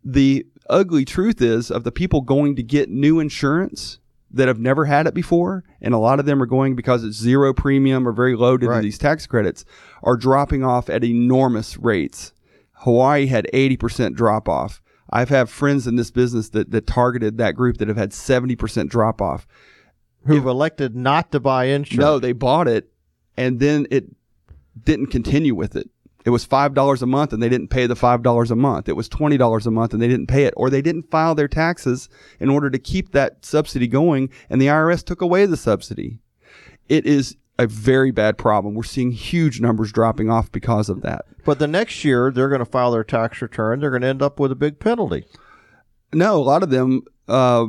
the 0.04 0.46
ugly 0.68 1.04
truth 1.04 1.40
is 1.40 1.70
of 1.70 1.84
the 1.84 1.92
people 1.92 2.20
going 2.20 2.56
to 2.56 2.62
get 2.62 2.88
new 2.88 3.20
insurance 3.20 3.98
that 4.32 4.48
have 4.48 4.58
never 4.58 4.86
had 4.86 5.06
it 5.06 5.14
before, 5.14 5.64
and 5.80 5.92
a 5.94 5.98
lot 5.98 6.18
of 6.20 6.26
them 6.26 6.42
are 6.42 6.46
going 6.46 6.74
because 6.74 7.04
it's 7.04 7.16
zero 7.16 7.52
premium 7.52 8.06
or 8.08 8.12
very 8.12 8.34
low 8.34 8.56
to 8.56 8.68
Right. 8.68 8.82
these 8.82 8.98
tax 8.98 9.26
credits, 9.26 9.64
are 10.02 10.16
dropping 10.16 10.64
off 10.64 10.88
at 10.88 11.04
enormous 11.04 11.76
rates. 11.78 12.32
Hawaii 12.72 13.26
had 13.26 13.46
80% 13.52 14.14
drop 14.14 14.48
off. 14.48 14.82
I've 15.10 15.28
had 15.28 15.48
friends 15.48 15.86
in 15.86 15.96
this 15.96 16.10
business 16.10 16.48
that, 16.50 16.70
that 16.70 16.86
targeted 16.86 17.36
that 17.38 17.54
group 17.54 17.76
that 17.78 17.88
have 17.88 17.96
had 17.98 18.10
70% 18.10 18.88
drop 18.88 19.20
off. 19.20 19.46
Who've 20.24 20.46
elected 20.46 20.96
not 20.96 21.32
to 21.32 21.40
buy 21.40 21.66
insurance. 21.66 22.00
No, 22.00 22.18
they 22.18 22.32
bought 22.32 22.68
it 22.68 22.90
and 23.36 23.60
then 23.60 23.86
it 23.90 24.06
didn't 24.84 25.08
continue 25.08 25.54
with 25.54 25.76
it. 25.76 25.90
It 26.24 26.30
was 26.30 26.44
five 26.44 26.74
dollars 26.74 27.02
a 27.02 27.06
month 27.06 27.32
and 27.32 27.42
they 27.42 27.48
didn't 27.48 27.68
pay 27.68 27.86
the 27.86 27.96
five 27.96 28.22
dollars 28.22 28.50
a 28.50 28.56
month. 28.56 28.88
It 28.88 28.96
was 28.96 29.08
twenty 29.08 29.36
dollars 29.36 29.66
a 29.66 29.70
month 29.70 29.92
and 29.92 30.02
they 30.02 30.08
didn't 30.08 30.28
pay 30.28 30.44
it, 30.44 30.54
or 30.56 30.70
they 30.70 30.82
didn't 30.82 31.10
file 31.10 31.34
their 31.34 31.48
taxes 31.48 32.08
in 32.38 32.48
order 32.48 32.70
to 32.70 32.78
keep 32.78 33.12
that 33.12 33.44
subsidy 33.44 33.88
going, 33.88 34.30
and 34.48 34.60
the 34.60 34.66
IRS 34.66 35.04
took 35.04 35.20
away 35.20 35.46
the 35.46 35.56
subsidy. 35.56 36.18
It 36.88 37.06
is 37.06 37.36
a 37.58 37.66
very 37.66 38.10
bad 38.10 38.38
problem. 38.38 38.74
We're 38.74 38.82
seeing 38.82 39.12
huge 39.12 39.60
numbers 39.60 39.92
dropping 39.92 40.30
off 40.30 40.50
because 40.50 40.88
of 40.88 41.02
that. 41.02 41.24
But 41.44 41.58
the 41.58 41.68
next 41.68 42.04
year, 42.04 42.30
they're 42.30 42.48
going 42.48 42.60
to 42.60 42.64
file 42.64 42.92
their 42.92 43.04
tax 43.04 43.42
return. 43.42 43.80
They're 43.80 43.90
going 43.90 44.02
to 44.02 44.08
end 44.08 44.22
up 44.22 44.40
with 44.40 44.52
a 44.52 44.56
big 44.56 44.78
penalty. 44.78 45.26
No, 46.12 46.36
a 46.36 46.42
lot 46.42 46.62
of 46.62 46.70
them 46.70 47.02
uh, 47.28 47.66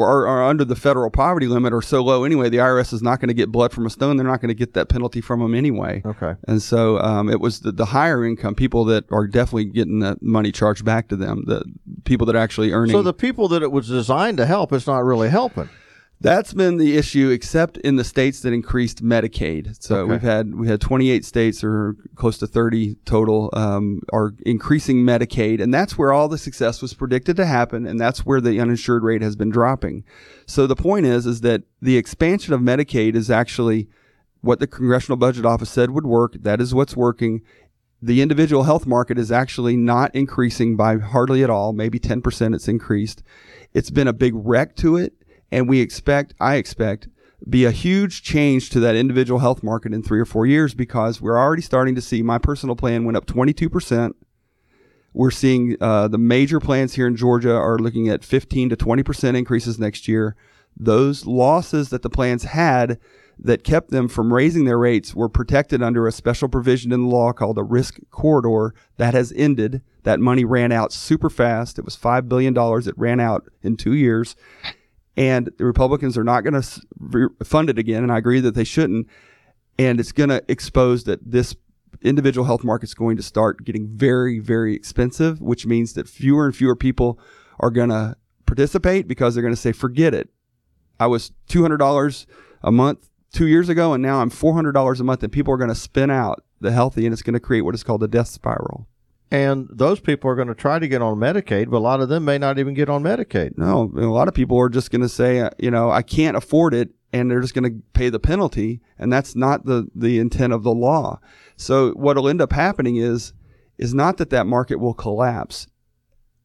are, 0.00 0.26
are 0.26 0.44
under 0.44 0.64
the 0.64 0.76
federal 0.76 1.10
poverty 1.10 1.46
limit 1.46 1.72
or 1.72 1.82
so 1.82 2.02
low 2.02 2.24
anyway. 2.24 2.48
The 2.48 2.58
IRS 2.58 2.92
is 2.92 3.02
not 3.02 3.20
going 3.20 3.28
to 3.28 3.34
get 3.34 3.50
blood 3.50 3.72
from 3.72 3.86
a 3.86 3.90
stone. 3.90 4.16
They're 4.16 4.26
not 4.26 4.40
going 4.40 4.48
to 4.48 4.54
get 4.54 4.74
that 4.74 4.88
penalty 4.88 5.20
from 5.20 5.40
them 5.40 5.54
anyway. 5.54 6.02
Okay. 6.04 6.34
And 6.46 6.62
so 6.62 6.98
um, 7.00 7.28
it 7.28 7.40
was 7.40 7.60
the, 7.60 7.72
the 7.72 7.86
higher 7.86 8.24
income 8.24 8.54
people 8.54 8.84
that 8.86 9.10
are 9.10 9.26
definitely 9.26 9.66
getting 9.66 10.00
that 10.00 10.22
money 10.22 10.52
charged 10.52 10.84
back 10.84 11.08
to 11.08 11.16
them. 11.16 11.44
The 11.46 11.64
people 12.04 12.26
that 12.26 12.36
are 12.36 12.40
actually 12.40 12.72
earning. 12.72 12.92
So 12.92 13.02
the 13.02 13.14
people 13.14 13.48
that 13.48 13.62
it 13.62 13.72
was 13.72 13.88
designed 13.88 14.38
to 14.38 14.46
help, 14.46 14.72
it's 14.72 14.86
not 14.86 15.04
really 15.04 15.28
helping. 15.28 15.68
That's 16.18 16.54
been 16.54 16.78
the 16.78 16.96
issue, 16.96 17.28
except 17.28 17.76
in 17.78 17.96
the 17.96 18.04
states 18.04 18.40
that 18.40 18.52
increased 18.54 19.04
Medicaid. 19.04 19.76
So 19.82 19.96
Okay. 19.98 20.12
we've 20.12 20.22
had 20.22 20.54
we 20.54 20.66
had 20.66 20.80
28 20.80 21.24
states, 21.26 21.62
or 21.62 21.94
close 22.14 22.38
to 22.38 22.46
30 22.46 22.96
total, 23.04 23.50
um, 23.52 24.00
are 24.12 24.32
increasing 24.46 25.04
Medicaid, 25.04 25.60
and 25.60 25.74
that's 25.74 25.98
where 25.98 26.12
all 26.12 26.28
the 26.28 26.38
success 26.38 26.80
was 26.80 26.94
predicted 26.94 27.36
to 27.36 27.44
happen, 27.44 27.86
and 27.86 28.00
that's 28.00 28.24
where 28.24 28.40
the 28.40 28.58
uninsured 28.58 29.02
rate 29.02 29.20
has 29.20 29.36
been 29.36 29.50
dropping. 29.50 30.04
So 30.46 30.66
the 30.66 30.74
point 30.76 31.04
is, 31.04 31.26
is 31.26 31.42
that 31.42 31.64
the 31.82 31.98
expansion 31.98 32.54
of 32.54 32.60
Medicaid 32.62 33.14
is 33.14 33.30
actually 33.30 33.88
what 34.40 34.58
the 34.58 34.66
Congressional 34.66 35.16
Budget 35.18 35.44
Office 35.44 35.68
said 35.70 35.90
would 35.90 36.06
work. 36.06 36.34
That 36.40 36.60
is 36.60 36.74
what's 36.74 36.96
working. 36.96 37.42
the 38.02 38.20
individual 38.20 38.64
health 38.64 38.86
market 38.86 39.18
is 39.18 39.32
actually 39.32 39.74
not 39.74 40.14
increasing 40.14 40.76
by 40.76 40.98
hardly 40.98 41.42
at 41.42 41.48
all. 41.48 41.72
Maybe 41.72 41.98
10% 41.98 42.54
it's 42.54 42.68
increased. 42.68 43.22
It's 43.72 43.90
been 43.90 44.06
a 44.06 44.12
big 44.12 44.34
wreck 44.36 44.76
to 44.76 44.96
it. 44.96 45.14
And 45.50 45.68
we 45.68 45.80
expect, 45.80 46.34
I 46.40 46.56
expect, 46.56 47.08
be 47.48 47.64
a 47.64 47.70
huge 47.70 48.22
change 48.22 48.70
to 48.70 48.80
that 48.80 48.96
individual 48.96 49.40
health 49.40 49.62
market 49.62 49.92
in 49.92 50.02
three 50.02 50.20
or 50.20 50.24
four 50.24 50.46
years 50.46 50.74
because 50.74 51.20
we're 51.20 51.38
already 51.38 51.62
starting 51.62 51.94
to 51.94 52.00
see 52.00 52.22
my 52.22 52.38
personal 52.38 52.76
plan 52.76 53.04
went 53.04 53.16
up 53.16 53.26
22%. 53.26 54.14
We're 55.12 55.30
seeing 55.30 55.76
uh, 55.80 56.08
the 56.08 56.18
major 56.18 56.60
plans 56.60 56.94
here 56.94 57.06
in 57.06 57.16
Georgia 57.16 57.54
are 57.54 57.78
looking 57.78 58.08
at 58.08 58.24
15 58.24 58.70
to 58.70 58.76
20% 58.76 59.36
increases 59.36 59.78
next 59.78 60.08
year. 60.08 60.36
Those 60.76 61.24
losses 61.24 61.88
that 61.90 62.02
the 62.02 62.10
plans 62.10 62.44
had 62.44 62.98
that 63.38 63.64
kept 63.64 63.90
them 63.90 64.08
from 64.08 64.32
raising 64.32 64.64
their 64.64 64.78
rates 64.78 65.14
were 65.14 65.28
protected 65.28 65.82
under 65.82 66.06
a 66.06 66.12
special 66.12 66.48
provision 66.48 66.92
in 66.92 67.02
the 67.02 67.08
law 67.08 67.32
called 67.32 67.58
a 67.58 67.62
risk 67.62 67.98
corridor 68.10 68.74
that 68.96 69.14
has 69.14 69.32
ended. 69.36 69.82
That 70.04 70.20
money 70.20 70.44
ran 70.44 70.72
out 70.72 70.92
super 70.92 71.30
fast. 71.30 71.78
It 71.78 71.84
was 71.84 71.96
$5 71.96 72.28
billion. 72.28 72.54
It 72.56 72.98
ran 72.98 73.20
out 73.20 73.48
in 73.62 73.76
two 73.76 73.94
years. 73.94 74.36
And 75.16 75.50
the 75.56 75.64
Republicans 75.64 76.18
are 76.18 76.24
not 76.24 76.42
going 76.42 76.60
to 76.60 77.30
fund 77.44 77.70
it 77.70 77.78
again. 77.78 78.02
And 78.02 78.12
I 78.12 78.18
agree 78.18 78.40
that 78.40 78.54
they 78.54 78.64
shouldn't. 78.64 79.06
And 79.78 79.98
it's 79.98 80.12
going 80.12 80.28
to 80.28 80.44
expose 80.48 81.04
that 81.04 81.20
this 81.30 81.54
individual 82.02 82.46
health 82.46 82.64
market 82.64 82.88
is 82.88 82.94
going 82.94 83.16
to 83.16 83.22
start 83.22 83.64
getting 83.64 83.88
very, 83.88 84.38
very 84.38 84.74
expensive, 84.74 85.40
which 85.40 85.66
means 85.66 85.94
that 85.94 86.08
fewer 86.08 86.44
and 86.44 86.54
fewer 86.54 86.76
people 86.76 87.18
are 87.58 87.70
going 87.70 87.88
to 87.88 88.16
participate 88.44 89.08
because 89.08 89.34
they're 89.34 89.42
going 89.42 89.54
to 89.54 89.60
say, 89.60 89.72
forget 89.72 90.14
it. 90.14 90.28
I 91.00 91.06
was 91.06 91.32
$200 91.48 92.26
a 92.62 92.72
month 92.72 93.08
two 93.32 93.46
years 93.46 93.68
ago, 93.68 93.92
and 93.92 94.02
now 94.02 94.20
I'm 94.20 94.30
$400 94.30 95.00
a 95.00 95.04
month, 95.04 95.22
and 95.22 95.32
people 95.32 95.52
are 95.52 95.58
going 95.58 95.68
to 95.68 95.74
spin 95.74 96.10
out 96.10 96.42
the 96.60 96.72
healthy, 96.72 97.04
and 97.06 97.12
it's 97.12 97.22
going 97.22 97.34
to 97.34 97.40
create 97.40 97.62
what 97.62 97.74
is 97.74 97.82
called 97.82 98.02
a 98.02 98.08
death 98.08 98.28
spiral. 98.28 98.86
And 99.30 99.68
those 99.70 99.98
people 99.98 100.30
are 100.30 100.36
going 100.36 100.48
to 100.48 100.54
try 100.54 100.78
to 100.78 100.86
get 100.86 101.02
on 101.02 101.16
Medicaid, 101.16 101.68
but 101.68 101.78
a 101.78 101.80
lot 101.80 102.00
of 102.00 102.08
them 102.08 102.24
may 102.24 102.38
not 102.38 102.58
even 102.58 102.74
get 102.74 102.88
on 102.88 103.02
Medicaid. 103.02 103.58
No, 103.58 103.90
a 103.96 104.06
lot 104.06 104.28
of 104.28 104.34
people 104.34 104.56
are 104.58 104.68
just 104.68 104.90
going 104.90 105.02
to 105.02 105.08
say, 105.08 105.40
uh, 105.40 105.50
you 105.58 105.70
know, 105.70 105.90
I 105.90 106.02
can't 106.02 106.36
afford 106.36 106.74
it, 106.74 106.90
and 107.12 107.28
they're 107.30 107.40
just 107.40 107.54
going 107.54 107.70
to 107.70 107.82
pay 107.92 108.08
the 108.08 108.20
penalty, 108.20 108.80
and 108.98 109.12
that's 109.12 109.34
not 109.34 109.64
the 109.64 109.88
the 109.94 110.20
intent 110.20 110.52
of 110.52 110.62
the 110.62 110.74
law. 110.74 111.18
So 111.56 111.90
what'll 111.92 112.28
end 112.28 112.40
up 112.40 112.52
happening 112.52 112.96
is 112.96 113.32
is 113.78 113.92
not 113.92 114.18
that 114.18 114.30
that 114.30 114.46
market 114.46 114.76
will 114.76 114.94
collapse. 114.94 115.66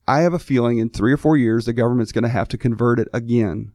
I 0.08 0.22
have 0.22 0.34
a 0.34 0.40
feeling 0.40 0.80
in 0.80 0.90
three 0.90 1.14
or 1.14 1.18
four 1.18 1.38
years 1.38 1.66
the 1.66 1.74
government's 1.74 2.12
going 2.12 2.24
to 2.24 2.30
have 2.30 2.48
to 2.50 2.58
convert 2.58 3.00
it 3.00 3.08
again 3.14 3.74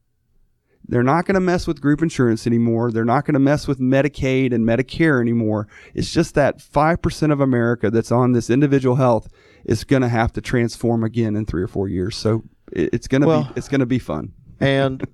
they're 0.88 1.02
not 1.02 1.26
going 1.26 1.34
to 1.34 1.40
mess 1.40 1.66
with 1.66 1.80
group 1.80 2.02
insurance 2.02 2.46
anymore. 2.46 2.90
They're 2.92 3.04
not 3.04 3.24
going 3.24 3.34
to 3.34 3.40
mess 3.40 3.66
with 3.66 3.80
Medicaid 3.80 4.54
and 4.54 4.66
Medicare 4.66 5.20
anymore. 5.20 5.66
It's 5.94 6.12
just 6.12 6.34
that 6.34 6.58
5% 6.58 7.32
of 7.32 7.40
America 7.40 7.90
that's 7.90 8.12
on 8.12 8.32
this 8.32 8.50
individual 8.50 8.96
health 8.96 9.28
is 9.64 9.84
going 9.84 10.02
to 10.02 10.08
have 10.08 10.32
to 10.34 10.40
transform 10.40 11.02
again 11.02 11.34
in 11.34 11.44
3 11.44 11.62
or 11.62 11.68
4 11.68 11.88
years. 11.88 12.16
So 12.16 12.44
it's 12.72 13.08
going 13.08 13.22
to 13.22 13.28
well, 13.28 13.44
be 13.44 13.50
it's 13.56 13.68
going 13.68 13.80
to 13.80 13.86
be 13.86 13.98
fun. 13.98 14.32
And 14.58 15.06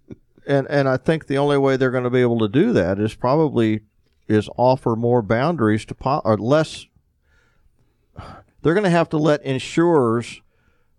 and 0.46 0.68
and 0.70 0.88
I 0.88 0.96
think 0.96 1.26
the 1.26 1.38
only 1.38 1.58
way 1.58 1.76
they're 1.76 1.90
going 1.90 2.04
to 2.04 2.10
be 2.10 2.20
able 2.20 2.38
to 2.38 2.48
do 2.48 2.72
that 2.74 3.00
is 3.00 3.16
probably 3.16 3.80
is 4.28 4.48
offer 4.56 4.94
more 4.94 5.20
boundaries 5.20 5.84
to 5.86 5.96
po- 5.96 6.22
or 6.24 6.38
less 6.38 6.86
they're 8.62 8.74
going 8.74 8.84
to 8.84 8.90
have 8.90 9.08
to 9.08 9.18
let 9.18 9.42
insurers 9.42 10.41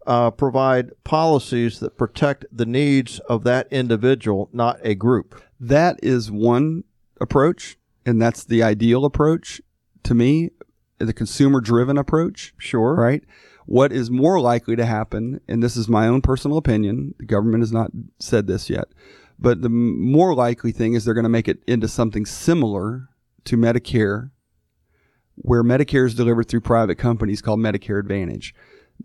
uh, 0.06 0.32
provide 0.32 0.92
policies 1.04 1.80
that 1.80 1.98
protect 1.98 2.46
the 2.52 2.66
needs 2.66 3.20
of 3.20 3.44
that 3.44 3.68
individual, 3.72 4.50
not 4.54 4.80
a 4.84 4.96
group. 4.96 5.42
That 5.60 6.00
is 6.04 6.32
one 6.32 6.84
approach, 7.22 7.78
and 8.06 8.22
that's 8.22 8.44
the 8.44 8.64
ideal 8.64 9.06
approach 9.06 9.62
to 10.04 10.14
me, 10.14 10.52
the 10.98 11.14
consumer 11.14 11.62
driven 11.62 11.98
approach. 11.98 12.54
Sure. 12.58 12.96
Right? 12.96 13.24
What 13.66 13.94
is 13.94 14.12
more 14.12 14.40
likely 14.42 14.76
to 14.76 14.86
happen, 14.86 15.40
and 15.48 15.64
this 15.64 15.78
is 15.78 15.88
my 15.88 16.08
own 16.08 16.22
personal 16.22 16.58
opinion, 16.58 17.16
the 17.18 17.26
government 17.26 17.62
has 17.62 17.72
not 17.72 17.92
said 18.20 18.46
this 18.46 18.70
yet, 18.70 18.86
but 19.40 19.62
the 19.62 19.70
more 19.70 20.36
likely 20.36 20.72
thing 20.72 20.94
is 20.94 21.06
they're 21.06 21.14
going 21.14 21.24
to 21.24 21.30
make 21.30 21.48
it 21.48 21.64
into 21.66 21.88
something 21.88 22.26
similar 22.26 23.10
to 23.46 23.58
Medicare, 23.58 24.32
where 25.36 25.64
Medicare 25.64 26.06
is 26.06 26.14
delivered 26.14 26.48
through 26.50 26.62
private 26.62 26.96
companies 26.96 27.42
called 27.42 27.60
Medicare 27.60 28.00
Advantage. 28.00 28.54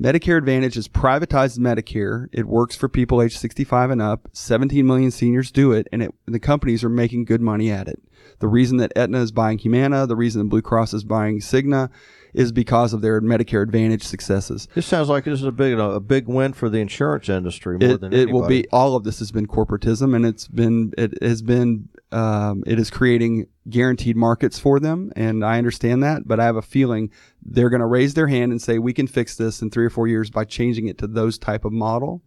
Medicare 0.01 0.39
Advantage 0.39 0.77
is 0.77 0.87
privatized 0.87 1.59
Medicare. 1.59 2.29
It 2.33 2.47
works 2.47 2.77
for 2.77 2.89
people 2.89 3.21
age 3.21 3.37
65 3.37 3.91
and 3.91 4.01
up. 4.01 4.29
17 4.33 4.87
million 4.87 5.11
seniors 5.11 5.51
do 5.51 5.73
it, 5.73 5.89
and 5.91 6.05
it, 6.05 6.15
the 6.27 6.39
companies 6.39 6.85
are 6.85 6.89
making 6.89 7.25
good 7.25 7.41
money 7.41 7.71
at 7.71 7.89
it. 7.89 8.01
The 8.39 8.47
reason 8.47 8.77
that 8.77 8.93
Aetna 8.95 9.21
is 9.21 9.33
buying 9.33 9.59
Humana, 9.59 10.07
the 10.07 10.15
reason 10.15 10.43
that 10.43 10.49
Blue 10.49 10.63
Cross 10.63 10.95
is 10.95 11.03
buying 11.03 11.41
Cigna, 11.41 11.91
is 12.33 12.53
because 12.53 12.93
of 12.93 13.01
their 13.01 13.21
Medicare 13.21 13.63
Advantage 13.63 14.05
successes. 14.05 14.69
This 14.75 14.87
sounds 14.87 15.09
like 15.09 15.25
this 15.25 15.41
is 15.41 15.47
a 15.47 15.51
big 15.51 15.79
a 15.79 15.99
big 15.99 16.29
win 16.29 16.53
for 16.53 16.69
the 16.69 16.79
insurance 16.79 17.29
industry 17.29 17.79
more 17.79 17.95
it, 17.95 18.01
than 18.01 18.13
it 18.13 18.17
anybody. 18.17 18.33
will 18.33 18.47
be. 18.47 18.69
All 18.69 18.95
of 18.95 19.03
this 19.03 19.19
has 19.19 19.33
been 19.33 19.49
corporatism, 19.49 20.15
and 20.15 20.25
it's 20.25 20.47
been 20.47 20.93
it 20.97 21.21
has 21.21 21.43
been 21.43 21.89
um, 22.13 22.63
it 22.67 22.79
is 22.79 22.91
creating 22.91 23.47
guaranteed 23.69 24.17
markets 24.17 24.59
for 24.59 24.81
them, 24.81 25.13
and 25.15 25.45
I 25.45 25.59
understand 25.59 26.03
that. 26.03 26.27
But 26.27 26.41
I 26.41 26.45
have 26.45 26.57
a 26.57 26.63
feeling 26.63 27.11
they're 27.43 27.71
going 27.71 27.81
to 27.81 27.87
raise 27.87 28.15
their 28.15 28.29
hand 28.29 28.53
and 28.53 28.63
say 28.63 28.79
we 28.79 28.93
can 28.93 29.07
fix 29.07 29.37
this 29.37 29.61
in 29.63 29.71
three 29.71 29.85
or 29.85 29.91
four 29.91 30.09
years 30.09 30.31
by 30.31 30.45
changing 30.45 30.87
it 30.87 30.99
to 30.99 31.07
those 31.07 31.39
type 31.39 31.65
of 31.65 31.73
model. 31.73 32.23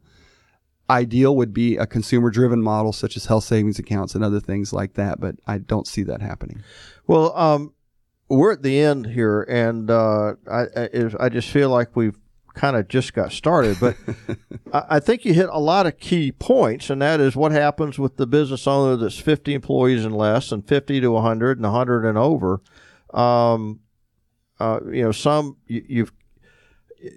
Ideal 0.89 1.35
would 1.37 1.53
be 1.53 1.77
a 1.77 1.87
consumer-driven 1.87 2.61
model 2.61 2.91
such 2.91 3.15
as 3.15 3.25
health 3.25 3.45
savings 3.45 3.79
accounts 3.79 4.13
and 4.13 4.23
other 4.23 4.41
things 4.41 4.73
like 4.73 4.93
that, 4.95 5.19
but 5.19 5.35
I 5.47 5.57
don't 5.57 5.87
see 5.87 6.03
that 6.03 6.21
happening. 6.21 6.63
Well, 7.07 7.35
um, 7.37 7.73
we're 8.27 8.51
at 8.51 8.61
the 8.61 8.79
end 8.79 9.05
here, 9.07 9.43
and 9.43 9.89
uh, 9.89 10.33
I, 10.51 10.63
I, 10.75 10.89
I 11.19 11.29
just 11.29 11.49
feel 11.49 11.69
like 11.69 11.95
we've 11.95 12.17
kind 12.53 12.75
of 12.75 12.87
just 12.87 13.13
got 13.13 13.31
started, 13.31 13.77
but 13.79 13.95
I, 14.73 14.83
I, 14.95 14.99
think 14.99 15.25
you 15.25 15.33
hit 15.33 15.49
a 15.51 15.59
lot 15.59 15.85
of 15.85 15.99
key 15.99 16.31
points, 16.31 16.89
and 16.89 17.01
that 17.01 17.19
is 17.19 17.35
what 17.35 17.51
happens 17.51 17.97
with 17.97 18.17
the 18.17 18.27
business 18.27 18.67
owner 18.67 18.95
that's 18.95 19.17
50 19.17 19.53
employees 19.53 20.05
and 20.05 20.15
less, 20.15 20.51
and 20.51 20.67
50 20.67 21.01
to 21.01 21.11
100, 21.11 21.57
and 21.57 21.65
100 21.65 22.05
and 22.05 22.17
over. 22.17 22.61
Um, 23.13 23.81
uh, 24.59 24.79
you 24.91 25.03
know, 25.03 25.11
some 25.11 25.57
you, 25.67 25.83
you've 25.87 26.13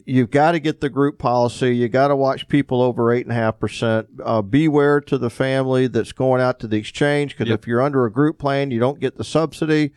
you've 0.07 0.31
got 0.31 0.53
to 0.53 0.61
get 0.61 0.81
the 0.81 0.89
group 0.89 1.19
policy. 1.19 1.77
You 1.77 1.89
got 1.89 2.09
to 2.09 2.17
watch 2.17 2.49
people 2.49 2.81
over 2.81 3.13
eight 3.13 3.27
and 3.27 3.33
a 3.33 3.35
half 3.35 3.59
percent. 3.59 4.09
Uh, 4.25 4.43
beware 4.43 5.01
to 5.03 5.19
the 5.19 5.31
family 5.31 5.87
that's 5.87 6.13
going 6.13 6.41
out 6.41 6.59
to 6.61 6.67
the 6.67 6.79
exchange 6.79 7.33
because 7.37 7.51
yep. 7.51 7.61
if 7.61 7.67
you're 7.67 7.83
under 7.83 8.07
a 8.07 8.13
group 8.13 8.39
plan, 8.39 8.71
you 8.71 8.81
don't 8.81 9.01
get 9.01 9.17
the 9.17 9.25
subsidy. 9.25 9.93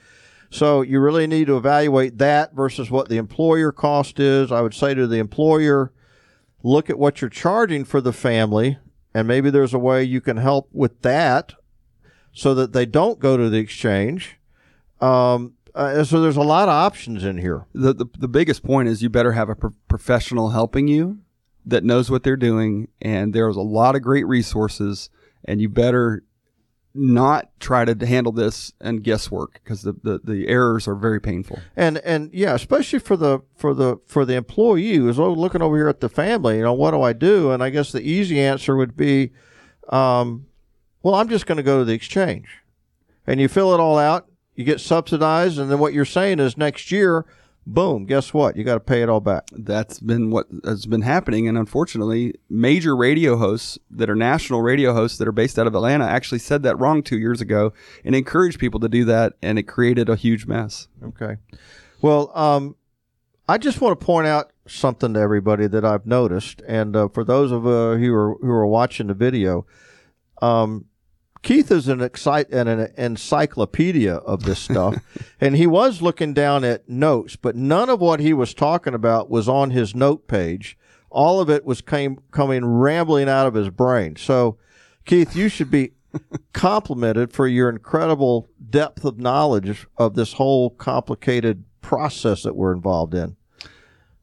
So 0.50 0.82
you 0.82 1.00
really 1.00 1.28
need 1.28 1.48
to 1.48 1.58
evaluate 1.58 2.18
that 2.20 2.54
versus 2.54 2.90
what 2.90 3.10
the 3.10 3.18
employer 3.18 3.72
cost 3.72 4.20
is. 4.20 4.52
I 4.52 4.62
would 4.62 4.74
say 4.74 4.94
to 4.94 5.08
the 5.08 5.20
employer, 5.20 5.92
look 6.64 6.90
at 6.90 7.00
what 7.00 7.22
you're 7.22 7.30
charging 7.30 7.84
for 7.84 8.02
the 8.02 8.14
family, 8.14 8.78
and 9.14 9.28
maybe 9.28 9.50
there's 9.50 9.74
a 9.74 9.80
way 9.80 10.04
you 10.04 10.22
can 10.22 10.38
help 10.38 10.70
with 10.72 11.02
that 11.02 11.54
so 12.32 12.54
that 12.54 12.74
they 12.74 12.86
don't 12.86 13.20
go 13.20 13.36
to 13.36 13.50
the 13.50 13.58
exchange. 13.58 14.38
Um, 15.02 15.54
uh, 15.76 16.04
so 16.04 16.22
there's 16.22 16.38
a 16.38 16.42
lot 16.42 16.70
of 16.70 16.74
options 16.74 17.24
in 17.24 17.38
here. 17.38 17.66
The, 17.74 17.94
the, 17.94 18.06
the 18.18 18.28
biggest 18.28 18.64
point 18.64 18.90
is 18.90 19.04
you 19.04 19.10
better 19.10 19.34
have 19.34 19.50
a 19.50 19.56
pro- 19.56 19.76
professional 19.88 20.50
helping 20.50 20.88
you 20.88 21.20
that 21.66 21.84
knows 21.84 22.10
what 22.10 22.24
they're 22.24 22.38
doing, 22.38 22.88
and 23.02 23.34
there's 23.34 23.58
a 23.58 23.62
lot 23.62 23.96
of 23.96 24.02
great 24.02 24.26
resources, 24.26 25.10
and 25.46 25.62
you 25.62 25.70
better 25.70 26.24
not 26.98 27.50
try 27.60 27.86
to 27.86 28.06
handle 28.06 28.32
this 28.32 28.74
and 28.82 29.04
guesswork 29.04 29.62
because 29.64 29.84
the, 29.84 29.94
the, 30.04 30.20
the 30.24 30.48
errors 30.48 30.88
are 30.88 30.96
very 30.96 31.22
painful. 31.22 31.60
And 31.76 32.00
and 32.00 32.34
yeah, 32.34 32.56
especially 32.56 33.00
for 33.00 33.16
the 33.16 33.40
for 33.56 33.74
the 33.74 33.98
for 34.08 34.26
the 34.26 34.36
employee 34.36 34.96
who's 34.96 35.20
looking 35.20 35.62
over 35.62 35.78
here 35.78 35.88
at 35.88 36.00
the 36.00 36.10
family. 36.10 36.58
You 36.58 36.64
know, 36.64 36.74
what 36.74 36.92
do 36.92 37.02
I 37.02 37.14
do? 37.14 37.52
And 37.52 37.64
I 37.64 37.70
guess 37.70 37.92
the 37.92 38.02
easy 38.02 38.40
answer 38.40 38.76
would 38.76 38.98
be, 38.98 39.32
um, 39.90 40.48
well, 41.04 41.16
I'm 41.16 41.30
just 41.30 41.46
going 41.46 41.58
to 41.58 41.64
go 41.64 41.80
to 41.80 41.86
the 41.86 41.94
exchange, 41.94 42.48
and 43.26 43.40
you 43.40 43.48
fill 43.48 43.74
it 43.74 43.80
all 43.80 43.98
out. 43.98 44.30
You 44.56 44.64
get 44.64 44.82
subsidized, 44.82 45.60
and 45.60 45.70
then 45.70 45.78
what 45.78 45.94
you're 45.94 46.04
saying 46.06 46.40
is 46.40 46.58
next 46.58 46.92
year 46.92 47.26
boom, 47.68 48.06
guess 48.06 48.34
what? 48.34 48.56
You 48.56 48.64
got 48.64 48.76
to 48.76 48.80
pay 48.80 49.02
it 49.02 49.10
all 49.10 49.20
back. 49.20 49.50
That's 49.52 50.00
been 50.00 50.32
what 50.32 50.48
has 50.64 50.86
been 50.86 51.02
happening. 51.02 51.48
And 51.48 51.58
unfortunately, 51.58 52.34
major 52.50 52.96
radio 52.96 53.36
hosts 53.36 53.78
that 53.92 54.10
are 54.10 54.16
national 54.16 54.62
radio 54.62 54.94
hosts 54.94 55.18
that 55.18 55.28
are 55.28 55.34
based 55.34 55.60
out 55.60 55.68
of 55.68 55.76
Atlanta 55.76 56.06
actually 56.06 56.40
said 56.40 56.64
that 56.64 56.80
wrong 56.80 57.04
two 57.04 57.20
years 57.20 57.42
ago 57.42 57.74
and 58.06 58.16
encouraged 58.16 58.58
people 58.58 58.80
to 58.80 58.90
do 58.90 59.04
that. 59.06 59.34
And 59.42 59.60
it 59.60 59.64
created 59.64 60.08
a 60.08 60.16
huge 60.16 60.48
mess. 60.48 60.88
Okay. 61.04 61.38
Well, 62.02 62.32
um, 62.36 62.76
I 63.50 63.58
just 63.58 63.82
want 63.82 64.00
to 64.00 64.06
point 64.06 64.28
out 64.28 64.52
something 64.66 65.14
to 65.14 65.20
everybody 65.20 65.68
that 65.68 65.84
I've 65.84 66.06
noticed. 66.06 66.62
And 66.68 66.96
uh, 66.96 67.10
for 67.10 67.24
those 67.24 67.52
of 67.52 67.68
uh, 67.68 67.96
who, 67.96 68.14
are, 68.14 68.38
who 68.42 68.50
are 68.50 68.68
watching 68.68 69.08
the 69.08 69.14
video, 69.14 69.66
um, 70.42 70.86
Keith 71.48 71.72
is 71.72 71.88
an, 71.88 72.02
excite, 72.02 72.50
an, 72.50 72.68
an 72.68 72.92
encyclopedia 72.98 74.16
of 74.16 74.44
this 74.44 74.60
stuff, 74.60 74.98
and 75.40 75.56
he 75.56 75.66
was 75.66 76.02
looking 76.02 76.34
down 76.34 76.66
at 76.66 76.90
notes, 76.90 77.38
but 77.38 77.56
none 77.56 77.90
of 77.90 78.02
what 78.02 78.20
he 78.20 78.34
was 78.34 78.54
talking 78.54 78.94
about 78.94 79.30
was 79.30 79.48
on 79.48 79.72
his 79.72 79.96
note 79.96 80.28
page. 80.28 80.78
All 81.10 81.40
of 81.40 81.50
it 81.50 81.64
was 81.64 81.80
came 81.80 82.20
coming 82.32 82.66
rambling 82.66 83.30
out 83.30 83.48
of 83.48 83.54
his 83.54 83.70
brain. 83.70 84.18
So, 84.18 84.58
Keith, 85.06 85.38
you 85.38 85.48
should 85.48 85.72
be 85.72 85.94
complimented 86.52 87.32
for 87.32 87.48
your 87.48 87.70
incredible 87.70 88.50
depth 88.70 89.06
of 89.06 89.18
knowledge 89.18 89.88
of 89.96 90.16
this 90.16 90.34
whole 90.34 90.72
complicated 90.72 91.64
process 91.80 92.44
that 92.44 92.58
we're 92.58 92.74
involved 92.74 93.14
in? 93.14 93.37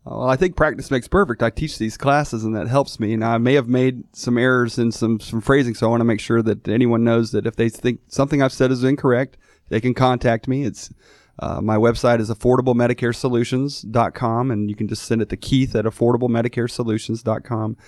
Well, 0.04 0.28
I 0.28 0.36
think 0.36 0.54
practice 0.54 0.90
makes 0.90 1.08
perfect. 1.08 1.42
I 1.42 1.48
teach 1.48 1.78
these 1.78 1.96
classes, 1.96 2.44
and 2.44 2.54
that 2.54 2.68
helps 2.68 3.00
me. 3.00 3.14
And 3.14 3.24
I 3.24 3.38
may 3.38 3.54
have 3.54 3.68
made 3.68 4.04
some 4.14 4.36
errors 4.36 4.78
in 4.78 4.92
some 4.92 5.18
some 5.18 5.40
phrasing, 5.40 5.74
so 5.74 5.86
I 5.86 5.90
want 5.90 6.02
to 6.02 6.04
make 6.04 6.20
sure 6.20 6.42
that 6.42 6.68
anyone 6.68 7.04
knows 7.04 7.32
that 7.32 7.46
if 7.46 7.56
they 7.56 7.70
think 7.70 8.00
something 8.08 8.42
I've 8.42 8.52
said 8.52 8.70
is 8.70 8.84
incorrect, 8.84 9.38
they 9.70 9.80
can 9.80 9.94
contact 9.94 10.46
me. 10.46 10.64
It's 10.64 10.92
uh, 11.38 11.62
my 11.62 11.76
website 11.76 12.20
is 12.20 12.28
affordablemedicaresolutions.com, 12.30 14.50
and 14.50 14.68
you 14.68 14.76
can 14.76 14.88
just 14.88 15.04
send 15.04 15.22
it 15.22 15.30
to 15.30 15.38
Keith 15.38 15.74
at 15.74 15.86
affordablemedicaresolutions.com. 15.86 17.78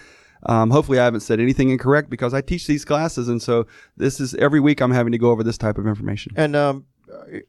Um, 0.44 0.70
hopefully, 0.70 0.98
I 0.98 1.04
haven't 1.04 1.20
said 1.20 1.40
anything 1.40 1.70
incorrect 1.70 2.08
because 2.08 2.32
I 2.32 2.40
teach 2.40 2.66
these 2.66 2.86
classes, 2.86 3.28
and 3.28 3.42
so 3.42 3.66
this 3.96 4.20
is 4.20 4.34
every 4.36 4.60
week 4.60 4.80
I'm 4.80 4.92
having 4.92 5.12
to 5.12 5.18
go 5.18 5.30
over 5.30 5.42
this 5.42 5.58
type 5.58 5.76
of 5.76 5.86
information. 5.86 6.32
And 6.36 6.56
um, 6.56 6.86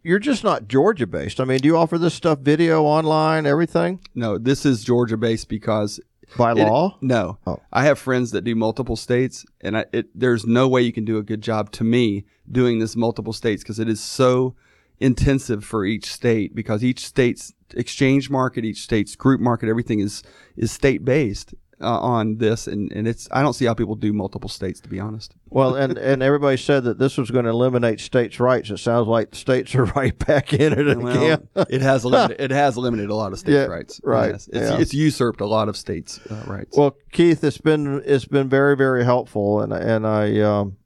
you're 0.04 0.20
just 0.20 0.44
not 0.44 0.68
Georgia 0.68 1.08
based. 1.08 1.40
I 1.40 1.46
mean, 1.46 1.60
do 1.60 1.68
you 1.68 1.78
offer 1.78 1.98
this 1.98 2.14
stuff 2.14 2.40
video, 2.40 2.84
online, 2.84 3.46
everything 3.46 4.00
No, 4.16 4.38
this 4.38 4.66
is 4.66 4.84
Georgia 4.84 5.18
based 5.18 5.50
because 5.50 6.00
by 6.38 6.52
It- 6.52 6.56
law? 6.58 6.98
no, 7.02 7.38
Oh. 7.48 7.60
I 7.72 7.86
have 7.86 7.98
friends 8.00 8.32
that 8.32 8.44
do 8.44 8.56
multiple 8.56 8.96
states, 8.96 9.46
and 9.62 9.78
I, 9.78 9.86
it, 9.94 10.08
there's 10.14 10.46
no 10.46 10.68
way 10.68 10.82
you 10.82 10.92
can 10.92 11.06
do 11.06 11.18
a 11.18 11.24
good 11.24 11.42
job 11.42 11.72
to 11.74 11.84
me 11.84 12.26
doing 12.52 12.80
this 12.80 12.96
multiple 12.96 13.34
states 13.34 13.64
because 13.64 13.80
it 13.80 13.88
is 13.90 14.02
so 14.02 14.56
intensive 15.00 15.64
for 15.64 15.86
each 15.86 16.12
state 16.12 16.56
because 16.56 16.84
each 16.84 17.06
state's 17.06 17.54
exchange 17.76 18.30
market, 18.30 18.66
each 18.66 18.82
state's 18.82 19.16
group 19.16 19.40
market, 19.40 19.70
everything 19.70 20.00
is 20.00 20.24
is 20.56 20.72
state 20.72 21.06
based 21.06 21.54
uh, 21.80 22.00
on 22.00 22.38
this, 22.38 22.68
and 22.68 22.92
and 22.92 23.08
it's 23.08 23.28
I 23.32 23.42
don't 23.42 23.54
see 23.54 23.66
how 23.66 23.74
people 23.74 23.96
do 23.96 24.12
multiple 24.14 24.50
states 24.50 24.80
to 24.82 24.90
be 24.90 25.00
honest. 25.00 25.36
Well, 25.50 25.76
and 25.76 25.98
and 25.98 26.24
everybody 26.24 26.58
said 26.58 26.84
that 26.86 26.98
this 26.98 27.18
was 27.18 27.30
going 27.32 27.46
to 27.46 27.52
eliminate 27.52 28.00
states' 28.00 28.40
rights. 28.40 28.70
It 28.70 28.78
sounds 28.78 29.08
like 29.08 29.36
states 29.36 29.76
are 29.76 29.86
right 29.96 30.18
back 30.26 30.54
in 30.54 30.74
it 30.74 30.88
again. 30.88 31.48
Well, 31.54 31.66
it 31.70 31.82
has 31.82 32.06
eliminated, 32.06 32.42
it 32.52 32.52
has 32.52 32.78
eliminated 32.78 33.10
a 33.12 33.16
lot 33.16 33.34
of 33.34 33.40
states' 33.40 33.54
Yeah, 33.54 33.66
rights. 33.66 34.02
right, 34.04 34.32
Yes. 34.32 34.48
It's, 34.48 34.70
yeah. 34.72 34.80
it's 34.80 34.94
usurped 34.94 35.42
a 35.42 35.46
lot 35.46 35.70
of 35.70 35.78
states' 35.78 36.20
uh, 36.30 36.44
rights. 36.48 36.78
Well, 36.78 36.96
Keith, 37.12 37.44
it's 37.44 37.60
been 37.60 38.02
it's 38.06 38.26
been 38.26 38.50
very 38.50 38.76
very 38.76 39.04
helpful, 39.06 39.62
and 39.62 39.72
and 39.72 40.08
I 40.08 40.40
um, 40.42 40.78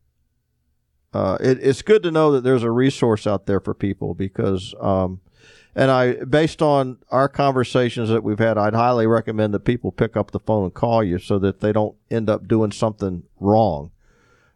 uh, 1.14 1.38
it, 1.40 1.60
it's 1.62 1.82
good 1.82 2.04
to 2.04 2.12
know 2.12 2.32
that 2.34 2.44
there's 2.44 2.64
a 2.64 2.72
resource 2.72 3.28
out 3.28 3.46
there 3.46 3.60
for 3.60 3.74
people 3.74 4.14
because 4.14 4.74
um, 4.80 5.20
and 5.76 5.90
I 5.92 6.14
based 6.26 6.62
on 6.62 6.98
our 7.10 7.28
conversations 7.30 8.10
that 8.10 8.24
we've 8.24 8.40
had, 8.40 8.58
I'd 8.58 8.74
highly 8.74 9.08
recommend 9.08 9.54
that 9.54 9.62
people 9.62 9.92
pick 9.92 10.16
up 10.18 10.32
the 10.32 10.40
phone 10.40 10.66
and 10.66 10.74
call 10.74 11.04
you 11.04 11.18
so 11.20 11.40
that 11.40 11.60
they 11.62 11.72
don't 11.72 11.96
end 12.10 12.30
up 12.30 12.48
doing 12.48 12.72
something 12.72 13.24
wrong. 13.40 13.92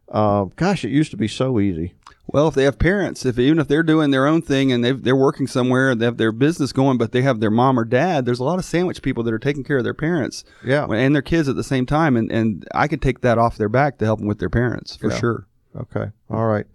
Um, 0.09 0.51
gosh, 0.55 0.86
it 0.86 0.89
used 0.89 1.11
to 1.11 1.18
be 1.18 1.28
so 1.28 1.59
easy. 1.59 1.95
Well, 2.28 2.47
if 2.47 2.55
they 2.55 2.63
have 2.63 2.78
parents, 2.80 3.26
if 3.26 3.38
even 3.39 3.59
if 3.59 3.68
they're 3.68 3.84
doing 3.84 4.11
their 4.11 4.26
own 4.28 4.41
thing 4.41 4.72
and 4.72 4.84
they've, 4.84 5.01
they're 5.01 5.16
working 5.16 5.47
somewhere 5.47 5.91
and 5.91 6.01
they 6.01 6.05
have 6.05 6.18
their 6.18 6.32
business 6.32 6.72
going, 6.74 6.97
but 6.97 7.11
they 7.11 7.22
have 7.22 7.39
their 7.39 7.51
mom 7.51 7.80
or 7.80 7.86
dad, 7.86 8.26
there's 8.26 8.39
a 8.39 8.43
lot 8.43 8.59
of 8.59 8.66
sandwich 8.66 9.01
people 9.01 9.24
that 9.24 9.34
are 9.34 9.39
taking 9.39 9.63
care 9.63 9.78
of 9.78 9.84
their 9.84 9.93
parents 9.95 10.43
Yeah. 10.63 10.86
and 10.86 11.13
their 11.16 11.22
kids 11.22 11.47
at 11.47 11.55
the 11.55 11.63
same 11.63 11.86
time, 11.86 12.18
and, 12.18 12.32
and 12.32 12.68
I 12.74 12.88
could 12.88 13.01
take 13.01 13.22
that 13.22 13.38
off 13.38 13.57
their 13.57 13.70
back 13.70 13.97
to 13.99 14.05
help 14.05 14.20
them 14.20 14.28
with 14.28 14.39
their 14.39 14.49
parents 14.49 14.95
for 14.95 15.09
Yeah. 15.11 15.18
sure. 15.20 15.47
Okay. 15.76 16.11
All 16.30 16.45
right. 16.45 16.66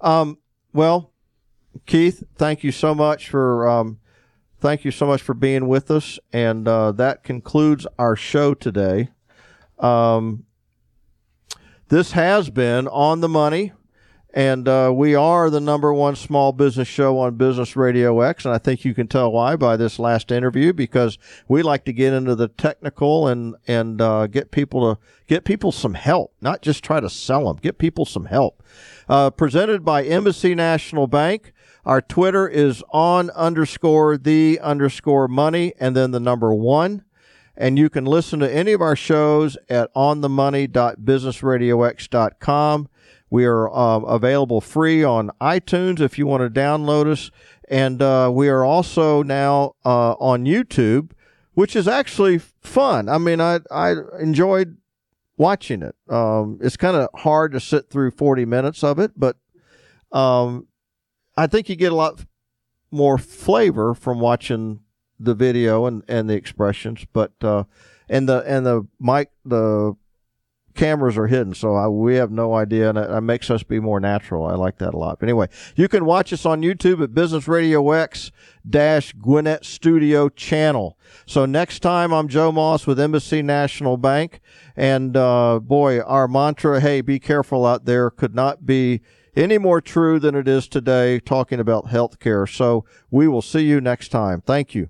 Um, 0.00 0.38
well, 0.72 1.10
Keith, 1.86 2.24
thank 2.36 2.64
you 2.64 2.72
so 2.72 2.94
much 2.94 3.28
for 3.28 3.68
um, 3.68 3.98
thank 4.60 4.84
you 4.84 4.90
so 4.90 5.06
much 5.06 5.22
for 5.22 5.34
being 5.34 5.68
with 5.68 5.90
us, 5.90 6.18
and 6.32 6.66
uh, 6.66 6.92
that 6.92 7.22
concludes 7.22 7.86
our 7.98 8.16
show 8.16 8.54
today. 8.54 9.10
Um, 9.78 10.44
this 11.88 12.12
has 12.12 12.50
been 12.50 12.88
on 12.88 13.20
the 13.20 13.28
money, 13.28 13.72
and 14.32 14.66
uh, 14.66 14.90
we 14.94 15.14
are 15.14 15.48
the 15.48 15.60
number 15.60 15.92
one 15.94 16.16
small 16.16 16.52
business 16.52 16.88
show 16.88 17.18
on 17.18 17.36
Business 17.36 17.76
Radio 17.76 18.20
X, 18.20 18.44
and 18.44 18.52
I 18.52 18.58
think 18.58 18.84
you 18.84 18.94
can 18.94 19.06
tell 19.06 19.30
why 19.30 19.54
by 19.54 19.76
this 19.76 19.98
last 19.98 20.32
interview 20.32 20.72
because 20.72 21.18
we 21.46 21.62
like 21.62 21.84
to 21.84 21.92
get 21.92 22.12
into 22.12 22.34
the 22.34 22.48
technical 22.48 23.28
and 23.28 23.54
and 23.68 24.00
uh, 24.00 24.26
get 24.26 24.50
people 24.50 24.94
to 24.94 25.00
get 25.28 25.44
people 25.44 25.70
some 25.70 25.94
help, 25.94 26.32
not 26.40 26.62
just 26.62 26.82
try 26.82 27.00
to 27.00 27.08
sell 27.08 27.46
them. 27.46 27.58
Get 27.62 27.78
people 27.78 28.04
some 28.04 28.24
help. 28.24 28.62
Uh, 29.08 29.30
presented 29.30 29.84
by 29.84 30.02
Embassy 30.02 30.54
National 30.54 31.06
Bank. 31.06 31.52
Our 31.86 32.00
Twitter 32.00 32.48
is 32.48 32.82
on 32.90 33.28
underscore 33.30 34.16
the 34.16 34.58
underscore 34.60 35.28
money 35.28 35.74
and 35.78 35.94
then 35.94 36.10
the 36.12 36.20
number 36.20 36.54
one. 36.54 37.04
And 37.56 37.78
you 37.78 37.88
can 37.90 38.04
listen 38.04 38.40
to 38.40 38.52
any 38.52 38.72
of 38.72 38.80
our 38.80 38.96
shows 38.96 39.56
at 39.68 39.94
onthemoney.businessradiox.com. 39.94 42.88
We 43.30 43.44
are 43.44 43.72
um, 43.76 44.04
available 44.04 44.60
free 44.60 45.04
on 45.04 45.30
iTunes 45.40 46.00
if 46.00 46.18
you 46.18 46.26
want 46.26 46.42
to 46.42 46.50
download 46.50 47.06
us. 47.06 47.30
And 47.68 48.02
uh, 48.02 48.30
we 48.32 48.48
are 48.48 48.64
also 48.64 49.22
now 49.22 49.76
uh, 49.84 50.14
on 50.14 50.46
YouTube, 50.46 51.12
which 51.52 51.76
is 51.76 51.86
actually 51.86 52.38
fun. 52.38 53.08
I 53.08 53.18
mean, 53.18 53.40
I, 53.40 53.60
I 53.70 53.94
enjoyed 54.20 54.78
watching 55.36 55.82
it. 55.82 55.94
Um, 56.08 56.58
it's 56.62 56.76
kind 56.76 56.96
of 56.96 57.08
hard 57.14 57.52
to 57.52 57.60
sit 57.60 57.88
through 57.90 58.12
40 58.12 58.46
minutes 58.46 58.82
of 58.82 58.98
it, 58.98 59.12
but 59.16 59.36
um, 60.12 60.66
I 61.36 61.46
think 61.46 61.68
you 61.68 61.76
get 61.76 61.92
a 61.92 61.96
lot 61.96 62.24
more 62.90 63.18
flavor 63.18 63.94
from 63.94 64.20
watching 64.20 64.80
the 65.18 65.34
video 65.34 65.86
and, 65.86 66.02
and 66.08 66.28
the 66.28 66.34
expressions. 66.34 67.06
But 67.12 67.32
uh, 67.42 67.64
and 68.08 68.28
the 68.28 68.42
and 68.46 68.64
the 68.64 68.86
mic 69.00 69.30
the 69.44 69.96
cameras 70.74 71.16
are 71.16 71.28
hidden, 71.28 71.54
so 71.54 71.76
I, 71.76 71.86
we 71.86 72.16
have 72.16 72.32
no 72.32 72.54
idea, 72.54 72.88
and 72.88 72.98
it, 72.98 73.08
it 73.08 73.20
makes 73.20 73.48
us 73.48 73.62
be 73.62 73.78
more 73.78 74.00
natural. 74.00 74.44
I 74.44 74.54
like 74.54 74.78
that 74.78 74.92
a 74.92 74.96
lot. 74.96 75.20
But 75.20 75.26
anyway, 75.26 75.48
you 75.76 75.86
can 75.88 76.04
watch 76.04 76.32
us 76.32 76.44
on 76.44 76.62
YouTube 76.62 77.02
at 77.02 77.14
Business 77.14 77.46
Radio 77.46 77.92
X 77.92 78.32
dash 78.68 79.12
Gwinnett 79.12 79.64
Studio 79.64 80.28
channel. 80.28 80.98
So 81.26 81.46
next 81.46 81.80
time, 81.80 82.12
I'm 82.12 82.28
Joe 82.28 82.50
Moss 82.50 82.86
with 82.86 82.98
Embassy 82.98 83.42
National 83.42 83.96
Bank, 83.96 84.40
and 84.76 85.16
uh, 85.16 85.60
boy, 85.60 86.00
our 86.00 86.28
mantra, 86.28 86.80
"Hey, 86.80 87.00
be 87.00 87.18
careful 87.18 87.64
out 87.64 87.84
there," 87.84 88.10
could 88.10 88.34
not 88.34 88.66
be 88.66 89.00
any 89.36 89.58
more 89.58 89.80
true 89.80 90.18
than 90.18 90.34
it 90.34 90.48
is 90.48 90.68
today. 90.68 91.20
Talking 91.20 91.60
about 91.60 91.86
healthcare. 91.86 92.48
So 92.48 92.84
we 93.10 93.28
will 93.28 93.42
see 93.42 93.66
you 93.66 93.80
next 93.80 94.08
time. 94.08 94.40
Thank 94.40 94.74
you. 94.74 94.88